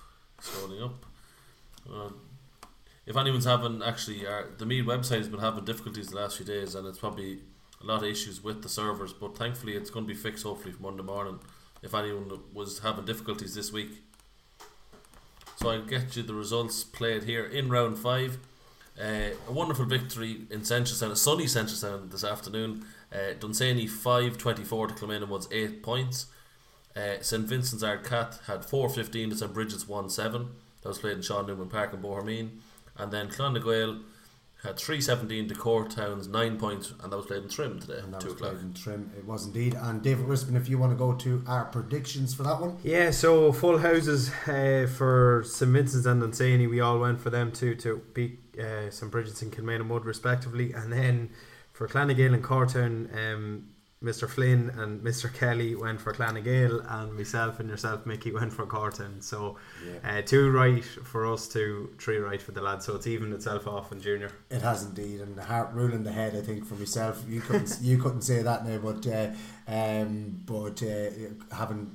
scrolling 0.42 0.84
up. 0.84 1.06
Uh, 1.90 2.10
if 3.06 3.16
anyone's 3.16 3.44
having 3.44 3.82
actually, 3.82 4.26
uh, 4.26 4.42
the 4.58 4.66
Meath 4.66 4.86
website 4.86 5.18
has 5.18 5.28
been 5.28 5.40
having 5.40 5.64
difficulties 5.64 6.08
the 6.08 6.16
last 6.16 6.36
few 6.36 6.46
days, 6.46 6.74
and 6.74 6.86
it's 6.86 6.98
probably 6.98 7.40
a 7.82 7.86
lot 7.86 8.02
of 8.02 8.08
issues 8.08 8.42
with 8.42 8.62
the 8.62 8.68
servers, 8.68 9.12
but 9.12 9.36
thankfully 9.36 9.74
it's 9.74 9.90
going 9.90 10.06
to 10.06 10.12
be 10.12 10.18
fixed 10.18 10.44
hopefully 10.44 10.72
for 10.72 10.82
Monday 10.82 11.02
morning. 11.02 11.38
If 11.82 11.94
anyone 11.94 12.30
was 12.52 12.80
having 12.80 13.06
difficulties 13.06 13.54
this 13.54 13.72
week, 13.72 14.02
so 15.56 15.70
I'll 15.70 15.82
get 15.82 16.16
you 16.16 16.22
the 16.22 16.34
results 16.34 16.84
played 16.84 17.24
here 17.24 17.44
in 17.44 17.68
round 17.68 17.98
five. 17.98 18.38
Uh, 19.00 19.30
a 19.48 19.52
wonderful 19.52 19.84
victory 19.86 20.42
in 20.50 20.64
Central 20.64 21.10
a 21.10 21.16
sunny 21.16 21.46
Central 21.46 21.98
this 22.06 22.24
afternoon. 22.24 22.84
Uh, 23.12 23.34
Dunsany 23.38 23.86
5 23.86 24.38
24 24.38 24.88
to 24.88 24.94
Kilmainham 24.94 25.28
Woods 25.28 25.48
8 25.50 25.82
points. 25.82 26.26
Uh, 26.94 27.20
St 27.20 27.46
Vincent's 27.46 27.84
Ardcath 27.84 28.44
had 28.46 28.64
4 28.64 28.88
15 28.88 29.30
to 29.30 29.36
St 29.36 29.54
Bridget's 29.54 29.88
1 29.88 30.10
7. 30.10 30.48
That 30.82 30.88
was 30.88 30.98
played 30.98 31.16
in 31.16 31.22
Sean 31.22 31.46
Newman 31.46 31.68
Park 31.68 31.92
in 31.94 32.00
Bohermeen. 32.00 32.58
And 32.96 33.12
then 33.12 33.28
Clonnaguale 33.28 34.02
had 34.62 34.76
317 34.78 35.48
to 35.48 35.54
Court 35.54 35.90
Towns, 35.90 36.28
9 36.28 36.58
points, 36.58 36.92
and 37.02 37.10
that 37.12 37.16
was 37.16 37.26
played 37.26 37.42
in 37.44 37.48
Trim 37.48 37.80
today, 37.80 38.00
And 38.02 38.12
that 38.12 38.20
2 38.20 38.26
was 38.26 38.34
o'clock. 38.34 38.52
played 38.52 38.62
in 38.64 38.72
Trim. 38.74 39.10
It 39.16 39.24
was 39.24 39.46
indeed. 39.46 39.74
And 39.74 40.02
David 40.02 40.26
Rispin, 40.26 40.54
if 40.56 40.68
you 40.68 40.76
want 40.78 40.92
to 40.92 40.96
go 40.98 41.14
to 41.14 41.42
our 41.46 41.64
predictions 41.64 42.34
for 42.34 42.42
that 42.42 42.60
one. 42.60 42.76
Yeah, 42.82 43.10
so 43.10 43.52
full 43.52 43.78
houses 43.78 44.30
uh, 44.46 44.86
for 44.94 45.42
St 45.46 45.70
Vincent's 45.70 46.06
and 46.06 46.20
Dunsany. 46.20 46.66
We 46.66 46.80
all 46.80 46.98
went 46.98 47.20
for 47.20 47.30
them 47.30 47.52
too 47.52 47.74
to 47.76 48.02
beat 48.12 48.38
uh, 48.58 48.90
St 48.90 49.10
Bridget's 49.10 49.40
and 49.42 49.50
Kilmainham 49.52 49.88
Wood 49.88 50.04
respectively, 50.04 50.72
and 50.72 50.92
then 50.92 51.30
for 51.72 51.88
Clonagale 51.88 52.34
and 52.34 52.44
Cortown, 52.44 53.08
um, 53.16 53.68
Mr 54.02 54.26
Flynn 54.26 54.70
and 54.78 55.02
Mr 55.02 55.30
Kelly 55.32 55.74
went 55.74 56.00
for 56.00 56.14
Clonagale, 56.14 56.82
and 56.90 57.12
myself 57.14 57.60
and 57.60 57.68
yourself, 57.68 58.06
Mickey, 58.06 58.32
went 58.38 58.50
for 58.50 58.64
Cortown. 58.64 59.22
So 59.22 59.58
uh, 60.02 60.22
two 60.22 60.50
right 60.50 60.82
for 60.82 61.30
us, 61.30 61.46
two 61.46 61.90
three 61.98 62.16
right 62.16 62.40
for 62.40 62.52
the 62.52 62.62
lads. 62.62 62.86
So 62.86 62.96
it's 62.96 63.06
evened 63.06 63.34
itself 63.34 63.66
off 63.66 63.92
in 63.92 64.00
junior. 64.00 64.32
It 64.48 64.62
has 64.62 64.84
indeed, 64.84 65.20
and 65.20 65.36
the 65.36 65.44
heart 65.44 65.74
ruling 65.74 66.02
the 66.02 66.12
head. 66.12 66.34
I 66.34 66.40
think 66.40 66.64
for 66.64 66.76
myself, 66.76 67.22
you 67.28 67.42
couldn't 67.42 67.76
you 67.82 67.98
couldn't 67.98 68.22
say 68.22 68.42
that 68.42 68.66
now, 68.66 68.78
but 68.78 69.06
uh, 69.06 69.32
um, 69.68 70.40
but 70.46 70.82
uh, 70.82 71.54
having 71.54 71.94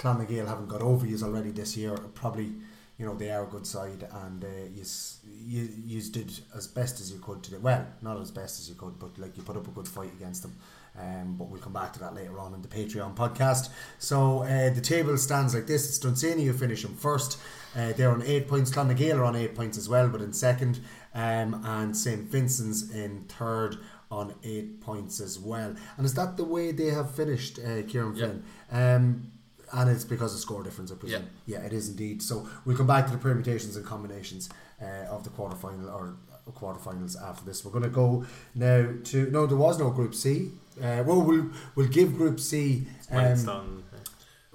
Clonagale 0.00 0.48
haven't 0.48 0.68
got 0.68 0.82
over 0.82 1.06
you 1.06 1.16
already 1.22 1.52
this 1.52 1.76
year, 1.76 1.96
probably 2.14 2.50
you 2.98 3.06
know 3.06 3.14
they 3.14 3.30
are 3.30 3.44
a 3.44 3.46
good 3.46 3.64
side, 3.64 4.08
and 4.24 4.44
uh, 4.44 4.48
yous, 4.74 5.18
you 5.46 5.68
you 5.86 6.02
did 6.02 6.32
as 6.56 6.66
best 6.66 7.00
as 7.00 7.12
you 7.12 7.20
could 7.20 7.44
today. 7.44 7.58
Well, 7.58 7.86
not 8.02 8.20
as 8.20 8.32
best 8.32 8.58
as 8.58 8.68
you 8.68 8.74
could, 8.74 8.98
but 8.98 9.16
like 9.18 9.36
you 9.36 9.44
put 9.44 9.56
up 9.56 9.68
a 9.68 9.70
good 9.70 9.86
fight 9.86 10.12
against 10.14 10.42
them. 10.42 10.56
Um, 10.98 11.34
but 11.36 11.48
we'll 11.48 11.60
come 11.60 11.72
back 11.72 11.92
to 11.94 11.98
that 12.00 12.14
later 12.14 12.38
on 12.38 12.54
in 12.54 12.62
the 12.62 12.68
Patreon 12.68 13.16
podcast. 13.16 13.70
So 13.98 14.42
uh, 14.42 14.70
the 14.70 14.80
table 14.80 15.16
stands 15.16 15.54
like 15.54 15.66
this: 15.66 15.88
it's 15.88 15.98
Dunsany 15.98 16.44
who 16.44 16.52
finish 16.52 16.84
in 16.84 16.94
first. 16.94 17.38
Uh, 17.76 17.92
they're 17.94 18.10
on 18.12 18.22
eight 18.22 18.46
points. 18.48 18.70
Clonagale 18.70 19.16
are 19.16 19.24
on 19.24 19.34
eight 19.34 19.54
points 19.56 19.76
as 19.76 19.88
well, 19.88 20.08
but 20.08 20.20
in 20.20 20.32
second. 20.32 20.80
Um, 21.14 21.60
and 21.64 21.96
St 21.96 22.22
Vincent's 22.22 22.90
in 22.90 23.24
third 23.28 23.76
on 24.10 24.34
eight 24.44 24.80
points 24.80 25.20
as 25.20 25.38
well. 25.38 25.74
And 25.96 26.06
is 26.06 26.14
that 26.14 26.36
the 26.36 26.44
way 26.44 26.70
they 26.72 26.86
have 26.90 27.10
finished, 27.14 27.58
uh, 27.58 27.82
Kieran 27.82 28.14
Yeah. 28.14 28.26
Flynn? 28.26 28.44
Um, 28.70 29.32
and 29.72 29.90
it's 29.90 30.04
because 30.04 30.34
of 30.34 30.40
score 30.40 30.62
difference, 30.62 30.92
I 30.92 30.96
presume. 30.96 31.24
Yeah. 31.46 31.58
it 31.60 31.72
is 31.72 31.88
indeed. 31.88 32.22
So 32.22 32.48
we'll 32.64 32.76
come 32.76 32.86
back 32.86 33.06
to 33.06 33.12
the 33.12 33.18
permutations 33.18 33.76
and 33.76 33.84
combinations 33.84 34.48
uh, 34.80 35.06
of 35.10 35.24
the 35.24 35.30
quarterfinal 35.30 35.92
or 35.92 36.14
quarterfinals 36.52 37.20
after 37.20 37.44
this. 37.44 37.64
We're 37.64 37.72
going 37.72 37.84
to 37.84 37.90
go 37.90 38.24
now 38.54 38.88
to 39.04 39.30
no, 39.30 39.46
there 39.46 39.56
was 39.56 39.78
no 39.78 39.90
Group 39.90 40.14
C. 40.14 40.50
Uh, 40.82 41.02
well, 41.06 41.22
we'll 41.22 41.50
we'll 41.74 41.86
give 41.88 42.16
Group 42.16 42.40
C. 42.40 42.86
Um, 43.10 43.46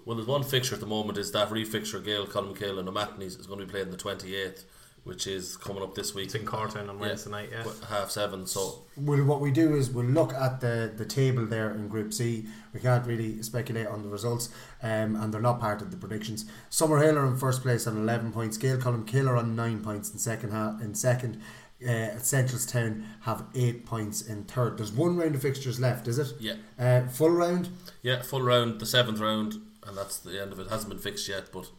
Well, 0.05 0.15
there's 0.15 0.27
one 0.27 0.43
fixture 0.43 0.73
at 0.75 0.81
the 0.81 0.87
moment 0.87 1.17
is 1.17 1.31
that 1.33 1.49
refixture 1.49 2.03
Gale, 2.03 2.25
Colmcille 2.25 2.79
and 2.79 2.87
O'Mahony's 2.89 3.35
is 3.35 3.45
going 3.47 3.59
to 3.59 3.65
be 3.65 3.71
played 3.71 3.83
on 3.85 3.91
the 3.91 3.97
28th, 3.97 4.63
which 5.03 5.27
is 5.27 5.55
coming 5.55 5.83
up 5.83 5.93
this 5.93 6.15
week. 6.15 6.25
It's 6.25 6.35
in 6.35 6.45
Cortown 6.45 6.89
on 6.89 6.97
Wednesday 6.97 7.29
night, 7.29 7.49
yeah. 7.51 7.63
Half 7.87 8.09
seven, 8.09 8.47
so 8.47 8.85
Well, 8.97 9.23
what 9.23 9.39
we 9.39 9.51
do 9.51 9.75
is 9.75 9.91
we'll 9.91 10.05
look 10.05 10.33
at 10.33 10.61
the, 10.61 10.91
the 10.95 11.05
table 11.05 11.45
there 11.45 11.69
in 11.71 11.87
Group 11.89 12.11
C. 12.13 12.45
We 12.73 12.79
can't 12.79 13.05
really 13.05 13.43
speculate 13.43 13.87
on 13.87 14.01
the 14.01 14.09
results, 14.09 14.49
um, 14.81 15.15
and 15.15 15.31
they're 15.33 15.41
not 15.41 15.59
part 15.59 15.81
of 15.81 15.91
the 15.91 15.97
predictions. 15.97 16.45
Summerhill 16.71 17.15
are 17.15 17.27
in 17.27 17.37
first 17.37 17.61
place 17.61 17.85
on 17.85 17.95
eleven 17.97 18.31
points. 18.31 18.57
Gale 18.57 18.77
Colmcille 18.77 19.27
are 19.29 19.37
on 19.37 19.55
nine 19.55 19.81
points 19.83 20.11
in 20.11 20.17
second. 20.17 20.51
Ha- 20.51 20.79
in 20.81 20.95
second, 20.95 21.39
uh, 21.83 22.17
Seneschalstown 22.17 23.05
have 23.21 23.45
eight 23.55 23.85
points 23.85 24.21
in 24.21 24.43
third. 24.43 24.77
There's 24.77 24.91
one 24.91 25.17
round 25.17 25.35
of 25.35 25.41
fixtures 25.41 25.79
left, 25.79 26.07
is 26.07 26.19
it? 26.19 26.33
Yeah. 26.39 26.55
Uh, 26.77 27.07
full 27.07 27.29
round, 27.29 27.69
yeah, 28.01 28.21
full 28.21 28.41
round, 28.41 28.79
the 28.79 28.85
seventh 28.85 29.19
round, 29.19 29.55
and 29.85 29.97
that's 29.97 30.17
the 30.17 30.41
end 30.41 30.51
of 30.51 30.59
it. 30.59 30.67
Hasn't 30.69 30.89
been 30.89 30.99
fixed 30.99 31.27
yet, 31.27 31.51
but 31.51 31.69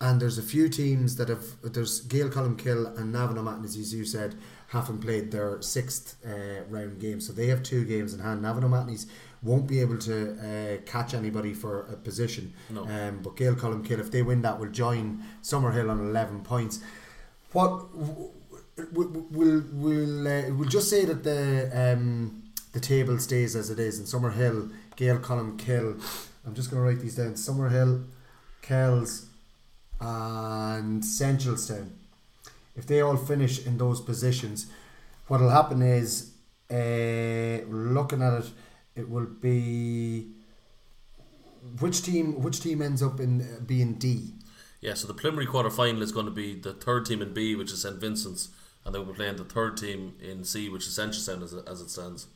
and 0.00 0.20
there's 0.20 0.38
a 0.38 0.42
few 0.42 0.68
teams 0.68 1.16
that 1.16 1.28
have. 1.28 1.44
There's 1.62 2.00
Gail 2.00 2.28
Colmcille 2.28 2.96
and 2.96 3.12
Navan 3.12 3.38
O'Matin, 3.38 3.64
as 3.64 3.92
you 3.92 4.04
said, 4.04 4.36
haven't 4.68 4.98
played 4.98 5.32
their 5.32 5.60
sixth 5.60 6.16
uh, 6.24 6.62
round 6.68 7.00
game, 7.00 7.20
so 7.20 7.32
they 7.32 7.48
have 7.48 7.62
two 7.62 7.84
games 7.84 8.14
in 8.14 8.20
hand. 8.20 8.42
Navan 8.42 8.64
O'Matin's 8.64 9.06
won't 9.42 9.66
be 9.66 9.80
able 9.80 9.98
to 9.98 10.32
uh, 10.40 10.82
catch 10.84 11.14
anybody 11.14 11.54
for 11.54 11.82
a 11.82 11.96
position. 11.96 12.52
No. 12.70 12.84
Um, 12.84 13.20
but 13.22 13.36
Gail 13.36 13.54
Colmcille, 13.54 14.00
if 14.00 14.10
they 14.10 14.22
win 14.22 14.42
that, 14.42 14.58
will 14.58 14.68
join 14.68 15.24
Summerhill 15.42 15.90
on 15.90 16.00
11 16.00 16.42
points. 16.42 16.80
What 17.52 17.86
we'll 18.92 19.26
we'll 19.30 19.64
we'll, 19.72 20.28
uh, 20.28 20.54
we'll 20.54 20.68
just 20.68 20.88
say 20.90 21.04
that 21.04 21.24
the 21.24 21.70
um, 21.74 22.42
the 22.72 22.80
table 22.80 23.18
stays 23.18 23.56
as 23.56 23.70
it 23.70 23.78
is, 23.78 23.98
and 23.98 24.06
Summerhill, 24.06 24.72
Gale 24.96 25.18
Colmcille. 25.18 26.00
I'm 26.46 26.54
just 26.54 26.70
going 26.70 26.82
to 26.82 26.88
write 26.88 27.00
these 27.00 27.16
down. 27.16 27.34
Summerhill, 27.34 28.06
Kells, 28.62 29.26
and 30.00 31.02
Seneschalstown. 31.02 31.90
If 32.76 32.86
they 32.86 33.00
all 33.00 33.16
finish 33.16 33.66
in 33.66 33.76
those 33.76 34.00
positions, 34.00 34.66
what 35.26 35.40
will 35.40 35.50
happen 35.50 35.82
is, 35.82 36.32
uh, 36.70 37.64
looking 37.68 38.22
at 38.22 38.34
it, 38.34 38.50
it 38.94 39.08
will 39.10 39.26
be 39.26 40.28
which 41.80 42.02
team 42.02 42.40
which 42.42 42.60
team 42.60 42.80
ends 42.82 43.02
up 43.02 43.20
in 43.20 43.42
uh, 43.42 43.60
being 43.66 43.94
D. 43.94 44.32
yeah. 44.80 44.94
So 44.94 45.06
the 45.08 45.14
preliminary 45.14 45.46
quarter 45.46 45.70
final 45.70 46.02
is 46.02 46.12
going 46.12 46.26
to 46.26 46.32
be 46.32 46.54
the 46.54 46.72
third 46.72 47.04
team 47.06 47.20
in 47.20 47.34
B, 47.34 47.56
which 47.56 47.72
is 47.72 47.82
St 47.82 47.96
Vincent's, 47.96 48.48
and 48.84 48.94
they'll 48.94 49.04
be 49.04 49.12
playing 49.12 49.36
the 49.36 49.44
third 49.44 49.76
team 49.76 50.14
in 50.20 50.44
C, 50.44 50.68
which 50.68 50.86
is 50.86 50.96
Seneschalstown 50.98 51.42
as 51.42 51.52
as 51.54 51.80
it 51.80 51.90
stands. 51.90 52.26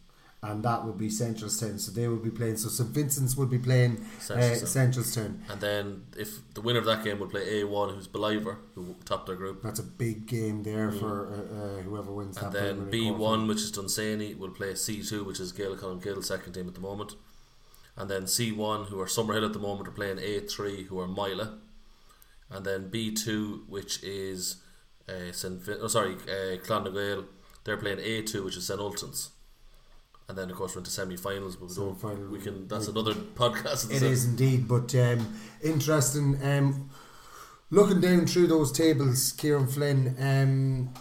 and 0.44 0.64
that 0.64 0.85
would 0.85 0.98
be 0.98 1.09
Central 1.09 1.48
Seneschalstown. 1.50 1.78
So 1.81 1.92
they 1.92 2.09
will 2.09 2.16
be 2.31 2.31
playing. 2.31 2.57
So 2.57 2.68
St 2.68 2.88
Vincent's 2.90 3.37
will 3.37 3.46
be 3.46 3.59
playing 3.59 3.92
uh, 4.28 4.35
Seneschalstown. 4.76 5.38
And 5.50 5.61
then 5.61 6.02
if 6.16 6.31
the 6.55 6.61
winner 6.61 6.81
of 6.81 6.85
that 6.87 7.05
game 7.05 7.18
will 7.20 7.28
play 7.28 7.44
A1, 7.62 7.94
who's 7.94 8.09
Ballivor, 8.09 8.57
who 8.74 8.96
topped 9.05 9.26
their 9.28 9.37
group. 9.37 9.62
That's 9.62 9.78
a 9.78 9.85
big 9.85 10.26
game 10.26 10.62
there 10.64 10.90
for 10.90 11.14
uh, 11.28 11.57
uh, 11.59 11.83
whoever 11.83 12.12
wins 12.12 12.37
And 12.38 12.52
that. 12.52 12.61
then 12.61 12.90
B1, 12.90 13.16
quarterfinal. 13.18 13.48
which 13.48 13.59
is 13.66 13.70
Dunsany, 13.70 14.35
will 14.35 14.50
play 14.50 14.72
C2, 14.72 15.24
which 15.24 15.38
is 15.40 15.52
Gael 15.52 15.76
Colmcille, 15.76 16.24
second 16.24 16.52
team 16.55 16.66
at 16.66 16.74
the 16.74 16.81
moment. 16.81 17.14
And 17.96 18.11
then 18.11 18.22
C1, 18.24 18.87
who 18.88 18.98
are 19.00 19.07
Summerhill 19.07 19.46
at 19.46 19.52
the 19.52 19.59
moment, 19.61 19.87
are 19.87 19.92
playing 19.92 20.16
A3, 20.16 20.87
who 20.87 20.98
are 20.98 21.07
Mila. 21.07 21.59
And 22.50 22.66
then 22.66 22.90
B2, 22.90 23.68
which 23.68 24.02
is 24.02 24.57
uh, 25.12 25.33
St. 25.33 25.61
Vin- 25.61 25.79
oh, 25.81 25.88
sorry, 25.88 26.14
uh, 26.14 26.57
Clonagale, 26.64 27.25
they're 27.64 27.77
playing 27.77 27.98
A2, 27.98 28.44
which 28.44 28.57
is 28.57 28.66
St. 28.66 28.81
Ultans. 28.81 29.29
And 30.29 30.38
then, 30.38 30.51
of 30.51 30.57
course, 30.57 30.75
we're 30.75 30.79
into 30.81 30.90
semi-finals, 30.90 31.57
but 31.57 31.68
we 31.68 31.75
don't. 31.75 32.31
We 32.31 32.38
can. 32.38 32.68
That's 32.68 32.87
We- 32.87 32.92
another 32.92 33.14
podcast. 33.35 33.90
It 33.94 34.03
is 34.03 34.25
indeed, 34.25 34.66
but 34.68 34.94
um, 34.94 35.35
interesting. 35.62 36.38
Um, 36.42 36.90
looking 37.70 38.01
down 38.01 38.27
through 38.27 38.46
those 38.46 38.72
tables, 38.72 39.33
Kieran 39.33 39.66
Flynn. 39.66 40.16
Um, 40.18 40.94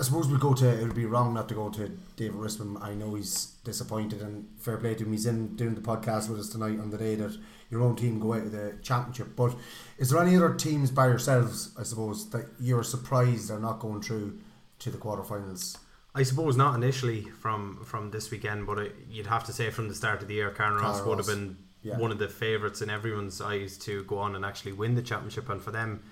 I 0.00 0.02
suppose 0.02 0.28
we'll 0.28 0.38
go 0.38 0.54
to. 0.54 0.66
It 0.66 0.82
would 0.82 0.94
be 0.94 1.04
wrong 1.04 1.34
not 1.34 1.46
to 1.50 1.54
go 1.54 1.68
to 1.68 1.90
David 2.16 2.36
Rispin. 2.36 2.82
I 2.82 2.94
know 2.94 3.16
he's 3.16 3.56
disappointed, 3.64 4.22
and 4.22 4.48
fair 4.58 4.78
play 4.78 4.94
to 4.94 5.04
him. 5.04 5.12
He's 5.12 5.26
in 5.26 5.56
doing 5.56 5.74
the 5.74 5.82
podcast 5.82 6.30
with 6.30 6.40
us 6.40 6.48
tonight 6.48 6.80
on 6.80 6.88
the 6.88 6.96
day 6.96 7.16
that 7.16 7.36
your 7.70 7.82
own 7.82 7.96
team 7.96 8.18
go 8.18 8.32
out 8.32 8.46
of 8.46 8.52
the 8.52 8.78
championship. 8.80 9.36
But 9.36 9.54
is 9.98 10.08
there 10.08 10.22
any 10.22 10.36
other 10.36 10.54
teams 10.54 10.90
by 10.90 11.08
yourselves? 11.08 11.74
I 11.78 11.82
suppose 11.82 12.30
that 12.30 12.46
you're 12.58 12.82
surprised 12.82 13.50
are 13.50 13.58
not 13.58 13.78
going 13.78 14.00
through 14.00 14.40
to 14.78 14.90
the 14.90 14.96
quarterfinals. 14.96 15.76
I 16.14 16.22
suppose 16.22 16.56
not 16.56 16.74
initially 16.74 17.24
from 17.24 17.84
from 17.84 18.10
this 18.10 18.30
weekend, 18.30 18.66
but 18.66 18.78
it, 18.78 18.96
you'd 19.10 19.26
have 19.26 19.44
to 19.44 19.52
say 19.52 19.68
from 19.68 19.88
the 19.88 19.94
start 19.94 20.22
of 20.22 20.28
the 20.28 20.34
year, 20.34 20.50
Carnaross 20.50 21.04
would 21.04 21.18
have 21.18 21.26
been 21.26 21.58
yeah. 21.82 21.98
one 21.98 22.10
of 22.10 22.18
the 22.18 22.28
favourites 22.28 22.80
in 22.80 22.88
everyone's 22.88 23.38
eyes 23.42 23.76
to 23.78 24.02
go 24.04 24.16
on 24.16 24.34
and 24.34 24.46
actually 24.46 24.72
win 24.72 24.94
the 24.94 25.02
championship. 25.02 25.50
And 25.50 25.60
for 25.60 25.72
them, 25.72 26.02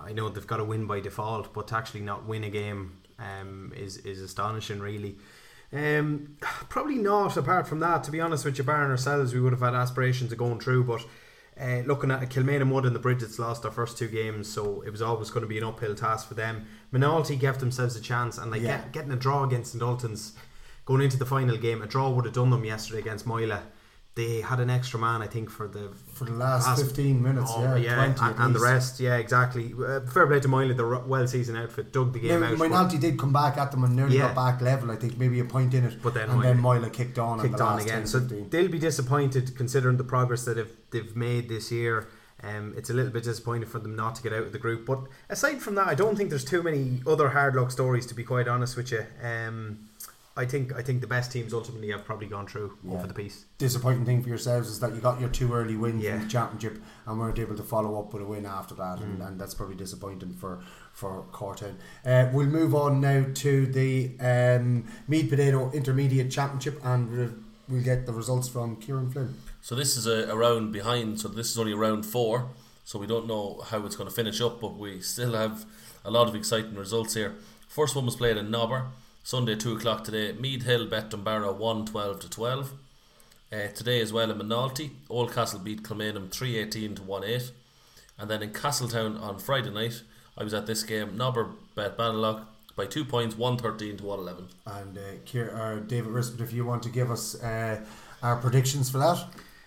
I 0.00 0.12
know 0.12 0.28
they've 0.28 0.46
got 0.46 0.58
to 0.58 0.64
win 0.64 0.86
by 0.86 1.00
default, 1.00 1.52
but 1.52 1.66
to 1.68 1.76
actually 1.76 2.02
not 2.02 2.24
win 2.24 2.44
a 2.44 2.50
game 2.50 2.98
um, 3.18 3.72
is 3.76 3.98
is 3.98 4.20
astonishing, 4.20 4.80
really. 4.80 5.16
Um, 5.72 6.36
probably 6.68 6.96
not. 6.98 7.36
Apart 7.36 7.66
from 7.66 7.80
that, 7.80 8.04
to 8.04 8.10
be 8.10 8.20
honest 8.20 8.44
with 8.44 8.56
you, 8.58 8.64
Baron 8.64 8.90
ourselves, 8.90 9.34
we 9.34 9.40
would 9.40 9.52
have 9.52 9.60
had 9.60 9.74
aspirations 9.74 10.32
of 10.32 10.38
going 10.38 10.60
through, 10.60 10.84
but. 10.84 11.04
Uh, 11.60 11.82
looking 11.86 12.12
at 12.12 12.20
Kilmainham 12.30 12.70
Wood 12.72 12.86
and 12.86 12.94
the 12.94 13.00
Bridgets 13.00 13.36
lost 13.36 13.62
their 13.62 13.72
first 13.72 13.98
two 13.98 14.06
games, 14.06 14.46
so 14.48 14.80
it 14.82 14.90
was 14.90 15.02
always 15.02 15.28
going 15.30 15.42
to 15.42 15.48
be 15.48 15.58
an 15.58 15.64
uphill 15.64 15.96
task 15.96 16.28
for 16.28 16.34
them. 16.34 16.66
Moynalty 16.92 17.36
gave 17.36 17.58
themselves 17.58 17.96
a 17.96 18.00
chance, 18.00 18.38
and 18.38 18.52
like 18.52 18.62
Yeah. 18.62 18.76
get, 18.76 18.92
getting 18.92 19.10
a 19.10 19.16
draw 19.16 19.42
against 19.42 19.72
St 19.72 19.82
Ultans, 19.82 20.34
going 20.84 21.02
into 21.02 21.16
the 21.16 21.26
final 21.26 21.56
game, 21.56 21.82
a 21.82 21.86
draw 21.88 22.10
would 22.10 22.26
have 22.26 22.34
done 22.34 22.50
them 22.50 22.64
yesterday 22.64 23.00
against 23.00 23.26
Moylagh. 23.26 23.64
They 24.18 24.40
had 24.40 24.58
an 24.58 24.68
extra 24.68 24.98
man, 24.98 25.22
I 25.22 25.28
think, 25.28 25.48
for 25.48 25.68
the 25.68 25.90
For 26.14 26.24
the 26.24 26.32
last 26.32 26.66
15 26.80 27.22
minutes, 27.22 27.52
oh, 27.54 27.76
yeah, 27.76 27.94
20 27.94 28.20
and, 28.20 28.38
and 28.40 28.52
the 28.52 28.58
rest, 28.58 28.98
yeah, 28.98 29.14
exactly. 29.14 29.72
Uh, 29.72 30.00
fair 30.00 30.26
play 30.26 30.40
to 30.40 30.48
Miley, 30.48 30.74
the 30.74 30.84
well 31.06 31.24
seasoned 31.28 31.56
outfit 31.56 31.92
dug 31.92 32.12
the 32.12 32.18
game 32.18 32.42
out. 32.42 32.58
Moynalty 32.58 32.98
did 32.98 33.16
come 33.16 33.32
back 33.32 33.56
at 33.58 33.70
them 33.70 33.84
and 33.84 33.94
nearly 33.94 34.16
Yeah. 34.16 34.34
got 34.34 34.34
back 34.34 34.60
level. 34.60 34.90
I 34.90 34.96
think 34.96 35.18
maybe 35.18 35.38
a 35.38 35.44
point 35.44 35.72
in 35.72 35.84
it, 35.84 36.02
But 36.02 36.14
then 36.14 36.28
and 36.30 36.42
then 36.42 36.90
kicked 36.90 37.20
on. 37.20 37.40
kicked 37.40 37.58
the 37.58 37.62
on 37.64 37.78
again. 37.78 37.98
10, 37.98 38.06
So 38.08 38.18
15. 38.18 38.50
they'll 38.50 38.68
be 38.68 38.80
disappointed 38.80 39.56
considering 39.56 39.98
the 39.98 40.04
progress 40.14 40.44
that 40.46 40.54
they've, 40.56 40.76
they've 40.90 41.14
made 41.16 41.48
this 41.48 41.70
year. 41.70 42.08
Um, 42.42 42.74
it's 42.76 42.90
a 42.90 42.94
little 42.94 43.12
bit 43.12 43.22
disappointing 43.22 43.68
for 43.68 43.78
them 43.78 43.94
not 43.94 44.16
to 44.16 44.22
get 44.24 44.32
out 44.32 44.42
of 44.42 44.50
the 44.52 44.58
group. 44.58 44.84
But 44.84 45.00
aside 45.30 45.62
from 45.62 45.76
that, 45.76 45.86
I 45.86 45.94
don't 45.94 46.16
think 46.16 46.30
there's 46.30 46.44
too 46.44 46.64
many 46.64 47.02
other 47.06 47.28
hard 47.28 47.54
luck 47.54 47.70
stories. 47.70 48.04
To 48.06 48.14
be 48.16 48.24
quite 48.24 48.48
honest 48.48 48.76
with 48.76 48.90
you, 48.90 49.06
um, 49.22 49.78
I 50.38 50.46
think 50.46 50.72
I 50.74 50.82
think 50.82 51.00
the 51.00 51.06
best 51.06 51.32
teams 51.32 51.52
ultimately 51.52 51.90
have 51.90 52.04
probably 52.04 52.28
gone 52.28 52.46
through 52.46 52.78
Yeah. 52.84 52.94
over 52.94 53.06
the 53.06 53.14
piece. 53.14 53.44
disappointing 53.58 54.04
thing 54.06 54.22
for 54.22 54.28
yourselves 54.28 54.68
is 54.68 54.78
that 54.80 54.94
you 54.94 55.00
got 55.00 55.20
your 55.20 55.28
two 55.28 55.52
early 55.52 55.76
wins 55.76 56.02
Yeah. 56.02 56.14
in 56.14 56.20
the 56.22 56.28
championship 56.28 56.80
and 57.06 57.18
weren't 57.18 57.38
able 57.38 57.56
to 57.56 57.62
follow 57.62 57.98
up 58.00 58.12
with 58.12 58.22
a 58.22 58.24
win 58.24 58.46
after 58.46 58.74
that, 58.76 58.98
Mm. 58.98 59.02
and, 59.04 59.22
and 59.22 59.40
that's 59.40 59.54
probably 59.54 59.74
disappointing 59.76 60.32
for 60.34 60.60
for 60.92 61.24
Cortown. 61.32 61.74
Uh, 62.06 62.28
we'll 62.32 62.46
move 62.46 62.74
on 62.74 63.00
now 63.00 63.24
to 63.34 63.66
the 63.66 64.16
um, 64.20 64.84
Meade 65.08 65.28
Potato 65.30 65.70
Intermediate 65.72 66.30
Championship, 66.30 66.80
and 66.84 67.10
we'll, 67.10 67.30
we'll 67.68 67.82
get 67.84 68.06
the 68.06 68.12
results 68.12 68.48
from 68.48 68.76
Kieran 68.76 69.10
Flynn. 69.10 69.34
So 69.60 69.74
this 69.74 69.96
is 69.96 70.06
a, 70.06 70.30
a 70.32 70.36
round 70.36 70.72
behind. 70.72 71.20
So 71.20 71.28
this 71.28 71.50
is 71.50 71.58
only 71.58 71.74
round 71.74 72.06
four. 72.06 72.48
So 72.84 72.98
we 72.98 73.06
don't 73.06 73.26
know 73.26 73.60
how 73.70 73.84
it's 73.86 73.96
going 73.96 74.08
to 74.08 74.14
finish 74.14 74.40
up, 74.40 74.60
but 74.60 74.76
we 74.78 75.00
still 75.02 75.34
have 75.34 75.66
a 76.04 76.10
lot 76.10 76.26
of 76.28 76.34
exciting 76.34 76.74
results 76.74 77.14
here. 77.14 77.34
First 77.68 77.94
one 77.94 78.06
was 78.06 78.16
played 78.16 78.36
in 78.38 78.50
Nobber 78.50 78.86
Sunday 79.28 79.56
two 79.56 79.76
o'clock 79.76 80.04
today. 80.04 80.32
Meath 80.32 80.62
Hill 80.62 80.86
bet 80.86 81.10
Drumbaragh 81.10 81.58
one 81.58 81.84
twelve 81.84 82.18
to 82.20 82.30
twelve. 82.30 82.72
Uh, 83.52 83.66
today 83.74 84.00
as 84.00 84.10
well 84.10 84.30
in 84.30 84.38
Moynalty, 84.38 84.92
Oldcastle 85.10 85.62
beat 85.62 85.82
Kilmainham 85.82 86.30
three 86.30 86.56
eighteen 86.56 86.94
to 86.94 87.02
one 87.02 87.24
eight. 87.24 87.52
And 88.18 88.30
then 88.30 88.42
in 88.42 88.54
Castletown 88.54 89.18
on 89.18 89.38
Friday 89.38 89.68
night, 89.68 90.00
I 90.38 90.44
was 90.44 90.54
at 90.54 90.66
this 90.66 90.82
game. 90.82 91.18
Nobber 91.18 91.50
bet 91.74 91.98
Ballinlough 91.98 92.46
by 92.74 92.86
two 92.86 93.04
points, 93.04 93.36
one 93.36 93.58
thirteen 93.58 93.98
to 93.98 94.04
one 94.06 94.20
eleven. 94.20 94.48
And 94.64 94.96
uh, 94.96 95.00
Kier, 95.26 95.54
or 95.54 95.80
David 95.80 96.10
Rispin, 96.10 96.40
if 96.40 96.54
you 96.54 96.64
want 96.64 96.82
to 96.84 96.88
give 96.88 97.10
us 97.10 97.38
uh, 97.42 97.84
our 98.22 98.36
predictions 98.36 98.88
for 98.88 98.96
that. 98.96 99.26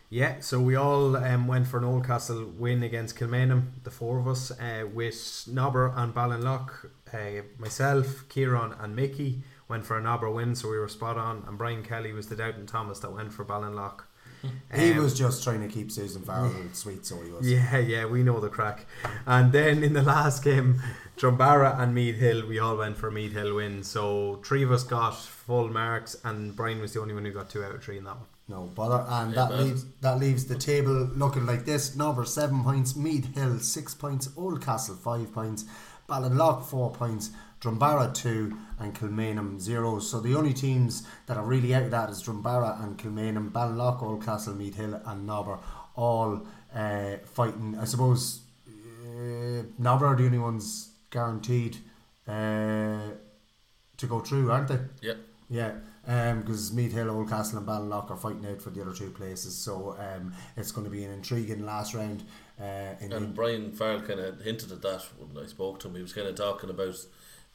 Yeah, 0.09 0.39
so 0.39 0.59
we 0.59 0.75
all 0.75 1.15
um, 1.15 1.47
went 1.47 1.67
for 1.67 1.77
an 1.77 1.83
Oldcastle 1.83 2.57
win 2.57 2.81
against 2.81 3.15
Kilmainham, 3.15 3.67
the 3.83 3.91
four 3.91 4.17
of 4.19 4.27
us, 4.27 4.49
uh, 4.59 4.87
with 4.91 5.47
Nobber 5.47 5.93
and 5.95 6.15
Ballinlough. 6.15 6.67
Uh, 7.13 7.43
myself, 7.59 8.27
Kieran, 8.27 8.73
and 8.79 8.95
Mickey 8.95 9.43
went 9.71 9.85
for 9.87 9.97
a 9.97 10.01
Nobber 10.01 10.29
win, 10.29 10.53
so 10.53 10.69
we 10.69 10.77
were 10.77 10.87
spot 10.87 11.17
on. 11.17 11.43
And 11.47 11.57
Brian 11.57 11.81
Kelly 11.81 12.11
was 12.13 12.27
the 12.27 12.35
Doubting 12.35 12.67
Thomas 12.67 12.99
that 12.99 13.11
went 13.11 13.33
for 13.33 13.43
Ballinlough. 13.43 14.01
He 14.75 14.91
Um, 14.93 15.03
was 15.03 15.15
just 15.17 15.43
trying 15.43 15.61
to 15.61 15.67
keep 15.67 15.91
Susan 15.91 16.23
Farrell 16.23 16.51
sweet, 16.73 17.05
so 17.05 17.21
he 17.21 17.29
was. 17.31 17.47
Yeah, 17.49 17.77
yeah, 17.77 18.05
we 18.05 18.23
know 18.23 18.39
the 18.39 18.49
crack. 18.49 18.85
And 19.27 19.51
then 19.51 19.83
in 19.83 19.93
the 19.93 20.01
last 20.01 20.43
game, 20.43 20.81
Drumbaragh 21.15 21.79
and 21.79 21.93
Meath 21.93 22.15
Hill, 22.17 22.47
we 22.47 22.57
all 22.57 22.75
went 22.77 22.97
for 22.97 23.07
a 23.09 23.11
Meath 23.11 23.33
Hill 23.33 23.53
win. 23.55 23.83
So 23.83 24.41
three 24.43 24.63
of 24.63 24.71
us 24.71 24.83
got 24.83 25.11
full 25.15 25.69
marks, 25.69 26.15
and 26.23 26.55
Brian 26.55 26.81
was 26.81 26.93
the 26.93 27.01
only 27.01 27.13
one 27.13 27.23
who 27.25 27.31
got 27.31 27.51
two 27.51 27.63
out 27.63 27.75
of 27.75 27.83
three 27.83 27.99
in 27.99 28.03
that 28.05 28.17
one. 28.17 28.25
No 28.47 28.63
bother, 28.63 29.05
and 29.07 29.29
Yeah, 29.33 29.45
that 29.45 29.51
man. 29.51 29.63
leaves 29.65 29.85
that 30.01 30.17
leaves 30.19 30.45
the 30.45 30.57
table 30.57 31.09
looking 31.15 31.45
like 31.45 31.65
this: 31.65 31.95
Number 31.95 32.25
seven 32.25 32.63
points, 32.63 32.95
Meath 32.95 33.35
Hill 33.35 33.59
six 33.59 33.93
points, 33.93 34.27
Oldcastle 34.29 34.97
five 34.97 35.31
points, 35.31 35.65
Ballinlough 36.09 36.65
four 36.65 36.89
points, 36.91 37.29
Drumbaragh 37.61 38.13
two, 38.13 38.57
and 38.79 38.95
Kilmainham 38.95 39.59
zero. 39.59 39.99
So 39.99 40.19
the 40.19 40.35
only 40.35 40.53
teams 40.53 41.07
that 41.27 41.37
are 41.37 41.45
really 41.45 41.75
out 41.75 41.83
of 41.83 41.91
that 41.91 42.09
is 42.09 42.23
Drumbaragh 42.23 42.83
and 42.83 42.97
Kilmainham, 42.97 43.51
Ballinlough, 43.51 44.01
Oldcastle, 44.01 44.55
Meath 44.55 44.75
Hill, 44.75 44.99
and 45.05 45.27
Nobber, 45.27 45.59
all 45.95 46.41
uh, 46.75 47.17
fighting. 47.25 47.77
I 47.79 47.85
suppose 47.85 48.41
uh, 48.67 49.63
Nobber 49.77 50.07
are 50.07 50.15
the 50.15 50.25
only 50.25 50.39
ones 50.39 50.89
guaranteed 51.11 51.77
uh, 52.27 53.11
to 53.97 54.07
go 54.07 54.19
through, 54.21 54.51
aren't 54.51 54.67
they? 54.67 54.79
Yep. 55.01 55.17
Yeah, 55.51 55.73
because 56.05 56.71
Meath 56.71 56.93
Hill, 56.93 57.07
Oldcastle, 57.07 57.57
and 57.57 57.67
Ballinlough 57.67 58.09
are 58.09 58.17
fighting 58.17 58.45
out 58.47 58.61
for 58.61 58.69
the 58.69 58.81
other 58.81 58.93
two 58.93 59.11
places, 59.11 59.55
so 59.55 59.97
um, 59.99 60.33
it's 60.55 60.71
going 60.71 60.85
to 60.85 60.89
be 60.89 61.03
an 61.03 61.11
intriguing 61.11 61.65
last 61.65 61.93
round. 61.93 62.23
Uh, 62.59 62.95
in 63.01 63.11
And 63.11 63.35
Brian 63.35 63.71
Farrell 63.73 64.01
kind 64.01 64.19
of 64.19 64.39
hinted 64.41 64.71
at 64.71 64.81
that 64.81 65.01
when 65.19 65.43
I 65.43 65.47
spoke 65.47 65.79
to 65.81 65.89
him. 65.89 65.95
He 65.95 66.01
was 66.01 66.13
kind 66.13 66.27
of 66.27 66.35
talking 66.35 66.69
about 66.69 66.95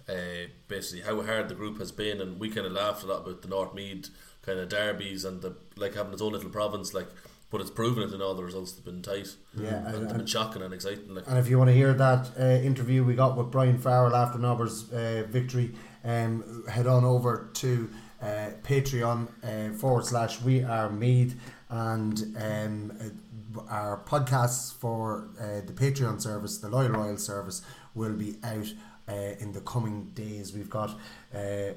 uh, 0.08 0.48
basically 0.68 1.02
how 1.04 1.22
hard 1.22 1.48
the 1.48 1.54
group 1.54 1.78
has 1.78 1.92
been, 1.92 2.20
and 2.20 2.38
we 2.38 2.48
kind 2.48 2.66
of 2.66 2.72
laughed 2.72 3.02
a 3.02 3.06
lot 3.06 3.22
about 3.22 3.42
the 3.42 3.48
North 3.48 3.74
Meath 3.74 4.10
kind 4.42 4.58
of 4.58 4.68
derbies 4.68 5.24
and 5.24 5.42
the 5.42 5.56
like 5.76 5.94
having 5.94 6.12
its 6.12 6.22
own 6.22 6.32
little 6.32 6.50
province, 6.50 6.94
like. 6.94 7.08
But 7.48 7.60
it's 7.60 7.70
proven 7.70 8.02
it 8.02 8.12
in 8.12 8.20
all 8.20 8.34
the 8.34 8.42
results. 8.42 8.72
They've 8.72 8.84
been 8.84 9.02
tight. 9.02 9.28
Yeah, 9.56 9.86
and, 9.86 10.08
and- 10.08 10.16
been 10.16 10.26
shocking 10.26 10.62
and 10.62 10.74
exciting. 10.74 11.14
Like 11.14 11.28
And 11.28 11.38
if 11.38 11.48
you 11.48 11.58
want 11.58 11.68
to 11.68 11.74
hear 11.74 11.94
that 11.94 12.30
uh, 12.38 12.42
interview 12.42 13.04
we 13.04 13.14
got 13.14 13.36
with 13.36 13.52
Brian 13.52 13.78
Farrell 13.78 14.16
after 14.16 14.36
Nobber's 14.36 14.92
uh, 14.92 15.22
victory, 15.28 15.70
um, 16.04 16.64
head 16.68 16.88
on 16.88 17.04
over 17.04 17.48
to 17.54 17.88
uh, 18.20 18.50
Patreon 18.64 19.28
uh, 19.44 19.72
forward 19.78 20.06
slash 20.06 20.42
We 20.42 20.64
Are 20.64 20.90
Meath 20.90 21.38
and 21.68 22.36
um, 22.36 22.92
uh, 23.00 23.60
our 23.70 24.02
podcasts 24.04 24.74
for 24.74 25.28
uh, 25.40 25.64
the 25.64 25.72
Patreon 25.72 26.20
service, 26.20 26.58
the 26.58 26.68
Loyal 26.68 26.90
Royal 26.90 27.16
service, 27.16 27.62
will 27.94 28.12
be 28.12 28.36
out 28.42 28.66
uh, 29.08 29.34
in 29.38 29.52
the 29.52 29.60
coming 29.60 30.10
days. 30.14 30.54
We've 30.54 30.70
got 30.70 30.98
uh, 31.34 31.72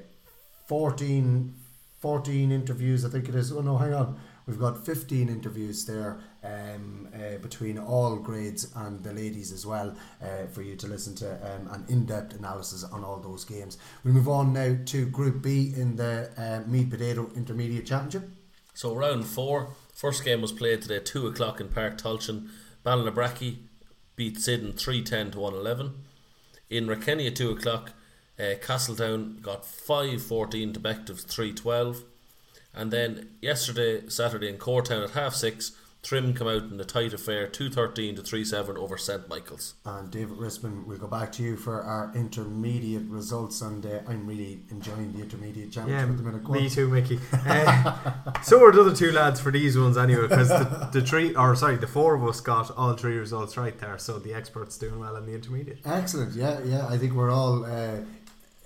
14, 0.66 1.54
14 2.00 2.52
interviews, 2.52 3.04
I 3.04 3.08
think 3.08 3.28
it 3.28 3.34
is. 3.34 3.52
Oh 3.52 3.60
no, 3.60 3.76
hang 3.76 3.94
on. 3.94 4.20
We've 4.46 4.58
got 4.58 4.84
15 4.84 5.28
interviews 5.28 5.84
there 5.84 6.18
um, 6.42 7.08
uh, 7.14 7.38
between 7.38 7.78
all 7.78 8.16
grades 8.16 8.72
and 8.74 9.00
the 9.04 9.12
ladies 9.12 9.52
as 9.52 9.64
well 9.64 9.94
uh, 10.20 10.46
for 10.50 10.62
you 10.62 10.74
to 10.76 10.88
listen 10.88 11.14
to 11.16 11.34
um, 11.34 11.68
an 11.72 11.84
in 11.88 12.06
depth 12.06 12.36
analysis 12.36 12.82
on 12.82 13.04
all 13.04 13.20
those 13.20 13.44
games. 13.44 13.78
We 14.02 14.10
move 14.10 14.28
on 14.28 14.52
now 14.52 14.76
to 14.86 15.06
Group 15.06 15.42
B 15.42 15.72
in 15.76 15.94
the 15.96 16.30
uh, 16.36 16.68
Meade 16.68 16.90
Potato 16.90 17.30
Intermediate 17.36 17.86
Championship. 17.86 18.28
So 18.74 18.94
round 18.94 19.26
four, 19.26 19.74
first 19.94 20.24
game 20.24 20.40
was 20.40 20.52
played 20.52 20.82
today, 20.82 20.98
two 20.98 21.26
o'clock 21.28 21.60
in 21.60 21.68
Páirc 21.68 22.00
Tailteann. 22.00 22.48
Ballinabrackey 22.84 23.58
beat 24.16 24.40
Syddan 24.40 24.72
three 24.72 25.02
ten 25.04 25.30
to 25.30 25.40
one 25.40 25.54
eleven. 25.54 25.94
In 26.70 26.86
Rathkenny 26.86 27.26
at 27.26 27.36
two 27.36 27.50
o'clock, 27.50 27.92
uh, 28.38 28.54
Castletown 28.62 29.40
got 29.42 29.66
five 29.66 30.22
fourteen 30.22 30.72
to 30.72 30.80
Bective 30.80 31.20
three 31.20 31.52
twelve. 31.52 32.04
And 32.72 32.92
then 32.92 33.30
yesterday, 33.42 34.08
Saturday 34.08 34.48
in 34.48 34.56
Cortown 34.56 35.02
at 35.02 35.10
half 35.10 35.34
six, 35.34 35.72
Trim 36.02 36.32
come 36.32 36.48
out 36.48 36.62
in 36.70 36.80
a 36.80 36.84
tight 36.84 37.12
affair, 37.12 37.46
two 37.46 37.68
thirteen 37.68 38.14
to 38.16 38.22
three 38.22 38.44
seven 38.44 38.76
over 38.78 38.96
St 38.96 39.28
Michael's. 39.28 39.74
And 39.84 40.10
David 40.10 40.38
Rispin, 40.38 40.86
we'll 40.86 40.96
go 40.98 41.06
back 41.06 41.30
to 41.32 41.42
you 41.42 41.56
for 41.56 41.82
our 41.82 42.10
intermediate 42.14 43.02
results. 43.08 43.60
And 43.60 43.84
uh, 43.84 44.00
I'm 44.08 44.26
really 44.26 44.60
enjoying 44.70 45.12
the 45.12 45.20
intermediate 45.22 45.68
Yeah, 45.76 45.82
championship 45.82 46.10
at 46.10 46.16
the 46.16 46.22
minute. 46.22 46.44
Go 46.44 46.52
me 46.54 46.64
on. 46.64 46.70
too, 46.70 46.88
Mickey. 46.88 47.18
Uh, 47.46 48.12
so 48.42 48.64
are 48.64 48.72
the 48.72 48.80
other 48.80 48.94
two 48.94 49.12
lads 49.12 49.40
for 49.40 49.50
these 49.52 49.76
ones 49.76 49.96
anyway, 49.98 50.22
because 50.28 50.48
the, 50.48 50.88
the 50.92 51.02
three, 51.02 51.34
or 51.34 51.54
sorry, 51.56 51.76
the 51.76 51.86
four 51.86 52.14
of 52.14 52.24
us 52.24 52.40
got 52.40 52.70
all 52.76 52.94
three 52.94 53.16
results 53.16 53.56
right 53.56 53.78
there. 53.78 53.98
So 53.98 54.18
the 54.18 54.32
experts 54.32 54.78
doing 54.78 54.98
well 55.00 55.16
in 55.16 55.26
the 55.26 55.34
intermediate. 55.34 55.80
Excellent. 55.84 56.34
Yeah, 56.34 56.60
yeah. 56.64 56.86
I 56.86 56.96
think 56.96 57.12
we're 57.12 57.30
all 57.30 57.64
uh, 57.64 57.98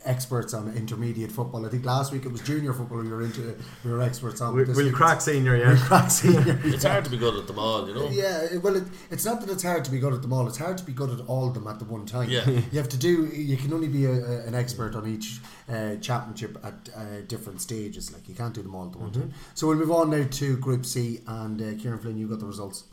experts 0.05 0.53
on 0.55 0.73
intermediate 0.77 1.33
football. 1.33 1.64
I 1.64 1.69
think 1.69 1.85
last 1.85 2.12
week 2.12 2.25
it 2.25 2.33
was 2.33 2.40
junior 2.43 2.73
football 2.73 2.99
we 2.99 3.09
were 3.09 3.23
into. 3.23 3.57
We 3.85 3.90
were 3.90 4.03
experts 4.03 4.40
on. 4.40 4.55
We, 4.55 4.62
but 4.62 4.69
this 4.69 4.77
we'll 4.77 4.87
week 4.87 4.95
crack 4.95 5.21
senior, 5.31 5.57
yeah. 5.57 5.69
We'll 5.73 5.79
crack 5.83 6.11
senior. 6.11 6.61
It's 6.64 6.85
hard 6.85 7.05
to 7.05 7.11
be 7.11 7.17
good 7.17 7.35
at 7.37 7.47
them 7.47 7.59
all, 7.59 7.88
you 7.88 7.95
know. 7.95 8.09
Yeah, 8.11 8.57
well, 8.59 8.77
it, 8.77 8.85
it's 9.11 9.25
not 9.25 9.40
that 9.40 9.51
it's 9.51 9.62
hard 9.62 9.85
to 9.85 9.90
be 9.90 9.99
good 9.99 10.12
at 10.12 10.23
them 10.23 10.33
all. 10.33 10.47
It's 10.47 10.59
hard 10.59 10.79
to 10.79 10.85
be 10.85 10.93
good 10.93 11.11
at 11.11 11.27
all 11.27 11.49
of 11.49 11.55
them 11.55 11.67
at 11.67 11.79
the 11.79 11.85
one 11.85 12.07
time. 12.07 12.29
Yeah. 12.31 12.49
you 12.51 12.79
have 12.79 12.88
to 12.90 12.99
do. 12.99 13.27
You 13.27 13.57
can 13.57 13.73
only 13.73 13.88
be 13.88 14.05
a, 14.07 14.12
a, 14.12 14.40
an 14.47 14.55
expert 14.55 14.95
on 14.95 15.07
each 15.09 15.38
uh, 15.69 15.97
championship 15.97 16.59
at 16.64 16.75
uh, 16.97 17.21
different 17.27 17.61
stages. 17.61 18.12
Like 18.12 18.29
you 18.29 18.35
can't 18.35 18.55
do 18.55 18.62
them 18.62 18.75
all 18.75 18.87
at 18.87 18.93
the 18.93 18.99
one 18.99 19.11
Mm-hmm. 19.11 19.21
time. 19.21 19.35
So 19.55 19.69
we'll 19.69 19.77
move 19.77 19.90
on 19.93 20.11
now 20.11 20.27
to 20.29 20.57
Group 20.57 20.85
C, 20.87 21.21
and 21.27 21.61
uh, 21.61 21.81
Kieran 21.81 21.99
Flynn, 21.99 22.17
you 22.19 22.27
got 22.29 22.40
the 22.40 22.47
results. 22.47 22.85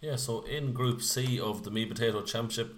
Yeah, 0.00 0.16
so 0.16 0.42
in 0.42 0.72
Group 0.72 1.00
C 1.02 1.38
of 1.38 1.62
the 1.62 1.70
Me 1.70 1.86
Potato 1.86 2.22
Championship, 2.22 2.76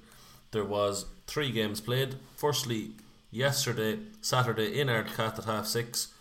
there 0.50 0.64
was 0.64 1.06
three 1.26 1.50
games 1.50 1.80
played. 1.80 2.16
Firstly, 2.37 2.90
yesterday, 3.34 3.98
Saturday, 4.20 4.80
in 4.80 4.88
Ardcath 4.88 5.38
at 5.38 5.44
half 5.44 5.66
six, 5.66 6.12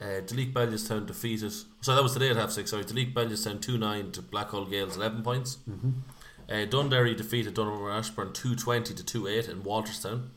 uh, 0.00 0.20
Duleek 0.22 0.52
Bellewstown 0.52 1.06
defeated. 1.06 1.52
So 1.80 1.94
that 1.94 2.02
was 2.02 2.12
today 2.12 2.30
at 2.30 2.36
half 2.36 2.50
six. 2.50 2.70
Sorry, 2.70 2.84
Duleek 2.84 3.12
Bellewstown 3.12 3.60
two 3.60 3.76
nine 3.78 4.12
to 4.12 4.22
Blackhall 4.22 4.70
Gaels 4.70 4.96
eleven 4.96 5.22
points. 5.22 5.58
Uh, 6.48 6.66
Dunderry 6.66 7.16
defeated 7.16 7.54
Donaghmore 7.54 7.96
Ashbourne 7.96 8.32
two 8.32 8.54
twenty 8.54 8.94
to 8.94 9.04
two 9.04 9.26
eight 9.26 9.48
in 9.48 9.62
Walterstown 9.62 10.28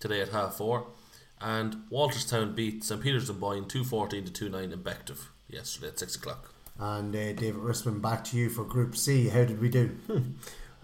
today 0.00 0.20
at 0.20 0.28
half 0.30 0.54
four, 0.54 0.86
and 1.40 1.76
Walterstown 1.90 2.54
beat 2.54 2.84
St 2.84 3.00
Peter's 3.00 3.28
Dunboyne 3.28 3.68
two 3.68 3.84
fourteen 3.84 4.24
to 4.24 4.32
two 4.32 4.48
nine 4.48 4.72
in 4.72 4.80
Bective 4.80 5.26
yesterday 5.48 5.88
at 5.88 5.98
six 5.98 6.16
o'clock. 6.16 6.52
And 6.78 7.14
uh, 7.14 7.32
David 7.32 7.60
Rispin, 7.62 8.00
back 8.00 8.24
to 8.24 8.36
you 8.36 8.50
for 8.50 8.64
Group 8.64 8.96
C. 8.96 9.28
How 9.28 9.44
did 9.44 9.60
we 9.60 9.68
do? 9.68 9.96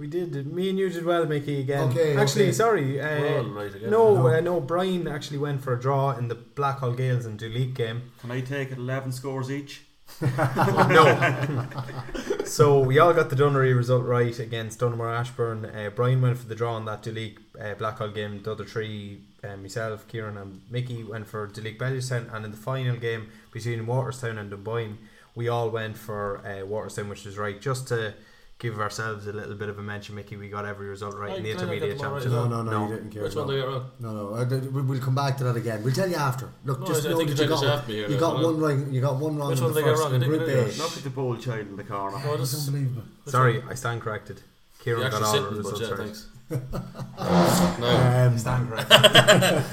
We 0.00 0.06
did. 0.06 0.46
Me 0.50 0.70
and 0.70 0.78
you 0.78 0.88
did 0.88 1.04
well, 1.04 1.26
Mickey. 1.26 1.60
Again. 1.60 1.90
Okay, 1.90 2.16
Actually, 2.16 2.44
okay. 2.44 2.52
sorry. 2.52 2.98
Uh, 2.98 3.20
We're 3.20 3.38
all 3.40 3.44
right 3.50 3.74
again. 3.74 3.90
No, 3.90 4.14
No. 4.14 4.28
uh, 4.28 4.40
no. 4.40 4.58
Brian 4.58 5.06
actually 5.06 5.36
went 5.36 5.62
for 5.62 5.74
a 5.74 5.78
draw 5.78 6.12
in 6.16 6.28
the 6.28 6.36
Blackhall 6.36 6.96
Gaels 6.96 7.26
and 7.26 7.38
Duleek 7.38 7.74
game. 7.74 8.10
Can 8.22 8.30
I 8.30 8.40
take 8.40 8.72
it 8.72 8.78
11 8.78 9.12
scores 9.12 9.50
each? 9.50 9.82
no. 10.22 11.66
so 12.46 12.80
we 12.80 12.98
all 12.98 13.12
got 13.12 13.28
the 13.28 13.36
Dunderry 13.36 13.76
result 13.76 14.06
right 14.06 14.36
against 14.38 14.80
Donaghmore 14.80 15.14
Ashbourne. 15.14 15.66
Uh, 15.66 15.90
Brian 15.94 16.22
went 16.22 16.38
for 16.38 16.48
the 16.48 16.54
draw 16.54 16.76
on 16.76 16.86
that 16.86 17.02
Duleek 17.02 17.36
uh, 17.60 17.74
Blackhall 17.74 18.14
game. 18.14 18.42
The 18.42 18.52
other 18.52 18.64
three, 18.64 19.20
uh, 19.44 19.58
myself, 19.58 20.08
Kieran, 20.08 20.38
and 20.38 20.62
Mickey 20.70 21.04
went 21.04 21.26
for 21.26 21.46
Duleek 21.46 21.76
Bellewstown. 21.76 22.34
And 22.34 22.46
in 22.46 22.52
the 22.52 22.56
final 22.56 22.96
game 22.96 23.28
between 23.52 23.84
Walterstown 23.84 24.38
and 24.38 24.50
Dunboyne, 24.50 24.96
we 25.34 25.48
all 25.48 25.68
went 25.68 25.98
for 25.98 26.38
uh, 26.38 26.64
Walterstown, 26.66 27.10
which 27.10 27.26
was 27.26 27.36
right. 27.36 27.60
Just 27.60 27.88
to 27.88 28.14
give 28.60 28.78
ourselves 28.78 29.26
a 29.26 29.32
little 29.32 29.54
bit 29.56 29.68
of 29.70 29.78
a 29.78 29.82
mention, 29.82 30.14
Mickey, 30.14 30.36
we 30.36 30.48
got 30.48 30.64
every 30.66 30.86
result 30.86 31.16
right 31.16 31.36
in 31.38 31.42
the 31.42 31.50
intermediate 31.50 31.90
get 31.92 31.98
them 31.98 32.06
all 32.06 32.12
right 32.12 32.22
championship. 32.22 32.50
No, 32.50 32.62
no, 32.62 32.70
no, 32.70 32.88
you 32.88 32.94
didn't 32.94 33.10
care. 33.10 33.22
Which 33.24 33.34
one 33.34 33.46
no. 33.48 33.52
did 33.52 33.58
I 33.58 33.64
get 33.64 33.72
wrong? 33.72 33.90
No, 33.98 34.12
no, 34.44 34.70
we- 34.70 34.82
we'll 34.82 35.00
come 35.00 35.14
back 35.14 35.36
to 35.38 35.44
that 35.44 35.56
again. 35.56 35.82
We'll 35.82 35.94
tell 35.94 36.08
you 36.08 36.16
after. 36.16 36.50
Look, 36.64 36.80
No, 36.80 36.86
just 36.86 37.04
I- 37.04 37.08
I 37.08 37.12
know 37.12 37.18
that 37.18 37.24
you 37.36 37.42
you 37.42 37.48
got, 37.48 37.60
shaft 37.64 37.88
me 37.88 37.94
here, 37.94 38.10
you 38.10 38.18
got 38.18 38.34
one 38.42 38.60
right. 38.60 38.86
You 38.86 39.00
got 39.00 39.16
one 39.16 39.36
wrong 39.38 39.48
Which 39.48 39.58
in 39.58 39.64
one 39.64 39.72
the 39.74 39.80
did 39.80 39.86
I 39.86 39.90
get 39.90 39.96
first 39.96 40.02
wrong? 40.04 40.12
I 40.12 40.14
in 40.14 40.20
didn't 40.20 40.36
Group 40.36 40.46
get 40.48 40.56
it 40.56 40.60
A. 40.60 40.64
right. 40.66 40.78
Look 40.78 40.96
at 40.98 41.02
the 41.02 41.10
bold 41.10 41.40
child 41.40 41.58
in 41.68 41.76
the 41.76 41.84
corner. 41.84 42.20
Oh, 42.26 42.36
this 42.36 42.52
It's 42.52 42.62
is 42.62 42.68
unbelievable. 42.68 43.02
Sorry, 43.26 43.62
I 43.68 43.74
stand 43.74 44.02
corrected. 44.02 44.42
Kieran 44.78 45.00
You're 45.02 45.10
got 45.10 45.22
all 45.22 45.32
the 45.32 45.38
sitting, 45.40 45.56
results 45.56 45.90
right. 45.90 45.98
thanks. 45.98 46.26
no, 47.80 48.26
Um, 48.26 48.38
Stand 48.38 48.68
corrected. 48.68 49.64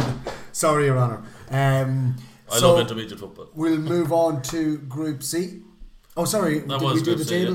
sorry, 0.53 0.85
Your 0.85 0.97
Honour. 0.97 1.23
Um, 1.49 2.15
I 2.51 2.57
so 2.59 2.73
love 2.73 2.81
intermediate 2.81 3.19
football. 3.19 3.49
We'll 3.53 3.77
move 3.77 4.11
on 4.13 4.41
to 4.43 4.77
Group 4.79 5.23
C. 5.23 5.61
Oh, 6.15 6.25
sorry, 6.25 6.59
That 6.59 6.79
did 6.79 6.81
was 6.85 6.93
we 6.95 6.99
do 7.01 7.05
Group 7.15 7.17
the 7.19 7.25
C, 7.25 7.45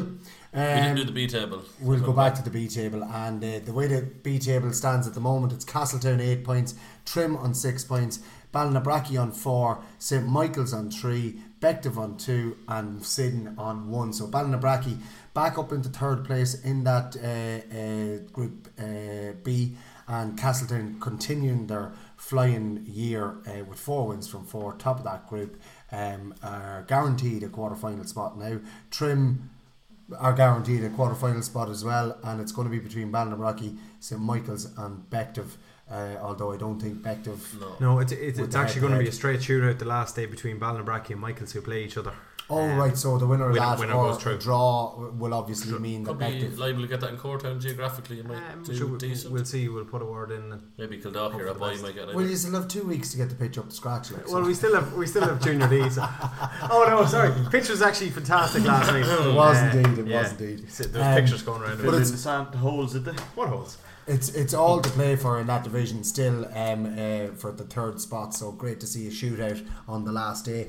table? 0.52 0.74
We 0.74 0.88
Um, 0.90 0.96
do 0.96 1.04
the 1.04 1.12
B 1.12 1.26
table. 1.26 1.62
We'll 1.80 2.00
go 2.00 2.12
back 2.12 2.34
to 2.34 2.42
the 2.42 2.50
B 2.50 2.68
table, 2.68 3.02
and 3.04 3.42
uh, 3.42 3.58
the 3.64 3.72
way 3.72 3.86
the 3.86 4.02
B 4.02 4.38
table 4.38 4.72
stands 4.72 5.06
at 5.06 5.14
the 5.14 5.20
moment, 5.20 5.52
it's 5.52 5.64
Castletown 5.64 6.20
eight 6.20 6.44
points, 6.44 6.74
Trim 7.04 7.36
on 7.36 7.54
six 7.54 7.84
points, 7.84 8.20
Ballinabrackey 8.52 9.18
on 9.20 9.32
four, 9.32 9.82
St 9.98 10.26
Michael's 10.26 10.74
on 10.74 10.90
three, 10.90 11.40
Bective 11.60 11.96
on 11.96 12.18
two, 12.18 12.56
and 12.68 13.04
Syddan 13.04 13.54
on 13.56 13.88
one. 13.88 14.12
So 14.12 14.26
Ballinabrackey 14.26 14.98
back 15.32 15.56
up 15.56 15.72
into 15.72 15.88
third 15.88 16.24
place 16.24 16.60
in 16.62 16.84
that 16.84 17.16
uh, 17.16 17.74
uh, 17.74 18.30
Group 18.32 18.68
uh, 18.78 19.32
B, 19.42 19.76
and 20.06 20.36
Castletown 20.36 20.98
continuing 21.00 21.68
their 21.68 21.92
flying 22.16 22.84
year 22.86 23.36
uh, 23.46 23.64
with 23.64 23.78
four 23.78 24.08
wins 24.08 24.28
from 24.28 24.44
four, 24.44 24.74
top 24.74 24.98
of 24.98 25.04
that 25.04 25.28
group, 25.28 25.58
um, 25.90 26.34
are 26.42 26.84
guaranteed 26.86 27.42
a 27.42 27.48
quarter 27.48 27.74
final 27.74 28.04
spot 28.04 28.38
now. 28.38 28.58
Trim 28.90 29.50
are 30.18 30.32
guaranteed 30.32 30.84
a 30.84 30.90
quarter 30.90 31.14
final 31.14 31.42
spot 31.42 31.68
as 31.68 31.84
well, 31.84 32.18
and 32.24 32.40
it's 32.40 32.52
going 32.52 32.66
to 32.66 32.70
be 32.70 32.78
between 32.78 33.10
Ballinabrackey, 33.12 33.76
St 34.00 34.20
Michael's, 34.20 34.66
and 34.76 35.08
Bective. 35.10 35.56
Uh, 35.90 36.16
although 36.22 36.52
I 36.52 36.56
don't 36.56 36.80
think 36.80 37.02
Bective. 37.02 37.60
No. 37.60 37.76
No, 37.80 37.98
it's, 37.98 38.12
it's, 38.12 38.38
it's 38.38 38.54
actually 38.56 38.80
going 38.80 38.94
to 38.94 38.98
be 38.98 39.08
a 39.08 39.12
straight 39.12 39.40
shootout 39.40 39.78
the 39.78 39.84
last 39.84 40.16
day 40.16 40.26
between 40.26 40.58
Ballinabrackey 40.58 41.10
and 41.10 41.20
Michaels 41.20 41.52
who 41.52 41.60
play 41.60 41.84
each 41.84 41.98
other. 41.98 42.12
Oh 42.52 42.58
Um, 42.60 42.76
right, 42.76 42.96
so 42.96 43.16
the 43.18 43.26
winner 43.26 43.46
of 43.46 43.52
winner- 43.54 43.64
that 43.66 43.78
winner 43.78 43.94
or 43.94 44.10
goes 44.12 44.22
through. 44.22 44.38
draw 44.38 44.94
will 45.18 45.32
obviously 45.34 45.78
mean 45.78 46.04
that 46.04 46.10
Could 46.10 46.18
be 46.18 46.24
Bective. 46.26 46.58
liable 46.58 46.82
to 46.82 46.88
get 46.88 47.00
that 47.00 47.10
in 47.10 47.16
Cortown 47.16 47.60
geographically. 47.60 48.16
You 48.16 48.24
might 48.24 48.36
Um, 48.52 48.62
do 48.64 48.74
sure, 48.76 48.86
we- 48.88 48.98
decent. 48.98 49.32
we'll 49.32 49.44
see. 49.44 49.68
We'll 49.68 49.84
put 49.84 50.02
a 50.02 50.04
word 50.04 50.30
in. 50.32 50.60
Maybe 50.78 50.98
Kildare 50.98 51.32
or 51.34 51.46
a 51.46 51.54
boy 51.54 51.76
might 51.80 51.94
get 51.94 52.08
it. 52.08 52.14
Well, 52.14 52.26
you 52.26 52.36
still 52.36 52.52
have 52.52 52.68
two 52.68 52.82
weeks 52.84 53.10
to 53.12 53.16
get 53.16 53.28
the 53.30 53.34
pitch 53.34 53.56
up 53.58 53.68
to 53.70 53.74
scratch. 53.74 54.10
Like, 54.12 54.26
so. 54.28 54.34
Well, 54.34 54.44
we 54.44 54.54
still 54.54 54.74
have 54.74 54.92
we 54.94 55.06
still 55.06 55.22
have 55.22 55.40
junior 55.42 55.68
D. 55.68 55.88
So. 55.90 56.02
oh 56.70 56.84
no, 56.88 57.04
sorry. 57.06 57.32
Pitch 57.50 57.68
was 57.68 57.80
actually 57.82 58.10
fantastic 58.10 58.64
last 58.64 58.88
night. 58.92 59.04
It 59.32 59.34
was 59.34 59.74
indeed, 59.74 59.98
it 59.98 60.06
yeah. 60.06 60.22
was 60.22 60.32
indeed. 60.32 60.68
There's 60.68 60.96
Um, 60.96 61.14
pictures 61.14 61.42
going 61.42 61.62
around. 61.62 61.76
but 61.78 61.86
But 61.86 61.94
it's- 61.94 62.08
in 62.10 62.12
the 62.16 62.20
sand, 62.22 62.54
holes, 62.56 62.92
did 62.92 63.04
they? 63.06 63.12
What 63.34 63.48
holes? 63.48 63.78
It's 64.06 64.30
it's 64.30 64.52
all 64.52 64.80
to 64.80 64.90
play 64.90 65.14
for 65.14 65.38
in 65.38 65.46
that 65.46 65.62
division 65.62 66.02
still 66.02 66.44
um, 66.56 66.86
uh, 66.86 67.28
for 67.36 67.52
the 67.52 67.62
third 67.62 68.00
spot. 68.00 68.34
So 68.34 68.50
great 68.50 68.80
to 68.80 68.86
see 68.86 69.06
a 69.06 69.10
shootout 69.12 69.64
on 69.86 70.04
the 70.04 70.10
last 70.10 70.44
day. 70.44 70.68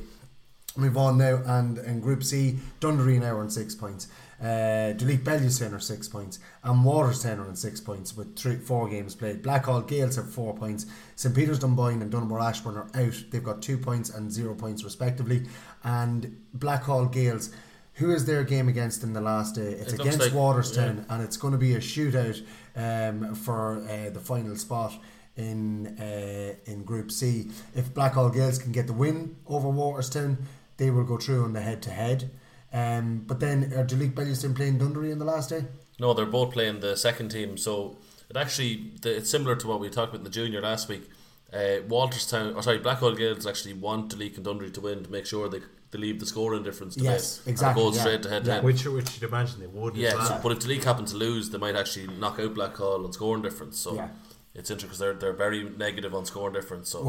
Move 0.76 0.98
on 0.98 1.20
now, 1.20 1.40
and 1.46 1.78
in 1.78 2.00
Group 2.00 2.24
C, 2.24 2.58
Dunderry 2.82 3.20
now 3.20 3.38
on 3.38 3.50
six 3.50 3.76
points. 3.76 4.08
Uh, 4.42 4.92
Duleek 4.98 5.24
Bellewstown 5.24 5.72
are 5.72 5.80
six 5.80 6.08
points, 6.10 6.40
and 6.64 6.84
Walterstown 6.84 7.38
are 7.38 7.48
on 7.48 7.56
six 7.56 7.80
points 7.80 8.18
with 8.18 8.36
three, 8.36 8.56
four 8.56 8.90
games 8.90 9.14
played. 9.14 9.44
Blackhall 9.44 9.88
Gaels 9.88 10.16
have 10.16 10.30
four 10.34 10.56
points. 10.56 10.88
St 11.16 11.34
Peter's 11.36 11.60
Dunboyne 11.60 12.02
and 12.02 12.12
Donaghmore 12.12 12.44
Ashbourne 12.44 12.76
are 12.78 12.90
out. 12.96 13.24
They've 13.30 13.44
got 13.44 13.62
two 13.62 13.78
points 13.78 14.10
and 14.10 14.32
zero 14.32 14.56
points 14.56 14.84
respectively. 14.84 15.46
And 15.84 16.42
Blackhall 16.58 17.12
Gaels, 17.14 17.52
who 17.94 18.12
is 18.12 18.26
their 18.26 18.44
game 18.44 18.68
against 18.68 19.04
in 19.04 19.14
the 19.14 19.22
last 19.22 19.54
day? 19.56 19.74
It's 19.74 19.94
It 19.94 20.00
against 20.00 20.20
like- 20.20 20.32
Walterstown, 20.32 21.06
and 21.08 21.22
it's 21.22 21.38
going 21.38 21.52
to 21.54 21.60
be 21.60 21.76
a 21.76 21.80
shootout 21.80 22.42
um, 22.76 23.36
for 23.36 23.78
uh, 23.88 24.10
the 24.10 24.20
final 24.20 24.56
spot 24.56 24.94
in 25.38 25.88
uh, 26.00 26.56
in 26.66 26.84
Group 26.84 27.12
C. 27.12 27.50
If 27.76 27.94
Blackhall 27.94 28.34
Gaels 28.34 28.58
can 28.58 28.72
get 28.72 28.88
the 28.88 28.94
win 28.94 29.36
over 29.48 29.68
Walterstown, 29.70 30.38
they 30.78 30.90
will 30.90 31.04
go 31.04 31.18
through 31.18 31.44
on 31.44 31.54
the 31.54 31.62
head 31.62 31.82
to 31.84 31.90
head. 31.92 32.32
Um, 32.72 33.24
but 33.28 33.40
then 33.40 33.72
are 33.74 33.86
Duleek 33.86 34.14
Bellewstown 34.14 34.56
playing 34.56 34.80
Dunderry 34.80 35.12
in 35.12 35.20
the 35.20 35.26
last 35.26 35.50
day? 35.50 35.66
No, 36.00 36.14
they're 36.14 36.26
both 36.26 36.54
playing 36.54 36.80
the 36.80 36.98
second 36.98 37.30
team, 37.30 37.56
so 37.58 37.98
it 38.30 38.36
actually 38.36 38.92
the, 39.02 39.18
it's 39.18 39.30
similar 39.30 39.56
to 39.56 39.68
what 39.68 39.80
we 39.80 39.90
talked 39.90 40.10
about 40.10 40.20
in 40.20 40.24
the 40.24 40.30
junior 40.32 40.62
last 40.62 40.90
week. 40.90 41.08
Uh, 41.54 41.82
Walterstown, 41.88 42.56
or 42.56 42.64
sorry, 42.64 42.80
Blackhall 42.80 43.16
Gaels 43.16 43.46
actually 43.46 43.74
want 43.74 44.10
to 44.10 44.18
and 44.20 44.44
Dunderry 44.46 44.74
to 44.74 44.82
win 44.82 45.04
to 45.04 45.12
make 45.12 45.28
sure 45.28 45.48
they, 45.48 45.60
they 45.92 46.00
leave 46.00 46.20
the 46.20 46.26
scoring 46.26 46.64
difference 46.64 46.96
to 46.96 47.04
Yes, 47.04 47.38
bed. 47.38 47.52
exactly, 47.52 47.84
And 47.84 47.90
it 47.90 47.92
goes 47.92 47.96
yeah. 47.98 48.02
straight 48.02 48.24
to 48.24 48.30
head 48.30 48.46
to 48.46 48.52
head, 48.54 48.64
Which 48.64 48.86
which 48.86 49.22
you'd 49.22 49.30
imagine 49.30 49.60
they 49.60 49.68
would. 49.68 49.96
Yeah, 49.96 50.16
well. 50.16 50.26
so, 50.26 50.40
but 50.42 50.52
if 50.54 50.62
the 50.62 50.68
league 50.70 50.84
happen 50.84 51.06
to 51.06 51.16
lose, 51.16 51.52
they 51.52 51.60
might 51.60 51.76
actually 51.76 52.08
knock 52.18 52.40
out 52.40 52.56
Blackhall 52.56 53.06
on 53.06 53.14
scoring 53.14 53.44
difference. 53.44 53.78
So 53.78 53.94
Yeah. 53.94 54.08
It's 54.56 54.70
interesting 54.70 54.90
because 54.90 55.00
they're 55.00 55.14
they're 55.16 55.34
very 55.34 55.64
negative 55.78 56.14
on 56.14 56.26
scoring 56.26 56.54
difference. 56.54 56.90
So 56.90 57.00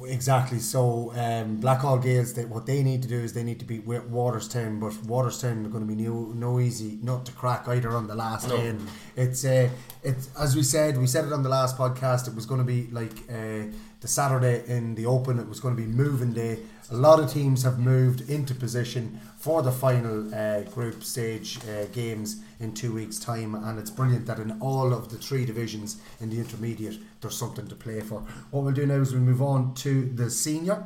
Oh, 0.00 0.04
exactly. 0.04 0.58
So 0.58 1.12
um, 1.12 1.58
Blackhall 1.58 2.02
Gaels, 2.02 2.34
they, 2.34 2.44
what 2.44 2.66
they 2.66 2.82
need 2.82 3.00
to 3.02 3.08
do 3.08 3.18
is 3.18 3.32
they 3.32 3.42
need 3.42 3.58
to 3.60 3.64
beat 3.64 3.86
Wa- 3.86 4.00
Walterstown, 4.00 4.78
but 4.80 4.92
Walterstown 5.08 5.64
are 5.64 5.70
going 5.70 5.86
to 5.88 5.94
be 5.94 6.02
no, 6.02 6.26
no 6.34 6.60
easy 6.60 6.98
nut 7.02 7.24
to 7.24 7.32
crack 7.32 7.66
either 7.68 7.90
on 7.92 8.06
the 8.06 8.14
last 8.14 8.48
No. 8.48 8.56
day. 8.58 8.66
And 8.68 8.86
it's 9.16 9.46
uh, 9.46 9.70
it's 10.02 10.28
as 10.38 10.54
we 10.54 10.62
said, 10.62 10.98
we 10.98 11.06
said 11.06 11.24
it 11.24 11.32
on 11.32 11.42
the 11.42 11.48
last 11.48 11.78
podcast. 11.78 12.28
It 12.28 12.34
was 12.34 12.44
going 12.44 12.60
to 12.60 12.66
be 12.66 12.88
like 12.92 13.14
uh, 13.30 13.64
the 14.00 14.08
Saturday 14.08 14.62
in 14.66 14.94
the 14.94 15.06
Open. 15.06 15.38
It 15.38 15.48
was 15.48 15.58
going 15.58 15.74
to 15.74 15.80
be 15.82 15.88
moving 15.88 16.34
day. 16.34 16.58
A 16.92 16.96
lot 16.96 17.20
of 17.20 17.32
teams 17.32 17.62
have 17.62 17.78
moved 17.78 18.28
into 18.28 18.52
position 18.52 19.20
for 19.38 19.62
the 19.62 19.70
final 19.70 20.34
uh, 20.34 20.62
group 20.62 21.04
stage 21.04 21.56
uh, 21.68 21.84
games 21.92 22.42
in 22.58 22.74
two 22.74 22.92
weeks' 22.92 23.20
time, 23.20 23.54
and 23.54 23.78
it's 23.78 23.90
brilliant 23.90 24.26
that 24.26 24.40
in 24.40 24.60
all 24.60 24.92
of 24.92 25.08
the 25.08 25.16
three 25.16 25.44
divisions 25.44 26.00
in 26.20 26.30
the 26.30 26.40
intermediate, 26.40 26.98
there's 27.20 27.36
something 27.36 27.68
to 27.68 27.76
play 27.76 28.00
for. 28.00 28.24
What 28.50 28.64
we'll 28.64 28.74
do 28.74 28.86
now 28.86 28.94
is 28.94 29.12
we'll 29.12 29.22
move 29.22 29.40
on 29.40 29.72
to 29.74 30.04
the 30.06 30.28
senior, 30.30 30.84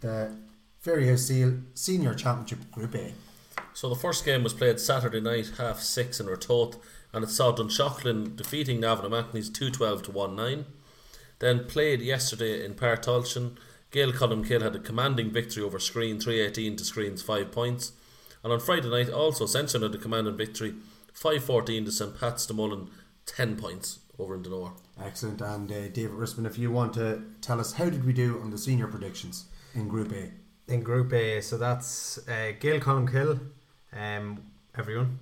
the 0.00 0.34
Fairyhouse 0.84 1.20
Steel 1.20 1.58
Senior 1.72 2.14
Championship 2.14 2.68
Group 2.72 2.96
A. 2.96 3.12
So 3.74 3.88
the 3.88 3.94
first 3.94 4.24
game 4.24 4.42
was 4.42 4.54
played 4.54 4.80
Saturday 4.80 5.20
night, 5.20 5.52
half 5.56 5.78
six 5.78 6.18
in 6.18 6.26
Ratoath, 6.26 6.80
and 7.12 7.22
it 7.22 7.30
saw 7.30 7.52
Dunshaughlin 7.52 8.34
defeating 8.34 8.80
Navan 8.80 9.04
O'Mahony's 9.04 9.50
212 9.50 10.02
to 10.02 10.28
19. 10.34 10.64
Then 11.38 11.64
played 11.66 12.00
yesterday 12.00 12.64
in 12.64 12.74
Páirc 12.74 13.04
Tailteann, 13.04 13.56
Gaeil 13.92 14.12
Colmcille 14.12 14.62
had 14.62 14.76
a 14.76 14.80
commanding 14.80 15.30
victory 15.30 15.62
over 15.62 15.78
Skryne 15.78 16.22
318 16.22 16.76
to 16.76 16.84
Skryne's 16.84 17.22
5 17.22 17.50
points. 17.50 17.92
And 18.44 18.52
on 18.52 18.60
Friday 18.60 18.88
night, 18.90 19.10
also 19.10 19.46
Seneschalstown 19.46 19.82
had 19.82 19.94
a 19.94 19.98
commanding 19.98 20.36
victory 20.36 20.74
514 21.12 21.86
to 21.86 21.92
St 21.92 22.18
Pat's 22.18 22.46
de 22.46 22.54
Mullen 22.54 22.88
10 23.26 23.56
points 23.56 24.00
over 24.18 24.34
in 24.34 24.42
Donore. 24.42 24.72
Excellent. 25.02 25.40
And 25.40 25.70
uh, 25.70 25.88
David 25.88 26.12
Rispin, 26.12 26.46
if 26.46 26.58
you 26.58 26.70
want 26.70 26.94
to 26.94 27.22
tell 27.40 27.60
us 27.60 27.72
how 27.74 27.88
did 27.88 28.04
we 28.04 28.12
do 28.12 28.40
on 28.40 28.50
the 28.50 28.58
senior 28.58 28.86
predictions 28.86 29.46
in 29.74 29.88
Group 29.88 30.12
A? 30.12 30.30
in 30.68 30.82
Group 30.82 31.12
A. 31.12 31.40
So 31.40 31.56
that's 31.56 32.18
uh, 32.28 32.52
Gaeil 32.60 32.80
Colmcille, 32.80 33.40
um, 33.92 34.42
everyone. 34.76 35.18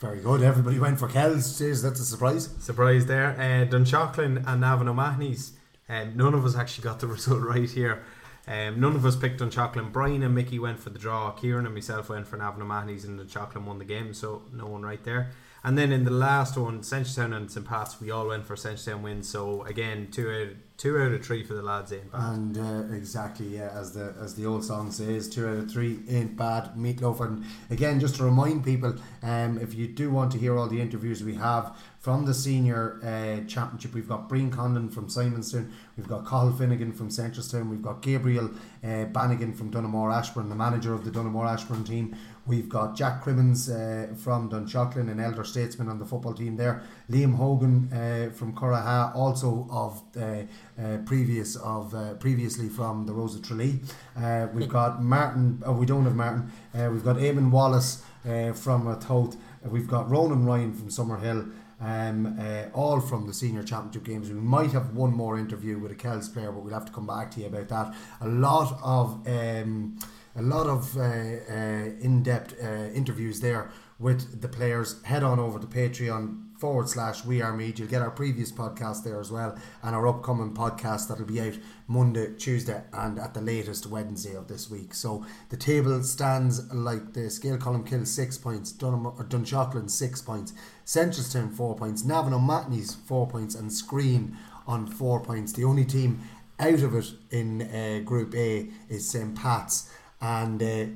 Very 0.00 0.20
good. 0.20 0.42
Everybody 0.42 0.78
went 0.78 0.98
for 0.98 1.08
Kells. 1.08 1.58
Jeez, 1.60 1.82
that's 1.82 2.00
a 2.00 2.04
surprise. 2.04 2.50
Surprise 2.60 3.06
there. 3.06 3.30
Uh, 3.30 3.68
Dunshaughlin 3.68 4.44
and 4.46 4.60
Navan 4.60 4.88
O'Mahony's. 4.88 5.52
Um, 5.88 6.16
none 6.16 6.34
of 6.34 6.44
us 6.44 6.56
actually 6.56 6.84
got 6.84 7.00
the 7.00 7.06
result 7.08 7.42
right 7.42 7.70
here. 7.70 8.02
Um, 8.46 8.78
none 8.78 8.94
of 8.94 9.06
us 9.06 9.16
picked 9.16 9.40
Dunshaughlin. 9.40 9.90
Brian 9.90 10.22
and 10.22 10.34
Mickey 10.34 10.58
went 10.58 10.78
for 10.78 10.90
the 10.90 10.98
draw. 10.98 11.30
Kieran 11.30 11.64
and 11.64 11.74
myself 11.74 12.10
went 12.10 12.26
for 12.26 12.36
Navan 12.36 12.60
O'Mahony's, 12.60 13.04
and 13.04 13.18
Dunshaughlin 13.18 13.64
won 13.64 13.78
the 13.78 13.84
game. 13.84 14.12
So 14.12 14.42
no 14.52 14.66
one 14.66 14.82
right 14.82 15.02
there. 15.02 15.30
And 15.66 15.78
then 15.78 15.92
in 15.92 16.04
the 16.04 16.10
last 16.10 16.58
one, 16.58 16.82
Seneschalstown 16.82 17.34
and 17.34 17.50
St 17.50 17.66
Pat's, 17.66 17.98
we 17.98 18.10
all 18.10 18.28
went 18.28 18.46
for 18.46 18.54
Seneschalstown 18.54 19.00
wins. 19.00 19.30
So 19.30 19.62
again, 19.62 20.08
two 20.10 20.30
out 20.30 20.56
two 20.76 20.98
out 20.98 21.12
of 21.12 21.24
three 21.24 21.42
for 21.42 21.54
the 21.54 21.62
lads. 21.62 21.92
And 22.12 22.58
uh, 22.58 22.94
exactly, 22.94 23.46
yeah, 23.56 23.70
as 23.74 23.92
the 23.92 24.14
as 24.20 24.34
the 24.34 24.44
old 24.44 24.62
song 24.62 24.90
says, 24.90 25.26
two 25.26 25.48
out 25.48 25.56
of 25.56 25.70
three 25.70 26.00
ain't 26.06 26.36
bad. 26.36 26.74
Meatloaf, 26.76 27.20
and 27.20 27.46
again, 27.70 27.98
just 27.98 28.16
to 28.16 28.24
remind 28.24 28.62
people, 28.62 28.94
um, 29.22 29.56
if 29.56 29.72
you 29.72 29.86
do 29.86 30.10
want 30.10 30.32
to 30.32 30.38
hear 30.38 30.58
all 30.58 30.66
the 30.66 30.82
interviews 30.82 31.24
we 31.24 31.36
have 31.36 31.74
from 32.04 32.26
the 32.26 32.34
senior 32.34 33.00
uh, 33.02 33.48
championship, 33.48 33.94
we've 33.94 34.06
got 34.06 34.28
Breen 34.28 34.50
Condon 34.50 34.90
from 34.90 35.08
Simonstown, 35.08 35.70
we've 35.96 36.06
got 36.06 36.26
Cathal 36.26 36.52
Finnegan 36.52 36.92
from 36.92 37.08
Seneschalstown, 37.08 37.70
we've 37.70 37.80
got 37.80 38.02
Gabriel 38.02 38.50
uh, 38.84 39.06
Bannigan 39.06 39.54
from 39.54 39.70
Donaghmore 39.70 40.14
Ashbourne, 40.14 40.50
the 40.50 40.54
manager 40.54 40.92
of 40.92 41.06
the 41.06 41.10
Donaghmore 41.10 41.50
Ashbourne 41.50 41.82
team. 41.82 42.14
We've 42.46 42.68
got 42.68 42.94
Jack 42.94 43.22
Crimmins 43.22 43.70
uh, 43.70 44.08
from 44.18 44.50
Dunshaughlin, 44.50 45.10
an 45.10 45.18
elder 45.18 45.44
statesman 45.44 45.88
on 45.88 45.98
the 45.98 46.04
football 46.04 46.34
team 46.34 46.56
there. 46.56 46.82
Liam 47.10 47.36
Hogan 47.36 47.90
uh, 47.90 48.30
from 48.34 48.54
Curraha, 48.54 49.16
also 49.16 49.66
of 49.70 50.02
uh, 50.14 50.42
uh, 50.78 50.98
previous 51.06 51.56
of 51.56 51.94
uh, 51.94 52.12
previously 52.14 52.68
from 52.68 53.06
the 53.06 53.14
Rose 53.14 53.34
of 53.34 53.40
Tralee. 53.40 53.80
Uh, 54.14 54.48
we've 54.52 54.68
got 54.68 55.02
Martin. 55.02 55.62
Oh, 55.64 55.72
we 55.72 55.86
don't 55.86 56.04
have 56.04 56.14
Martin. 56.14 56.52
We've 56.74 57.02
got 57.02 57.16
Eamon 57.16 57.50
Wallace 57.50 58.02
from 58.24 58.84
Ratoath. 58.84 59.38
We've 59.64 59.88
got 59.88 60.10
Ronan 60.10 60.44
Ryan 60.44 60.74
from 60.74 60.88
Summerhill. 60.90 61.50
Um, 61.80 62.38
uh, 62.38 62.66
all 62.72 63.00
from 63.00 63.26
the 63.26 63.34
senior 63.34 63.64
championship 63.64 64.04
games. 64.04 64.30
We 64.30 64.36
might 64.36 64.70
have 64.70 64.94
one 64.94 65.12
more 65.12 65.36
interview 65.36 65.78
with 65.78 65.90
a 65.90 65.96
Kells 65.96 66.28
player, 66.28 66.52
but 66.52 66.62
we'll 66.62 66.72
have 66.72 66.86
to 66.86 66.92
come 66.92 67.06
back 67.06 67.32
to 67.32 67.40
you 67.40 67.46
about 67.46 67.68
that. 67.68 67.94
A 68.20 68.28
lot 68.28 68.78
of 68.82 69.26
um, 69.26 69.98
a 70.36 70.42
lot 70.42 70.66
of 70.66 70.96
uh, 70.96 71.00
uh, 71.00 71.90
in-depth 72.00 72.54
uh, 72.62 72.92
interviews 72.92 73.40
there 73.40 73.70
with 73.98 74.40
the 74.40 74.48
players. 74.48 75.02
Head 75.02 75.22
on 75.22 75.38
over 75.38 75.58
to 75.58 75.66
Patreon 75.66 76.58
forward 76.58 76.88
slash 76.88 77.24
We 77.24 77.42
Are 77.42 77.52
Meath. 77.52 77.78
You'll 77.78 77.88
get 77.88 78.02
our 78.02 78.10
previous 78.10 78.50
podcast 78.50 79.04
there 79.04 79.20
as 79.20 79.30
well, 79.30 79.56
and 79.82 79.94
our 79.94 80.06
upcoming 80.08 80.54
podcast 80.54 81.08
that'll 81.08 81.26
be 81.26 81.40
out 81.40 81.54
Monday, 81.86 82.34
Tuesday, 82.38 82.82
and 82.92 83.18
at 83.18 83.34
the 83.34 83.40
latest 83.40 83.86
Wednesday 83.86 84.34
of 84.34 84.48
this 84.48 84.70
week. 84.70 84.94
So 84.94 85.24
the 85.50 85.56
table 85.56 86.02
stands 86.02 86.72
like 86.72 87.12
the 87.12 87.20
Gaeil 87.20 87.58
Colmcille 87.58 88.06
six 88.06 88.38
points, 88.38 88.72
Dunham 88.72 89.06
or 89.06 89.88
six 89.88 90.22
points, 90.22 90.52
Seneschalstown 90.84 91.52
four 91.52 91.74
points, 91.76 92.04
Navan 92.04 92.34
O'Mahony's 92.34 92.94
four 92.94 93.26
points, 93.26 93.54
and 93.54 93.70
Skryne 93.70 94.34
on 94.66 94.86
four 94.86 95.20
points. 95.20 95.52
The 95.52 95.64
only 95.64 95.84
team 95.84 96.20
out 96.58 96.82
of 96.82 96.94
it 96.94 97.10
in 97.30 97.62
uh, 97.62 98.00
Group 98.04 98.34
A 98.34 98.68
is 98.88 99.08
St 99.08 99.34
Pat's, 99.34 99.90
and 100.20 100.62
uh, 100.62 100.86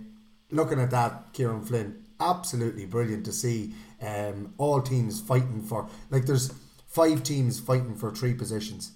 looking 0.50 0.80
at 0.80 0.90
that, 0.90 1.32
Kieran 1.32 1.62
Flynn, 1.62 2.04
absolutely 2.20 2.86
brilliant 2.86 3.24
to 3.26 3.32
see 3.32 3.74
um, 4.02 4.54
all 4.58 4.80
teams 4.80 5.20
fighting 5.20 5.62
for 5.62 5.88
like 6.10 6.26
there's 6.26 6.52
five 6.86 7.22
teams 7.22 7.60
fighting 7.60 7.94
for 7.94 8.10
three 8.10 8.34
positions. 8.34 8.92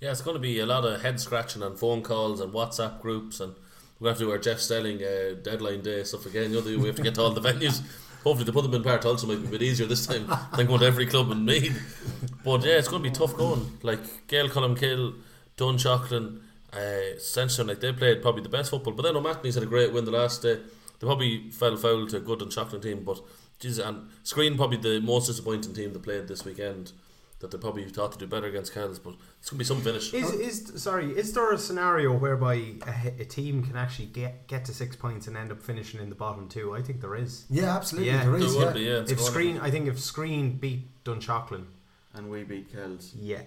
Yeah, 0.00 0.12
it's 0.12 0.22
going 0.22 0.36
to 0.36 0.40
be 0.40 0.60
a 0.60 0.66
lot 0.66 0.84
of 0.84 1.02
head 1.02 1.20
scratching 1.20 1.62
and 1.62 1.76
phone 1.78 2.02
calls 2.02 2.40
and 2.40 2.52
WhatsApp 2.52 3.00
groups, 3.00 3.40
and 3.40 3.54
we 3.98 4.08
have 4.08 4.18
to 4.18 4.24
do 4.24 4.30
our 4.30 4.38
Jeff 4.38 4.60
Stelling 4.60 5.02
uh, 5.02 5.34
deadline 5.42 5.80
day 5.80 6.04
stuff 6.04 6.26
again. 6.26 6.52
You 6.52 6.62
know, 6.62 6.78
we 6.78 6.86
have 6.86 6.96
to 6.96 7.02
get 7.02 7.16
to 7.16 7.22
all 7.22 7.30
the 7.30 7.40
venues. 7.52 7.82
Hopefully, 8.24 8.44
to 8.44 8.52
put 8.52 8.62
them 8.62 8.74
in 8.74 8.82
part 8.82 9.04
also 9.04 9.26
might 9.26 9.40
be 9.40 9.46
a 9.46 9.50
bit 9.50 9.62
easier 9.62 9.86
this 9.86 10.06
time 10.06 10.26
than 10.56 10.66
going 10.66 10.80
to 10.80 10.86
every 10.86 11.06
club 11.06 11.30
in 11.30 11.44
Meath. 11.44 12.40
But 12.44 12.64
yeah, 12.64 12.78
it's 12.78 12.88
going 12.88 13.02
to 13.02 13.08
be 13.08 13.14
tough 13.14 13.36
going. 13.36 13.78
Like 13.82 14.26
Gaeil 14.26 14.48
Colmcille, 14.48 15.14
Dunshaughlin, 15.56 16.40
uh, 16.72 17.18
Central, 17.18 17.68
like 17.68 17.80
they 17.80 17.92
played 17.92 18.22
probably 18.22 18.42
the 18.42 18.48
best 18.48 18.70
football. 18.70 18.92
But 18.92 19.02
then 19.02 19.16
O'Mahony's 19.16 19.54
had 19.54 19.62
a 19.62 19.66
great 19.66 19.92
win 19.92 20.04
the 20.04 20.10
last 20.10 20.42
day. 20.42 20.56
They 20.98 21.06
probably 21.06 21.50
fell 21.50 21.76
foul 21.76 22.06
to 22.08 22.16
a 22.16 22.20
good 22.20 22.42
and 22.42 22.50
Dunshaughlin 22.50 22.82
team, 22.82 23.04
but 23.04 23.20
Jesus, 23.60 23.84
and 23.84 24.08
Skryne 24.24 24.56
probably 24.56 24.78
the 24.78 25.00
most 25.00 25.26
disappointing 25.26 25.74
team 25.74 25.92
that 25.92 26.02
played 26.02 26.28
this 26.28 26.44
weekend. 26.44 26.92
That 27.40 27.52
they 27.52 27.58
probably 27.58 27.84
thought 27.84 28.10
to 28.12 28.18
do 28.18 28.26
better 28.26 28.48
against 28.48 28.74
Kells, 28.74 28.98
but 28.98 29.14
it's 29.38 29.48
gonna 29.48 29.58
be 29.58 29.64
some 29.64 29.80
finish. 29.80 30.12
Is 30.12 30.32
is 30.32 30.82
sorry? 30.82 31.16
Is 31.16 31.32
there 31.34 31.52
a 31.52 31.58
scenario 31.58 32.12
whereby 32.12 32.54
a, 32.84 33.20
a 33.20 33.24
team 33.24 33.62
can 33.62 33.76
actually 33.76 34.06
get 34.06 34.48
get 34.48 34.64
to 34.64 34.74
six 34.74 34.96
points 34.96 35.28
and 35.28 35.36
end 35.36 35.52
up 35.52 35.62
finishing 35.62 36.00
in 36.00 36.08
the 36.08 36.16
bottom 36.16 36.48
two? 36.48 36.74
I 36.74 36.82
think 36.82 37.00
there 37.00 37.14
is. 37.14 37.44
Yeah, 37.48 37.76
absolutely, 37.76 38.10
there 38.10 38.36
is. 38.36 38.54
There 38.54 38.60
yeah. 38.60 38.66
would 38.66 38.74
be, 38.74 38.80
yeah. 38.80 39.14
If 39.14 39.20
Skryne, 39.20 39.60
I 39.62 39.70
think 39.70 39.86
if 39.86 39.98
Skryne 39.98 40.58
beat 40.58 41.04
Dunshaughlin, 41.04 41.66
and 42.14 42.28
we 42.28 42.42
beat 42.42 42.72
Kells. 42.72 43.14
yeah. 43.14 43.42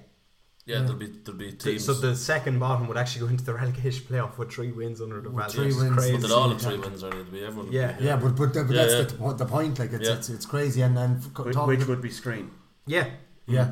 Yeah, 0.66 0.82
there'll 0.82 0.94
be 0.96 1.08
there'll 1.08 1.40
be 1.40 1.52
teams. 1.52 1.84
So 1.86 1.94
the 1.94 2.16
second 2.16 2.60
bottom 2.60 2.88
would 2.88 2.96
actually 2.96 3.22
go 3.26 3.28
into 3.32 3.44
the 3.44 3.54
relegation 3.56 4.06
playoff 4.06 4.38
with 4.38 4.52
three 4.54 4.72
wins 4.72 5.02
under 5.02 5.20
the 5.20 5.30
belt. 5.30 5.52
three 5.52 5.74
wins. 5.74 5.92
crazy. 5.96 6.12
but 6.14 6.22
they'll 6.22 6.34
all 6.38 6.50
have 6.50 6.62
Yeah. 6.62 6.70
three 6.70 6.78
wins 6.78 7.04
already. 7.04 7.22
It'll 7.22 7.32
be 7.34 7.44
everyone. 7.44 7.72
Yeah. 7.74 7.98
Yeah, 8.00 8.16
but 8.16 8.36
but, 8.36 8.54
but 8.54 8.70
Yeah, 8.70 8.86
that's 8.86 8.94
yeah. 8.94 9.02
The, 9.04 9.16
what 9.24 9.38
the 9.40 9.46
point. 9.46 9.80
Like 9.80 9.92
it's, 9.92 10.08
Yeah. 10.08 10.16
it's 10.16 10.30
it's 10.30 10.46
crazy, 10.46 10.82
and 10.82 10.96
then 10.96 11.20
f- 11.20 11.46
Which, 11.46 11.58
which 11.58 11.88
would 11.88 12.02
be 12.02 12.10
Skryne. 12.10 12.50
Yeah, 12.86 13.10
yeah 13.48 13.72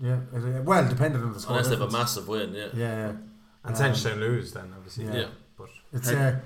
Yeah. 0.00 0.20
yeah 0.40 0.60
well 0.60 0.88
depending 0.88 1.22
on 1.22 1.32
the 1.32 1.40
score. 1.40 1.52
Unless 1.56 1.68
they 1.68 1.74
have 1.74 1.82
a 1.82 1.86
difference. 1.86 1.92
massive 2.16 2.28
win, 2.28 2.54
yeah. 2.54 2.68
Yeah, 2.74 2.96
yeah. 2.96 3.08
and 3.08 3.20
Um, 3.64 3.74
Seneschalstown 3.74 4.18
lose 4.20 4.52
then 4.52 4.72
obviously. 4.76 5.04
yeah. 5.06 5.14
Yeah. 5.14 5.26
but 5.56 5.68
It's 5.92 6.08
Head- 6.10 6.34
uh, 6.34 6.40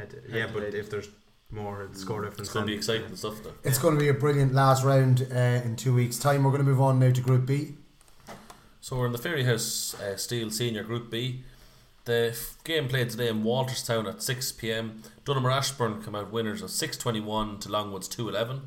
head 0.00 0.22
yeah, 0.28 0.46
but 0.52 0.62
if 0.74 0.90
there's 0.90 1.08
more 1.50 1.88
score 1.92 2.20
difference, 2.22 2.40
It's 2.48 2.52
going 2.52 2.64
to 2.64 2.66
be 2.66 2.72
then- 2.74 2.78
exciting 2.78 3.16
stuff 3.16 3.42
there. 3.42 3.52
it's 3.64 3.78
going 3.78 3.94
to 3.94 4.00
be 4.00 4.08
a 4.08 4.14
brilliant 4.14 4.54
last 4.54 4.84
round 4.84 5.26
uh, 5.32 5.34
in 5.64 5.76
two 5.76 5.94
weeks' 5.94 6.18
time. 6.18 6.44
We're 6.44 6.50
going 6.52 6.64
to 6.64 6.70
move 6.70 6.80
on 6.80 6.98
now 7.00 7.10
to 7.10 7.20
Group 7.20 7.46
B. 7.46 7.74
So 8.80 8.96
we're 8.96 9.06
in 9.06 9.12
the 9.12 9.18
Fairy 9.18 9.44
House 9.44 9.94
uh, 10.00 10.16
Steel 10.16 10.50
Senior 10.50 10.84
Group 10.84 11.10
B. 11.10 11.42
The 12.06 12.28
f- 12.30 12.56
game 12.64 12.88
played 12.88 13.10
today 13.10 13.28
in 13.28 13.42
Walterstown 13.42 14.08
at 14.08 14.22
6 14.22 14.52
pm. 14.52 15.02
Donaghmore 15.26 15.52
Ashbourne 15.52 16.02
come 16.02 16.14
out 16.14 16.32
winners 16.32 16.62
of 16.62 16.70
621 16.70 17.58
to 17.60 17.68
Longwoods 17.68 18.08
211. 18.08 18.62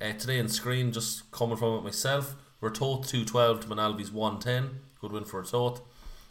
Uh, 0.00 0.12
today 0.12 0.38
in 0.38 0.46
Skryne, 0.46 0.92
just 0.92 1.30
coming 1.30 1.56
from 1.56 1.74
it 1.74 1.84
myself, 1.84 2.34
we're 2.60 2.70
Toth 2.70 3.06
212 3.06 3.60
to 3.60 3.68
Moynalvey's 3.68 4.10
110. 4.10 4.80
Good 5.00 5.12
win 5.12 5.24
for 5.24 5.42
Ratoath. 5.42 5.82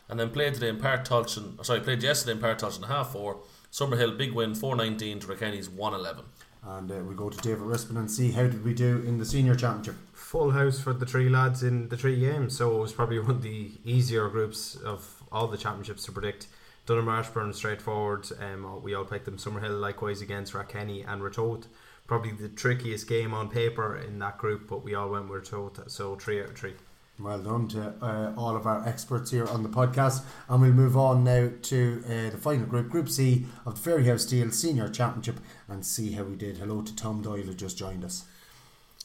And 0.09 0.19
then 0.19 0.31
played 0.31 0.53
today 0.55 0.67
in 0.67 0.77
Páirc 0.77 1.07
Tailteann, 1.07 1.57
or 1.57 1.63
sorry, 1.63 1.79
played 1.79 2.03
yesterday 2.03 2.33
in 2.33 2.39
Páirc 2.39 2.59
Tailteann 2.59 2.87
half 2.89 3.13
four. 3.13 3.39
Summerhill 3.71 4.17
big 4.17 4.33
win 4.33 4.53
419 4.53 5.19
to 5.19 5.27
Rathkenny's 5.27 5.69
111. 5.69 6.25
And 6.65 6.91
uh, 6.91 6.95
we 7.05 7.15
go 7.15 7.29
to 7.29 7.37
David 7.37 7.63
Rispin 7.63 7.97
and 7.97 8.11
see 8.11 8.31
how 8.31 8.43
did 8.43 8.65
we 8.65 8.73
do 8.73 9.01
in 9.07 9.17
the 9.17 9.25
senior 9.25 9.55
championship. 9.55 9.95
full 10.11 10.51
house 10.51 10.79
for 10.79 10.93
the 10.93 11.05
three 11.05 11.29
lads 11.29 11.63
in 11.63 11.87
the 11.87 11.97
three 11.97 12.19
games. 12.19 12.57
So 12.57 12.75
it 12.77 12.81
was 12.81 12.91
probably 12.91 13.19
one 13.19 13.31
of 13.31 13.41
the 13.43 13.71
easier 13.85 14.27
groups 14.27 14.75
of 14.75 15.23
all 15.31 15.47
the 15.47 15.57
championships 15.57 16.03
to 16.05 16.11
predict. 16.11 16.47
Donaghmore 16.85 17.19
Ashbourne 17.19 17.53
straightforward. 17.53 18.27
Um, 18.41 18.83
we 18.83 18.93
all 18.93 19.05
picked 19.05 19.25
them. 19.25 19.37
Summerhill 19.37 19.79
likewise 19.79 20.21
against 20.21 20.51
Rathkenny 20.51 21.05
and 21.07 21.21
Ratoath. 21.21 21.65
Probably 22.07 22.31
the 22.31 22.49
trickiest 22.49 23.07
game 23.07 23.33
on 23.33 23.49
paper 23.49 23.95
in 23.95 24.19
that 24.19 24.37
group, 24.37 24.67
but 24.67 24.83
we 24.83 24.93
all 24.93 25.09
went 25.09 25.29
with 25.29 25.45
Ratoath. 25.49 25.89
So 25.89 26.15
three 26.15 26.41
out 26.41 26.49
of 26.49 26.57
three. 26.57 26.73
Well 27.19 27.39
done 27.39 27.67
to 27.69 27.93
uh, 28.01 28.33
all 28.35 28.55
of 28.55 28.65
our 28.65 28.85
experts 28.87 29.29
here 29.31 29.47
on 29.47 29.63
the 29.63 29.69
podcast. 29.69 30.23
And 30.49 30.61
we'll 30.61 30.71
move 30.71 30.97
on 30.97 31.23
now 31.23 31.51
to 31.61 32.03
uh, 32.05 32.29
the 32.31 32.37
final 32.37 32.65
group, 32.65 32.89
Group 32.89 33.07
C 33.07 33.45
of 33.65 33.81
the 33.81 33.89
Fairyhouse 33.89 34.21
Steel 34.21 34.51
Senior 34.51 34.89
Championship, 34.89 35.39
and 35.67 35.85
see 35.85 36.11
how 36.13 36.23
we 36.23 36.35
did. 36.35 36.57
Hello 36.57 36.81
to 36.81 36.95
Tom 36.95 37.21
Doyle 37.21 37.43
who 37.43 37.53
just 37.53 37.77
joined 37.77 38.03
us. 38.03 38.25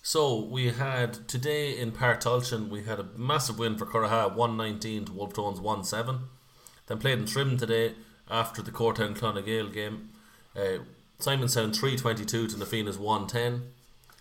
So 0.03 0.41
we 0.41 0.71
had 0.71 1.29
today 1.29 1.79
in 1.79 1.93
Páirc 1.93 2.23
Tailteann, 2.23 2.71
we 2.71 2.85
had 2.85 2.99
a 2.99 3.09
massive 3.17 3.59
win 3.59 3.77
for 3.77 3.85
Curraha, 3.85 4.35
119 4.35 5.05
to 5.05 5.13
Wolf 5.13 5.35
Tones 5.35 5.61
1-7. 5.61 6.21
Then 6.87 6.99
played 6.99 7.19
in 7.19 7.27
Trim 7.27 7.59
today 7.59 7.95
after 8.31 8.63
the 8.63 8.71
Cortown 8.71 9.15
Clonagale 9.15 9.73
game. 9.73 10.09
Uh, 10.57 10.79
Simonstown 11.21 11.75
322 11.75 12.47
to 12.47 12.57
Na 12.59 12.65
Fianna's 12.65 12.97
110. 12.99 13.73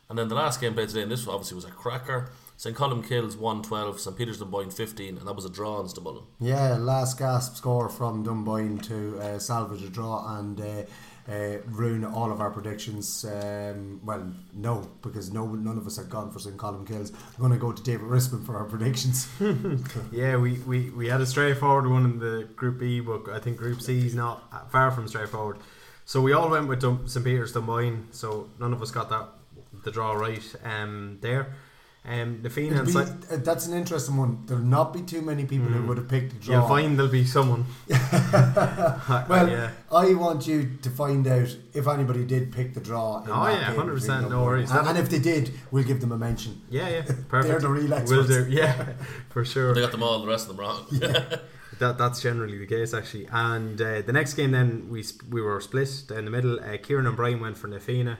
And 0.10 0.18
then 0.18 0.30
the 0.30 0.36
last 0.36 0.60
game 0.60 0.74
played 0.74 0.90
today, 0.90 1.04
and 1.04 1.12
this 1.12 1.28
obviously 1.28 1.56
was 1.56 1.66
a 1.66 1.70
cracker. 1.70 2.32
St. 2.56 2.76
Colmcille's 2.76 3.38
112, 3.38 4.00
St. 4.00 4.18
Peter's 4.18 4.40
Dunboyne 4.40 4.72
15, 4.72 5.18
and 5.18 5.28
that 5.28 5.36
was 5.36 5.46
a 5.46 5.50
draw 5.50 5.80
in 5.80 5.86
Stamullen. 5.86 6.24
Yeah, 6.40 6.76
last 6.78 7.20
gasp 7.20 7.56
score 7.56 7.88
from 7.88 8.24
Dunboyne 8.24 8.80
to 8.84 9.20
uh, 9.20 9.38
salvage 9.38 9.84
a 9.84 9.90
draw 9.90 10.40
and 10.40 10.60
uh, 10.60 10.84
uh, 11.32 11.58
ruin 11.68 12.04
all 12.04 12.32
of 12.32 12.42
our 12.42 12.50
predictions. 12.50 13.24
Um, 13.26 14.02
well, 14.04 14.34
no, 14.56 14.90
because 15.04 15.32
no 15.32 15.46
none 15.46 15.78
of 15.78 15.86
us 15.86 15.98
had 15.98 16.10
gone 16.10 16.32
for 16.32 16.40
St. 16.40 16.58
Colmcille's. 16.58 17.12
I'm 17.12 17.40
going 17.40 17.52
to 17.52 17.60
go 17.60 17.72
to 17.72 17.84
David 17.84 18.08
Rispin 18.08 18.44
for 18.44 18.58
our 18.58 18.66
predictions. 18.66 19.28
Yeah, 20.12 20.38
we, 20.38 20.54
we, 20.60 20.90
we 20.90 21.10
had 21.10 21.22
a 21.22 21.28
straightforward 21.28 21.88
one 21.88 22.06
in 22.06 22.18
the 22.18 22.48
Group 22.56 22.80
B, 22.80 23.02
but 23.02 23.30
I 23.30 23.38
think 23.40 23.58
Group 23.58 23.82
C 23.82 24.04
is 24.08 24.16
not 24.16 24.72
far 24.72 24.90
from 24.90 25.08
straightforward. 25.08 25.58
So 26.08 26.22
we 26.22 26.32
all 26.32 26.50
went 26.50 26.70
with 26.70 26.80
Dun- 26.80 27.06
St 27.06 27.26
Peter's 27.26 27.52
Dunboyne, 27.52 28.08
so 28.12 28.50
none 28.62 28.72
of 28.72 28.82
us 28.82 28.92
got 28.92 29.10
that 29.10 29.28
the 29.84 29.92
draw 29.92 30.14
right 30.14 30.56
um, 30.64 31.18
there. 31.20 31.54
Um, 32.06 32.42
the 32.42 32.50
Fianna 32.50 32.82
It'll 32.84 32.98
and 32.98 33.20
be- 33.20 33.28
Si- 33.28 33.34
uh, 33.36 33.38
that's 33.44 33.68
an 33.68 33.74
interesting 33.78 34.16
one. 34.16 34.44
There'll 34.46 34.64
not 34.64 34.94
be 34.94 35.02
too 35.02 35.22
many 35.22 35.44
people 35.44 35.68
who 35.68 35.86
would 35.86 35.98
have 35.98 36.08
picked 36.08 36.32
a 36.32 36.36
draw. 36.38 36.60
You'll 36.60 36.68
find 36.70 36.98
there'll 36.98 37.12
be 37.12 37.26
someone. 37.26 37.66
Well, 37.90 39.50
yeah. 39.50 39.72
I 39.92 40.14
want 40.14 40.48
you 40.48 40.78
to 40.82 40.90
find 40.90 41.28
out 41.28 41.54
if 41.74 41.86
anybody 41.88 42.24
did 42.24 42.54
pick 42.54 42.74
the 42.74 42.80
draw. 42.80 43.24
In 43.24 43.30
Oh, 43.30 43.48
yeah, 43.48 43.74
100%, 43.74 44.30
no 44.30 44.46
worries. 44.46 44.72
And, 44.72 44.88
and 44.88 44.98
if 44.98 45.10
they 45.10 45.20
did, 45.20 45.52
we'll 45.72 45.84
give 45.84 46.00
them 46.00 46.14
a 46.14 46.18
mention. 46.18 46.62
Yeah, 46.70 46.88
yeah, 46.88 47.02
perfect. 47.02 47.28
They're 47.30 47.60
the 47.60 47.70
real 47.70 47.90
Will 47.90 47.94
experts. 47.96 48.28
do. 48.30 48.48
Yeah, 48.50 48.94
for 49.30 49.44
sure. 49.44 49.74
They 49.74 49.82
got 49.82 49.92
them 49.92 50.04
all, 50.04 50.22
the 50.22 50.28
rest 50.28 50.50
of 50.50 50.56
them 50.56 50.66
wrong. 50.66 50.88
That 51.80 51.98
that's 51.98 52.22
generally 52.22 52.58
the 52.58 52.66
case 52.66 52.94
actually. 52.94 53.28
And 53.32 53.80
uh, 53.82 54.02
the 54.02 54.14
next 54.14 54.34
game 54.36 54.52
then 54.52 54.88
we 54.90 55.04
we 55.30 55.42
were 55.42 55.60
split 55.62 56.04
down 56.08 56.26
the 56.26 56.32
middle. 56.32 56.60
Uh, 56.60 56.78
Kieran 56.78 57.06
and 57.08 57.16
Brian 57.16 57.40
went 57.40 57.58
for 57.58 57.68
Na 57.68 57.80
Fianna. 57.80 58.18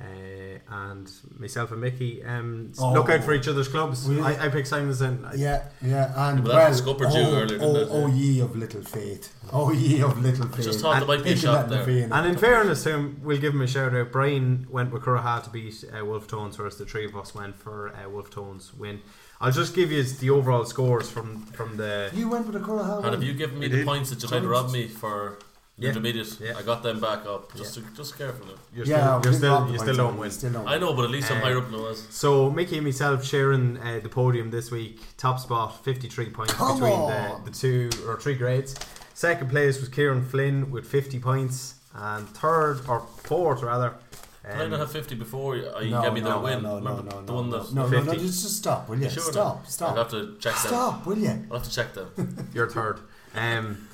Uh, 0.00 0.58
and 0.70 1.10
myself 1.38 1.72
and 1.72 1.80
Mickey 1.82 2.24
um, 2.24 2.72
Oh. 2.78 2.94
look 2.94 3.10
out 3.10 3.22
for 3.22 3.34
each 3.34 3.46
other's 3.48 3.68
clubs. 3.68 4.08
We- 4.08 4.18
I, 4.18 4.46
I 4.46 4.48
picked 4.48 4.70
Simonstown. 4.70 5.30
Yeah, 5.36 5.64
yeah, 5.82 6.30
and 6.30 6.42
But 6.42 6.54
well, 6.54 6.56
that's 6.58 6.80
the 6.80 6.86
scupper 6.86 7.04
due 7.04 7.18
oh, 7.18 7.34
earlier, 7.36 7.58
oh, 7.60 7.76
it? 7.76 7.88
oh, 7.90 8.06
ye 8.06 8.40
of 8.40 8.56
little 8.56 8.80
faith, 8.80 9.34
oh 9.52 9.70
ye 9.72 10.00
of 10.00 10.18
little 10.22 10.46
faith. 10.48 10.64
just 10.64 10.80
thought 10.80 11.00
there 11.00 11.06
might 11.06 11.22
be 11.22 11.32
a 11.32 11.36
shot 11.36 11.68
that 11.68 11.84
there. 11.84 12.06
Naveen- 12.06 12.12
And 12.16 12.26
in 12.28 12.38
fairness 12.38 12.82
to 12.84 12.92
him, 12.94 13.20
we'll 13.22 13.36
give 13.36 13.52
him 13.52 13.60
a 13.60 13.66
shout 13.66 13.94
out. 13.94 14.10
Brian 14.10 14.66
went 14.70 14.90
with 14.90 15.02
Curraha 15.02 15.42
to 15.44 15.50
beat 15.50 15.84
uh, 15.94 16.02
Wolf 16.02 16.26
Tones, 16.26 16.56
whereas 16.56 16.78
the 16.78 16.86
three 16.86 17.04
of 17.04 17.14
us 17.14 17.34
went 17.34 17.56
for 17.58 17.90
uh, 17.94 18.08
Wolf 18.08 18.30
Tones 18.30 18.72
win. 18.72 19.00
I'll 19.40 19.52
just 19.52 19.74
give 19.74 19.90
you 19.90 20.02
the 20.02 20.30
overall 20.30 20.64
scores 20.66 21.08
from 21.10 21.42
from 21.58 21.76
the. 21.78 22.10
you 22.14 22.28
went 22.28 22.46
with 22.46 22.56
a 22.56 22.60
Curraha. 22.60 23.02
and 23.04 23.12
have 23.14 23.22
you 23.22 23.32
given 23.32 23.58
me 23.58 23.66
You 23.66 23.70
the 23.72 23.76
did. 23.78 23.86
points 23.86 24.10
that 24.10 24.22
you 24.22 24.28
tried 24.28 24.40
to 24.42 24.48
rob 24.48 24.70
me 24.70 24.86
for 24.86 25.38
Yeah. 25.78 25.88
intermediate. 25.90 26.38
Yeah. 26.40 26.58
I 26.58 26.62
got 26.62 26.82
them 26.82 27.00
back 27.00 27.24
up. 27.26 27.54
Just 27.56 27.74
to 27.74 27.80
just 27.96 28.18
careful 28.18 28.44
now. 28.46 28.52
You're 28.74 28.84
Yeah, 28.84 29.18
still, 29.20 29.20
you're 29.24 29.38
still, 29.40 29.52
robbed 29.54 29.68
the 29.68 29.72
you 29.72 29.78
still 29.78 29.96
don't 29.96 30.18
win. 30.18 30.30
Still 30.30 30.52
don't 30.52 30.68
I 30.68 30.76
know, 30.76 30.92
but 30.92 31.04
at 31.06 31.10
least 31.10 31.30
I'm 31.30 31.38
Uh, 31.38 31.46
higher 31.46 31.58
up 31.58 31.70
than 31.70 31.76
I 31.80 31.82
was. 31.82 32.06
So 32.10 32.50
Mickey 32.50 32.76
and 32.76 32.84
myself 32.86 33.24
sharing 33.24 33.78
uh, 33.78 34.00
the 34.02 34.10
podium 34.10 34.50
this 34.50 34.70
week. 34.70 35.00
Top 35.16 35.40
spot, 35.40 35.82
53 35.84 36.28
points 36.30 36.52
Come 36.52 36.78
between 36.78 37.00
the, 37.12 37.40
the 37.46 37.50
two 37.50 37.88
or 38.06 38.20
three 38.20 38.34
grades. 38.34 38.74
Second 39.14 39.48
place 39.48 39.80
was 39.80 39.88
Kieran 39.88 40.22
Flynn 40.26 40.70
with 40.70 40.86
50 40.86 41.18
points, 41.18 41.76
and 41.94 42.28
third 42.28 42.80
or 42.86 43.00
fourth 43.24 43.62
rather. 43.62 43.94
Did 44.42 44.52
I 44.52 44.64
um, 44.64 44.70
not 44.70 44.80
have 44.80 44.90
50 44.92 45.14
before 45.16 45.56
you, 45.56 45.64
you 45.82 45.90
No, 45.90 46.02
gave 46.02 46.12
me 46.14 46.20
no, 46.22 46.28
that 46.28 46.34
no, 46.36 46.40
win? 46.42 46.62
no, 46.62 46.78
no, 46.78 46.90
Remember 46.90 47.02
no, 47.02 47.20
the 47.22 47.32
no, 47.32 47.34
one 47.34 47.50
no, 47.50 47.62
that 47.62 47.74
no, 47.74 47.82
no, 47.88 48.00
no, 48.00 48.12
50? 48.12 48.26
just, 48.26 48.42
just 48.42 48.56
stop, 48.56 48.88
will 48.88 48.98
you? 48.98 49.10
Sure 49.10 49.22
stop, 49.32 49.56
now? 49.58 49.62
stop. 49.68 49.90
I'll 49.90 49.96
have 49.96 50.10
to 50.10 50.36
check 50.38 50.54
that. 50.54 50.66
Stop, 50.68 51.06
will 51.06 51.18
you? 51.18 51.46
I'll 51.50 51.58
have 51.58 51.68
to 51.68 51.70
check 51.74 51.92
that. 51.94 52.46
You're 52.54 52.70
third. 52.70 53.00
Um, 53.34 53.88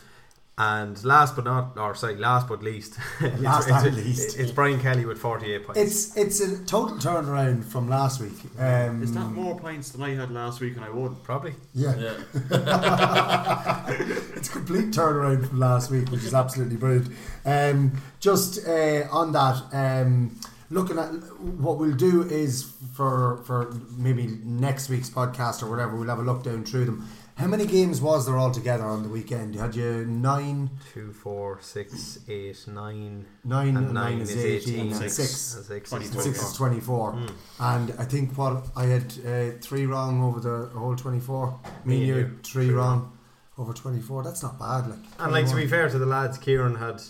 and 0.58 1.04
last 1.04 1.36
but 1.36 1.44
not, 1.44 1.76
or 1.76 1.94
sorry, 1.94 2.16
last 2.16 2.48
but 2.48 2.62
least, 2.62 2.96
it's, 3.20 3.42
Last 3.42 3.68
it's, 3.68 3.82
and 3.84 3.96
least. 3.96 4.38
it's 4.38 4.50
Brian 4.50 4.80
Kelly 4.80 5.04
with 5.04 5.18
48 5.18 5.66
points. 5.66 5.80
It's 5.80 6.16
it's 6.16 6.40
a 6.40 6.64
total 6.64 6.96
turnaround 6.96 7.64
from 7.64 7.90
last 7.90 8.22
week. 8.22 8.32
Um, 8.58 9.02
Is 9.02 9.12
that 9.12 9.26
more 9.26 9.58
points 9.58 9.90
than 9.90 10.02
I 10.02 10.14
had 10.14 10.30
last 10.30 10.60
week 10.60 10.76
and 10.76 10.84
I 10.84 10.88
won? 10.88 11.16
Probably. 11.24 11.54
Yeah. 11.74 11.94
Yeah. 11.96 12.14
it's 14.34 14.48
a 14.48 14.52
complete 14.52 14.92
turnaround 14.92 15.46
from 15.46 15.60
last 15.60 15.90
week, 15.90 16.08
which 16.10 16.24
is 16.24 16.32
absolutely 16.32 16.76
brilliant. 16.76 17.08
Um, 17.44 17.92
just 18.20 18.66
uh, 18.66 19.02
on 19.10 19.32
that, 19.32 19.62
um, 19.72 20.40
looking 20.70 20.98
at 20.98 21.08
what 21.40 21.76
we'll 21.76 21.92
do 21.94 22.22
is 22.22 22.72
for 22.94 23.42
for 23.44 23.74
maybe 23.98 24.38
next 24.42 24.88
week's 24.88 25.10
podcast 25.10 25.62
or 25.62 25.68
whatever, 25.68 25.96
we'll 25.96 26.08
have 26.08 26.18
a 26.18 26.22
look 26.22 26.44
down 26.44 26.64
through 26.64 26.86
them. 26.86 27.06
How 27.36 27.46
many 27.46 27.66
games 27.66 28.00
was 28.00 28.24
there 28.24 28.38
altogether 28.38 28.84
on 28.84 29.02
the 29.02 29.10
weekend? 29.10 29.56
Had 29.56 29.74
you 29.76 30.06
nine? 30.06 30.70
Two, 30.94 31.12
four, 31.12 31.58
six, 31.60 32.18
eight, 32.28 32.66
nine. 32.66 33.26
Nine 33.44 33.76
and 33.76 33.86
and 33.86 33.92
nine 33.92 34.20
is 34.20 34.34
18, 34.34 34.80
and 34.80 34.96
six. 34.96 35.54
and 35.54 35.64
six, 35.66 35.92
And 35.92 36.02
is 36.02 36.10
Six 36.10 36.42
is 36.42 36.56
24. 36.56 37.12
Hmm. 37.12 37.26
And 37.60 37.94
I 37.98 38.04
think 38.04 38.36
what 38.38 38.64
I 38.74 38.86
had 38.86 39.12
uh, 39.26 39.58
three 39.60 39.84
wrong 39.84 40.22
over 40.22 40.40
the 40.40 40.70
whole 40.78 40.96
24. 40.96 41.60
Me, 41.84 41.84
Me 41.84 41.94
and 41.94 42.02
and 42.02 42.08
you, 42.08 42.14
you, 42.16 42.38
three, 42.42 42.66
three 42.66 42.74
wrong 42.74 43.12
over 43.58 43.74
24. 43.74 44.22
That's 44.22 44.42
not 44.42 44.58
bad. 44.58 44.88
Like, 44.88 44.98
And 45.18 45.32
like 45.32 45.46
to 45.48 45.56
be 45.56 45.66
fair 45.66 45.90
to 45.90 45.98
the 45.98 46.06
lads, 46.06 46.38
Kieran 46.38 46.76
had 46.76 47.02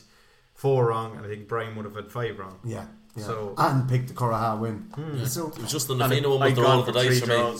four 0.55 0.87
wrong, 0.87 1.17
and 1.17 1.25
I 1.25 1.29
think 1.29 1.47
Brian 1.47 1.77
would 1.77 1.85
have 1.85 1.95
had 1.95 2.11
five 2.11 2.37
wrong. 2.37 2.59
Yeah. 2.65 2.87
yeah. 3.15 3.23
So- 3.25 3.55
and 3.57 3.89
picked 3.89 4.09
the 4.09 4.15
Curraha 4.15 4.59
win. 4.59 4.91
Hmm. 4.97 5.25
So 5.25 5.49
It 5.51 5.59
was 5.59 5.71
just 5.71 5.87
the 5.87 5.93
And 5.93 6.01
Na 6.01 6.09
Fianna 6.09 6.31
one 6.31 6.41
with 6.41 6.57
the 6.57 6.63
roll 6.63 6.81
of 6.81 6.87
the 6.87 6.93
dice 6.93 7.21
for 7.21 7.29
me. 7.29 7.59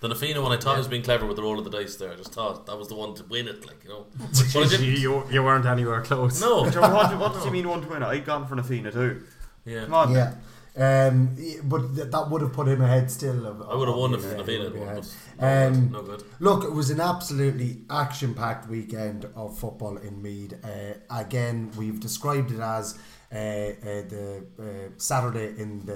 Draws. 0.00 0.08
The 0.08 0.08
Na 0.08 0.14
Fianna 0.14 0.42
one, 0.42 0.52
I 0.52 0.56
thought 0.60 0.74
I 0.76 0.78
was 0.78 0.88
being 0.88 1.02
clever 1.02 1.26
with 1.26 1.36
the 1.36 1.42
roll 1.42 1.58
of 1.58 1.64
the 1.64 1.70
dice 1.70 1.96
there. 1.96 2.12
I 2.12 2.16
just 2.16 2.32
thought 2.32 2.66
that 2.66 2.76
was 2.78 2.88
the 2.88 2.94
one 2.96 3.14
to 3.14 3.24
win 3.24 3.48
it, 3.48 3.66
like, 3.66 3.82
you 3.84 3.90
know. 3.90 4.06
But 4.54 4.72
I 4.72 4.76
you, 4.76 4.92
you, 4.92 5.24
you 5.30 5.42
weren't 5.42 5.66
anywhere 5.66 6.02
close. 6.02 6.40
No. 6.40 6.68
Joe, 6.70 6.80
what, 6.94 7.18
what 7.18 7.32
does 7.34 7.44
he 7.44 7.50
mean 7.50 7.68
one 7.68 7.82
to 7.82 7.88
win? 7.88 8.02
it? 8.02 8.06
I'd 8.06 8.24
gone 8.24 8.46
for 8.46 8.54
Na 8.56 8.62
Fianna 8.62 8.90
too. 8.92 9.22
Yeah. 9.64 9.84
Come 9.84 9.94
on. 9.94 10.12
yeah. 10.12 10.34
Um, 10.76 11.36
but 11.64 11.94
th- 11.96 12.10
that 12.10 12.30
would 12.30 12.42
have 12.42 12.52
put 12.52 12.68
him 12.68 12.80
ahead 12.80 13.10
still. 13.10 13.44
Of, 13.44 13.60
I 13.68 13.74
would 13.74 13.88
have 13.88 13.96
won 13.96 14.12
you, 14.12 14.16
if 14.18 14.22
yeah, 14.22 14.30
he 14.30 14.36
Na 14.36 14.44
Fianna 14.44 14.64
had 14.64 14.74
won. 14.78 14.88
ahead. 14.88 15.06
but 15.38 15.66
Um. 15.66 15.90
No 15.90 16.02
good. 16.02 16.22
Look, 16.38 16.64
it 16.64 16.72
was 16.72 16.90
an 16.90 17.00
absolutely 17.00 17.82
action-packed 17.90 18.68
weekend 18.68 19.26
of 19.34 19.58
football 19.58 19.96
in 19.98 20.22
Meath. 20.22 20.54
Uh, 20.64 20.94
again, 21.10 21.72
we've 21.76 21.98
described 22.00 22.52
it 22.52 22.60
as 22.60 22.96
uh, 23.32 23.36
uh, 23.36 23.78
the 23.82 24.44
uh, 24.58 24.62
Saturday 24.96 25.60
in 25.60 25.84
the 25.86 25.94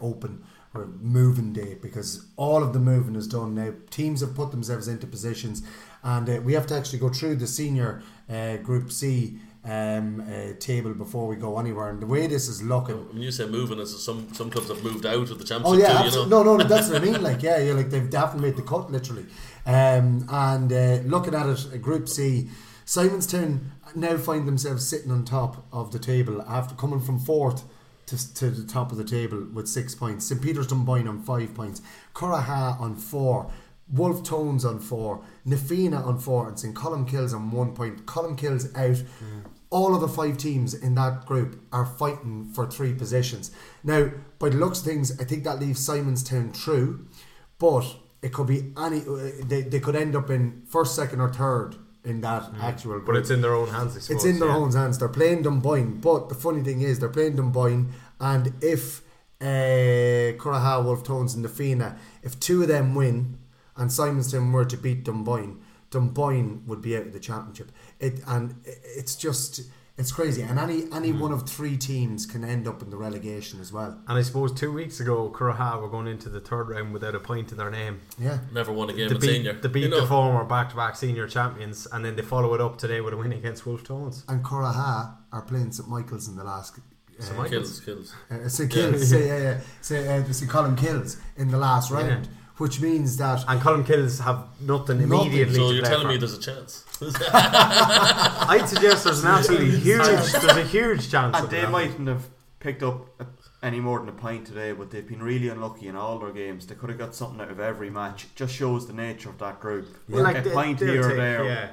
uh, 0.00 0.04
Open 0.04 0.42
or 0.80 0.86
moving 1.00 1.52
day 1.52 1.74
because 1.80 2.26
all 2.36 2.62
of 2.62 2.72
the 2.72 2.78
moving 2.78 3.16
is 3.16 3.26
done 3.26 3.54
now. 3.54 3.72
Teams 3.90 4.20
have 4.20 4.34
put 4.34 4.50
themselves 4.50 4.88
into 4.88 5.06
positions, 5.06 5.62
and 6.02 6.28
uh, 6.28 6.40
we 6.42 6.52
have 6.54 6.66
to 6.68 6.74
actually 6.74 6.98
go 6.98 7.08
through 7.08 7.36
the 7.36 7.46
senior 7.46 8.02
uh, 8.30 8.56
Group 8.58 8.90
C. 8.92 9.38
Um, 9.68 10.20
uh, 10.20 10.52
table 10.60 10.94
before 10.94 11.26
we 11.26 11.34
go 11.34 11.58
anywhere, 11.58 11.88
and 11.90 12.00
the 12.00 12.06
way 12.06 12.28
this 12.28 12.46
is 12.46 12.62
looking, 12.62 13.08
When 13.08 13.20
you 13.20 13.32
say 13.32 13.48
moving, 13.48 13.80
it's 13.80 14.00
some 14.00 14.32
some 14.32 14.48
clubs 14.48 14.68
have 14.68 14.84
moved 14.84 15.04
out 15.04 15.28
of 15.28 15.38
the 15.40 15.44
championship 15.44 15.66
Oh 15.66 15.92
yeah, 15.92 16.02
too, 16.08 16.20
you 16.20 16.28
know. 16.28 16.44
no, 16.44 16.56
no, 16.56 16.62
that's 16.64 16.88
what 16.88 17.02
I 17.02 17.04
mean. 17.04 17.20
Like, 17.28 17.42
yeah, 17.42 17.58
yeah, 17.58 17.72
like 17.72 17.90
they've 17.90 18.08
definitely 18.08 18.50
made 18.50 18.56
the 18.56 18.62
cut, 18.62 18.92
literally. 18.92 19.26
Um, 19.66 20.24
and 20.30 20.72
uh, 20.72 20.98
looking 21.04 21.34
at 21.34 21.46
it, 21.48 21.66
uh, 21.74 21.78
Group 21.78 22.08
C, 22.08 22.48
Simonstown 22.86 23.58
now 23.96 24.16
find 24.18 24.46
themselves 24.46 24.86
sitting 24.88 25.10
on 25.10 25.24
top 25.24 25.66
of 25.72 25.90
the 25.90 25.98
table 25.98 26.42
after 26.42 26.76
coming 26.76 27.00
from 27.00 27.18
fourth 27.18 27.64
to, 28.06 28.34
to 28.34 28.50
the 28.50 28.66
top 28.66 28.92
of 28.92 28.98
the 28.98 29.04
table 29.04 29.46
with 29.52 29.68
six 29.68 29.94
points. 29.94 30.26
St 30.26 30.40
Peter's 30.40 30.66
Dunboyne 30.66 31.08
on 31.08 31.22
five 31.22 31.54
points, 31.54 31.82
Curraha 32.14 32.80
on 32.80 32.96
four. 32.96 33.50
Wolf 33.88 34.24
Tones 34.24 34.64
on 34.64 34.80
four, 34.80 35.24
Na 35.44 35.56
Fianna 35.56 36.02
on 36.02 36.18
four, 36.18 36.48
and 36.48 36.58
St 36.58 36.74
Colmcille's 36.74 37.32
on 37.32 37.52
one 37.52 37.72
point. 37.72 38.04
Colmcille's 38.04 38.74
out. 38.74 39.00
All 39.70 39.94
of 39.94 40.00
the 40.00 40.08
five 40.08 40.38
teams 40.38 40.74
in 40.74 40.96
that 40.96 41.24
group 41.24 41.60
are 41.72 41.86
fighting 41.86 42.50
for 42.52 42.68
three 42.68 42.94
positions. 42.94 43.52
Now, 43.84 44.10
by 44.40 44.48
the 44.48 44.56
looks 44.56 44.80
of 44.80 44.86
things, 44.86 45.20
I 45.20 45.24
think 45.24 45.44
that 45.44 45.60
leaves 45.60 45.86
Simonstown 45.86 46.52
true, 46.52 47.06
but 47.60 47.84
it 48.22 48.32
could 48.32 48.48
be 48.48 48.72
any. 48.76 49.00
They, 49.44 49.62
they 49.62 49.78
could 49.78 49.94
end 49.94 50.16
up 50.16 50.30
in 50.30 50.62
first, 50.66 50.96
second, 50.96 51.20
or 51.20 51.32
third 51.32 51.76
in 52.06 52.20
that 52.22 52.50
actual. 52.60 52.92
Group. 52.92 53.06
But 53.06 53.16
it's 53.16 53.30
in 53.30 53.40
their 53.40 53.54
own 53.54 53.68
hands, 53.68 53.92
suppose. 53.92 54.10
It's 54.10 54.24
in 54.24 54.38
their 54.38 54.48
yeah. 54.48 54.56
own 54.56 54.72
hands. 54.72 54.98
They're 54.98 55.08
playing 55.08 55.42
Dunboyne, 55.42 56.00
but 56.00 56.28
the 56.28 56.34
funny 56.34 56.62
thing 56.62 56.80
is 56.80 56.98
they're 57.00 57.08
playing 57.08 57.36
Dunboyne, 57.36 57.92
and 58.20 58.52
if 58.62 59.02
uh, 59.40 59.44
Curraha, 60.38 60.84
Wolf 60.84 61.04
Tones, 61.04 61.34
and 61.34 61.42
Na 61.42 61.48
Fianna, 61.48 61.98
if 62.22 62.38
two 62.40 62.62
of 62.62 62.68
them 62.68 62.94
win, 62.94 63.38
and 63.76 63.90
Simonstown 63.90 64.52
were 64.52 64.64
to 64.64 64.76
beat 64.76 65.04
Dunboyne, 65.04 65.60
Dunboyne 65.90 66.62
would 66.66 66.80
be 66.80 66.96
out 66.96 67.06
of 67.06 67.12
the 67.12 67.20
championship. 67.20 67.72
It 68.00 68.20
and 68.26 68.54
it's 68.64 69.16
just 69.16 69.62
it's 69.98 70.12
crazy, 70.12 70.42
and 70.42 70.58
any 70.58 70.84
any 70.92 71.10
Hmm. 71.10 71.20
one 71.20 71.32
of 71.32 71.48
three 71.48 71.76
teams 71.76 72.26
can 72.26 72.44
end 72.44 72.68
up 72.68 72.82
in 72.82 72.90
the 72.90 72.96
relegation 72.96 73.60
as 73.60 73.72
well. 73.72 73.98
And 74.08 74.18
I 74.18 74.22
suppose 74.22 74.52
two 74.52 74.72
weeks 74.72 75.00
ago, 75.00 75.30
Curraha 75.34 75.80
were 75.80 75.88
going 75.88 76.06
into 76.06 76.28
the 76.28 76.40
third 76.40 76.68
round 76.68 76.92
without 76.92 77.14
a 77.14 77.20
point 77.20 77.50
in 77.52 77.58
their 77.58 77.70
name. 77.70 78.00
Yeah, 78.18 78.38
Never 78.52 78.72
won 78.72 78.90
a 78.90 78.92
game 78.92 79.08
They 79.08 79.14
beat, 79.14 79.22
senior. 79.36 79.52
they 79.54 79.68
beat 79.68 79.84
you 79.84 79.88
know. 79.88 80.02
the 80.02 80.06
former 80.06 80.44
back-to-back 80.44 80.96
senior 80.96 81.26
champions, 81.26 81.86
and 81.92 82.04
then 82.04 82.16
they 82.16 82.22
follow 82.22 82.52
it 82.54 82.60
up 82.60 82.78
today 82.78 83.00
with 83.00 83.14
a 83.14 83.16
win 83.16 83.32
against 83.32 83.64
Wolf 83.66 83.84
Tones. 83.84 84.24
and 84.28 84.44
Curraha 84.44 85.14
are 85.32 85.42
playing 85.42 85.72
St 85.72 85.88
Michael's 85.88 86.28
in 86.28 86.36
the 86.36 86.44
last. 86.44 86.78
Uh, 86.78 87.22
St. 87.22 87.38
Michael's? 87.38 87.80
Kills, 87.80 88.12
kills. 88.30 88.40
Uh, 88.44 88.48
St 88.48 88.70
Kills, 88.70 89.08
say, 89.08 89.30
uh, 89.30 89.42
yeah, 89.42 89.60
say, 89.80 90.18
uh, 90.18 90.22
St 90.32 90.50
Colmcille's 90.50 91.16
in 91.38 91.50
the 91.50 91.56
last 91.56 91.90
Yeah. 91.90 91.96
Round, 92.58 92.60
which 92.60 92.80
means 92.80 93.16
that 93.18 93.44
And 93.48 93.60
Colmcille's 93.60 94.20
have 94.20 94.46
nothing 94.60 95.08
Nothing. 95.08 95.26
immediately. 95.26 95.54
So 95.54 95.68
to 95.68 95.74
you're 95.74 95.82
play 95.82 95.90
telling 95.90 96.06
for. 96.06 96.12
me 96.12 96.18
there's 96.18 96.34
a 96.34 96.40
chance? 96.40 96.84
I'd 97.32 98.68
suggest 98.68 99.04
there's 99.04 99.22
an 99.22 99.30
absolutely 99.30 99.78
huge, 99.78 100.02
there's 100.06 100.34
a 100.56 100.64
huge 100.64 101.10
chance. 101.10 101.36
And 101.38 101.50
they 101.50 101.60
that. 101.60 101.70
mightn't 101.70 102.08
have 102.08 102.26
picked 102.60 102.82
up 102.82 103.06
any 103.62 103.80
more 103.80 103.98
than 103.98 104.08
a 104.08 104.12
point 104.12 104.46
today, 104.46 104.72
but 104.72 104.90
they've 104.90 105.06
been 105.06 105.22
really 105.22 105.48
unlucky 105.48 105.88
in 105.88 105.96
all 105.96 106.18
their 106.18 106.30
games. 106.32 106.66
They 106.66 106.74
could 106.74 106.88
have 106.88 106.98
got 106.98 107.14
something 107.14 107.40
out 107.40 107.50
of 107.50 107.60
every 107.60 107.90
match. 107.90 108.24
It 108.24 108.30
just 108.34 108.54
shows 108.54 108.86
the 108.86 108.92
nature 108.92 109.28
of 109.28 109.38
that 109.38 109.60
group. 109.60 109.88
Yeah, 110.08 110.20
like 110.20 110.38
a 110.38 110.42
they- 110.42 110.50
point 110.50 110.78
they'll 110.78 110.92
here 110.92 111.10
or 111.10 111.16
there. 111.16 111.44
yeah. 111.44 111.68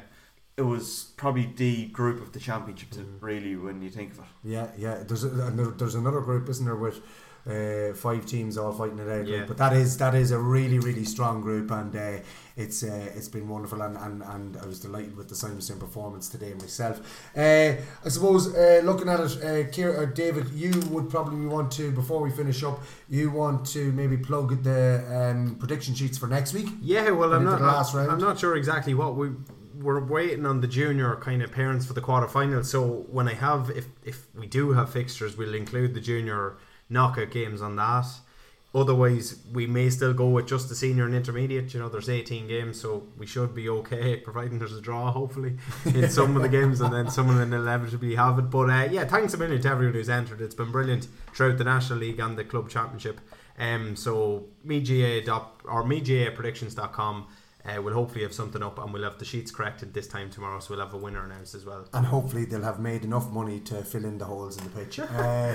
It 0.55 0.61
was 0.61 1.11
probably 1.17 1.51
the 1.55 1.87
group 1.87 2.21
of 2.21 2.31
the 2.31 2.39
championship, 2.39 2.91
to 2.91 2.99
mm. 2.99 3.17
really, 3.21 3.55
when 3.55 3.81
you 3.81 3.89
think 3.89 4.11
of 4.11 4.19
it. 4.19 4.25
Yeah, 4.43 4.67
yeah. 4.77 5.01
There's 5.03 5.23
a, 5.23 5.29
there's 5.29 5.95
another 5.95 6.21
group, 6.21 6.47
isn't 6.47 6.63
there, 6.63 6.75
with 6.75 7.01
uh, 7.45 7.93
five 7.93 8.25
teams 8.25 8.57
all 8.57 8.71
fighting 8.71 8.99
it 8.99 9.09
out. 9.09 9.27
Yeah. 9.27 9.45
But 9.45 9.57
that 9.57 9.73
is 9.73 9.97
that 9.97 10.15
is 10.15 10.31
a 10.31 10.39
really 10.39 10.79
really 10.79 11.05
strong 11.05 11.41
group, 11.41 11.71
and 11.71 11.95
uh, 11.95 12.17
it's 12.55 12.83
uh, 12.83 13.09
it's 13.15 13.27
been 13.27 13.47
wonderful, 13.49 13.81
and, 13.81 13.97
and, 13.97 14.21
and 14.23 14.57
I 14.57 14.65
was 14.65 14.79
delighted 14.79 15.17
with 15.17 15.29
the 15.29 15.35
Simonstown 15.35 15.79
performance 15.79 16.29
today 16.29 16.53
myself. 16.53 16.99
Uh, 17.35 17.73
I 18.05 18.09
suppose 18.09 18.53
uh, 18.55 18.81
looking 18.83 19.09
at 19.09 19.19
it, 19.19 19.31
uh, 19.37 19.69
Kier, 19.71 19.99
uh, 19.99 20.05
David, 20.05 20.49
you 20.49 20.71
would 20.89 21.09
probably 21.09 21.45
want 21.45 21.71
to 21.73 21.91
before 21.91 22.21
we 22.21 22.31
finish 22.31 22.63
up, 22.63 22.81
you 23.09 23.31
want 23.31 23.65
to 23.67 23.91
maybe 23.91 24.17
plug 24.17 24.63
the 24.63 25.03
um, 25.11 25.55
prediction 25.55 25.95
sheets 25.95 26.17
for 26.17 26.27
next 26.27 26.53
week. 26.53 26.67
Yeah, 26.81 27.09
well, 27.11 27.33
I'm 27.33 27.43
not. 27.43 27.61
I'm. 27.61 28.09
I'm 28.09 28.19
not 28.19 28.39
sure 28.39 28.55
exactly 28.55 28.93
what 28.93 29.15
we 29.15 29.31
we're 29.83 30.03
waiting 30.03 30.45
on 30.45 30.61
the 30.61 30.67
junior 30.67 31.15
kind 31.17 31.41
of 31.41 31.51
parents 31.51 31.85
for 31.85 31.93
the 31.93 32.01
quarterfinals. 32.01 32.65
So 32.65 33.05
when 33.11 33.27
I 33.27 33.33
have, 33.33 33.69
if 33.71 33.87
if 34.03 34.27
we 34.33 34.47
do 34.47 34.71
have 34.71 34.91
fixtures, 34.91 35.35
we'll 35.35 35.55
include 35.55 35.93
the 35.93 36.01
junior 36.01 36.57
knockout 36.89 37.31
games 37.31 37.61
on 37.61 37.75
that. 37.77 38.05
Otherwise, 38.75 39.39
we 39.53 39.67
may 39.67 39.87
still 39.91 40.13
go 40.13 40.29
with 40.29 40.47
just 40.47 40.67
the 40.67 40.73
senior 40.73 41.05
and 41.05 41.13
intermediate. 41.13 41.71
You 41.75 41.79
know, 41.79 41.89
there's 41.89 42.09
18 42.09 42.47
games, 42.47 42.81
so 42.81 43.03
we 43.19 43.27
should 43.27 43.53
be 43.53 43.69
okay, 43.69 44.15
providing 44.23 44.57
there's 44.57 44.75
a 44.75 44.81
draw, 44.81 45.11
hopefully, 45.11 45.57
in 45.85 46.09
some 46.09 46.35
of 46.35 46.41
the 46.41 46.49
games, 46.49 46.81
and 46.81 46.91
then 46.91 47.07
some 47.09 47.29
of 47.29 47.37
them 47.37 47.53
inevitably 47.53 48.15
have 48.15 48.39
it. 48.39 48.49
But 48.49 48.71
uh, 48.71 48.87
yeah, 48.91 49.05
thanks 49.05 49.35
a 49.35 49.37
million 49.37 49.61
to 49.61 49.69
everyone 49.69 49.93
who's 49.93 50.09
entered. 50.09 50.41
It's 50.41 50.55
been 50.55 50.71
brilliant 50.71 51.07
throughout 51.35 51.59
the 51.59 51.63
National 51.63 51.99
League 51.99 52.19
and 52.19 52.35
the 52.35 52.43
Club 52.43 52.67
Championship. 52.67 53.21
Um, 53.59 53.95
so 53.95 54.45
MeGA 54.65 55.23
dot 55.23 55.61
or 55.65 55.83
MeGApredictions.com. 55.83 57.27
Uh, 57.65 57.81
we'll 57.81 57.93
hopefully 57.93 58.23
have 58.23 58.33
something 58.33 58.61
up 58.61 58.77
and 58.77 58.91
we'll 58.93 59.03
have 59.03 59.17
the 59.19 59.23
sheets 59.25 59.49
corrected 59.49 59.93
this 59.93 60.05
time 60.05 60.29
tomorrow, 60.29 60.59
so 60.59 60.73
we'll 60.75 60.83
have 60.85 60.93
a 60.93 60.97
winner 60.97 61.23
announced 61.23 61.55
as 61.55 61.63
well. 61.65 61.87
And 61.93 62.05
hopefully 62.05 62.43
they'll 62.43 62.61
have 62.61 62.79
made 62.81 63.05
enough 63.05 63.31
money 63.31 63.61
to 63.61 63.75
fill 63.83 64.03
in 64.03 64.17
the 64.17 64.25
holes 64.25 64.57
in 64.57 64.65
the 64.65 64.69
pitch. 64.71 64.99
Uh, 64.99 65.53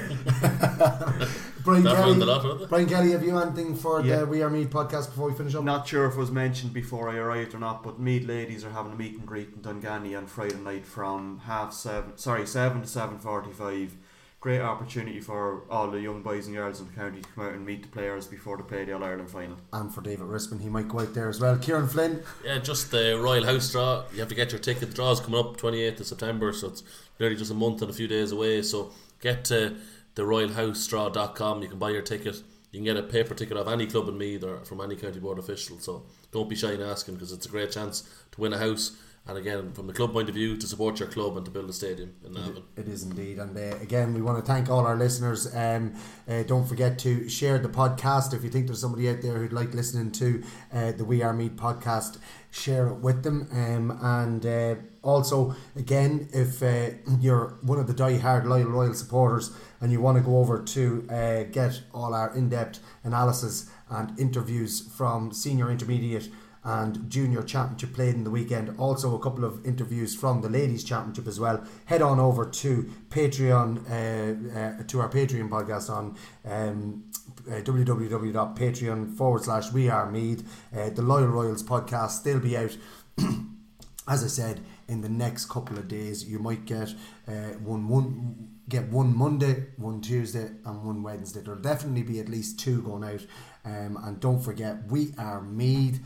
Brian, 1.65 1.83
Kelly, 1.83 2.03
ruined 2.03 2.23
a 2.23 2.27
lot. 2.27 2.69
Brian 2.71 2.87
Kelly, 2.89 3.11
have 3.11 3.23
you 3.23 3.39
anything 3.39 3.75
for 3.75 4.01
Yeah. 4.01 4.21
the 4.21 4.27
We 4.27 4.41
Are 4.43 4.49
Meath 4.49 4.71
podcast 4.71 5.11
before 5.11 5.29
we 5.29 5.35
finish 5.37 5.55
up? 5.55 5.65
Not 5.65 5.87
sure 5.87 6.07
if 6.07 6.15
it 6.15 6.19
was 6.19 6.31
mentioned 6.31 6.73
before 6.73 7.11
I 7.11 7.17
arrived 7.17 7.55
or 7.55 7.59
not, 7.59 7.83
but 7.83 8.01
Meath 8.01 8.27
ladies 8.27 8.65
are 8.65 8.71
having 8.71 8.93
a 8.93 8.97
meet 8.97 9.19
and 9.19 9.27
greet 9.27 9.51
in 9.55 9.61
Dungani 9.61 10.17
on 10.17 10.27
Friday 10.27 10.57
night 10.57 10.87
from 10.87 11.41
half 11.45 11.75
seven, 11.75 12.17
sorry, 12.17 12.47
seven 12.47 12.81
to 12.83 12.87
seven 12.89 13.19
forty-five. 13.19 13.95
Great 14.41 14.61
opportunity 14.61 15.21
for 15.21 15.65
all 15.69 15.91
the 15.91 16.01
young 16.01 16.23
boys 16.23 16.47
and 16.47 16.55
girls 16.55 16.79
in 16.79 16.87
the 16.87 16.93
county 16.93 17.21
to 17.21 17.29
come 17.31 17.47
out 17.47 17.55
and 17.55 17.67
meet 17.67 17.83
the 17.83 17.89
players 17.89 18.29
before 18.29 18.57
they 18.57 18.63
play 18.63 18.85
the 18.85 18.93
All 18.93 19.03
Ireland 19.03 19.29
final. 19.29 19.57
And 19.73 19.93
for 19.93 20.01
David 20.01 20.27
Rispin, 20.29 20.61
he 20.61 20.69
might 20.69 20.87
go 20.87 21.01
out 21.01 21.13
there 21.13 21.29
as 21.29 21.41
well. 21.41 21.59
Kieran 21.59 21.89
Flynn, 21.89 22.23
Yeah, 22.45 22.59
just 22.59 22.93
the 22.93 23.19
Royal 23.21 23.45
House 23.45 23.73
draw. 23.73 24.05
You 24.13 24.21
have 24.21 24.29
to 24.29 24.37
get 24.37 24.53
your 24.53 24.61
ticket. 24.61 24.91
The 24.91 24.95
draw's 24.95 25.19
coming 25.19 25.41
up 25.41 25.57
28th 25.57 25.99
of 26.01 26.07
September, 26.07 26.53
so 26.53 26.69
it's 26.69 26.85
nearly 27.19 27.35
just 27.35 27.51
a 27.51 27.55
month 27.55 27.83
and 27.83 27.91
a 27.91 27.95
few 27.95 28.07
days 28.07 28.31
away. 28.31 28.63
So 28.63 28.93
get 29.21 29.45
to 29.47 29.77
the 30.15 30.23
royalhousedraw.com. 30.23 31.63
You 31.63 31.69
can 31.69 31.79
buy 31.81 31.91
your 31.91 32.03
ticket. 32.03 32.37
You 32.71 32.79
can 32.79 32.85
get 32.85 32.97
a 32.97 33.03
paper 33.03 33.35
ticket 33.35 33.57
of 33.57 33.67
any 33.67 33.87
club 33.89 34.09
in 34.09 34.17
Meath 34.19 34.45
or 34.45 34.65
from 34.65 34.81
any 34.81 34.95
county 34.95 35.19
board 35.19 35.41
official. 35.41 35.81
So 35.81 36.05
don't 36.31 36.49
be 36.49 36.55
shy 36.55 36.75
in 36.75 36.83
asking 36.83 37.15
because 37.15 37.33
it's 37.33 37.47
a 37.47 37.49
great 37.49 37.73
chance 37.73 38.09
to 38.33 38.41
win 38.41 38.53
a 38.53 38.59
house. 38.59 38.97
And 39.29 39.37
again, 39.37 39.73
from 39.73 39.87
the 39.87 39.93
club 39.93 40.15
point 40.15 40.31
of 40.31 40.35
view, 40.35 40.57
to 40.57 40.67
support 40.67 40.99
your 40.99 41.09
club 41.09 41.37
and 41.37 41.45
to 41.45 41.51
build 41.51 41.69
a 41.69 41.73
stadium 41.75 42.15
in 42.25 42.33
Navan. 42.33 42.63
It 42.77 42.89
is 42.89 43.03
indeed. 43.03 43.39
And 43.39 43.55
uh, 43.55 43.77
again, 43.77 44.15
we 44.15 44.23
want 44.23 44.39
to 44.39 44.45
thank 44.45 44.71
all 44.71 44.87
our 44.87 44.97
listeners. 44.97 45.55
Um, 45.55 45.95
uh, 46.27 46.45
don't 46.45 46.67
forget 46.67 46.99
to 47.01 47.29
share 47.29 47.59
the 47.59 47.69
podcast. 47.69 48.33
If 48.33 48.43
you 48.43 48.49
think 48.49 48.69
there's 48.69 48.81
somebody 48.81 49.07
out 49.11 49.21
there 49.21 49.35
who'd 49.35 49.53
like 49.53 49.75
listening 49.75 50.13
to 50.13 50.43
uh, 50.73 50.93
the 50.93 51.05
We 51.05 51.23
Are 51.23 51.35
Meath 51.35 51.57
podcast, 51.57 52.17
share 52.51 52.89
it 52.89 53.01
with 53.01 53.23
them. 53.23 53.49
Um, 53.53 53.99
and 54.01 54.47
uh, 54.47 54.77
also, 55.03 55.55
again, 55.77 56.31
if 56.33 56.63
uh, 56.63 56.97
you're 57.21 57.59
one 57.61 57.79
of 57.79 57.87
the 57.87 57.93
die-hard 57.93 58.47
loyal 58.47 58.71
Royal 58.71 58.95
supporters 58.95 59.51
and 59.83 59.93
you 59.93 60.01
want 60.01 60.17
to 60.17 60.25
go 60.25 60.39
over 60.39 60.63
to 60.63 61.07
uh, 61.11 61.43
get 61.45 61.83
all 61.93 62.15
our 62.15 62.35
in-depth 62.35 62.81
analysis 63.05 63.71
and 63.91 64.19
interviews 64.19 64.81
from 64.81 65.33
senior 65.33 65.71
intermediate 65.71 66.31
and 66.65 67.09
junior 67.11 67.43
championship 67.43 67.95
played 67.95 68.15
in 68.15 68.25
the 68.25 68.31
weekend. 68.31 68.75
Also, 68.79 69.15
a 69.15 69.19
couple 69.19 69.45
of 69.45 69.65
interviews 69.65 70.15
from 70.15 70.41
the 70.41 70.49
ladies 70.49 70.85
championship 70.85 71.27
as 71.27 71.39
well. 71.39 71.65
Head 71.87 72.03
on 72.03 72.19
over 72.19 72.45
to 72.45 72.91
Patreon 73.11 73.85
uh, 73.89 74.59
uh, 74.59 74.83
to 74.87 75.01
our 75.01 75.09
Patreon 75.09 75.49
podcast 75.49 75.91
on 75.91 76.17
um, 76.45 77.05
uh, 77.49 77.61
www.patreon 77.61 79.17
forward 79.17 79.45
slash 79.45 79.73
We 79.73 79.89
Are 79.89 80.11
Meath. 80.11 80.47
Uh, 80.77 80.91
the 80.91 81.03
Loyal 81.03 81.29
Royals 81.29 81.63
podcast 81.63 82.23
they'll 82.23 82.41
be 82.41 82.57
out. 82.57 82.77
As 84.09 84.25
I 84.25 84.29
said, 84.29 84.61
in 84.89 85.03
the 85.03 85.09
next 85.09 85.51
couple 85.51 85.77
of 85.77 85.87
days, 85.87 86.25
you 86.25 86.39
might 86.39 86.65
get 86.65 86.95
uh, 87.27 87.53
one 87.63 87.89
one 87.89 88.49
get 88.69 88.89
one 88.89 89.17
Monday, 89.17 89.67
one 89.77 90.01
Tuesday, 90.01 90.51
and 90.65 90.85
one 90.85 91.03
Wednesday. 91.03 91.41
There'll 91.41 91.61
definitely 91.61 92.03
be 92.03 92.21
at 92.21 92.29
least 92.29 92.59
two 92.59 92.83
going 92.83 93.05
out. 93.05 93.25
Um, 93.65 93.99
and 94.03 94.19
don't 94.19 94.41
forget, 94.41 94.87
we 94.89 95.13
are 95.19 95.43
Meath. 95.43 96.01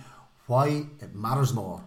Why 0.46 0.86
it 1.00 1.14
matters 1.14 1.54
more. 1.54 1.80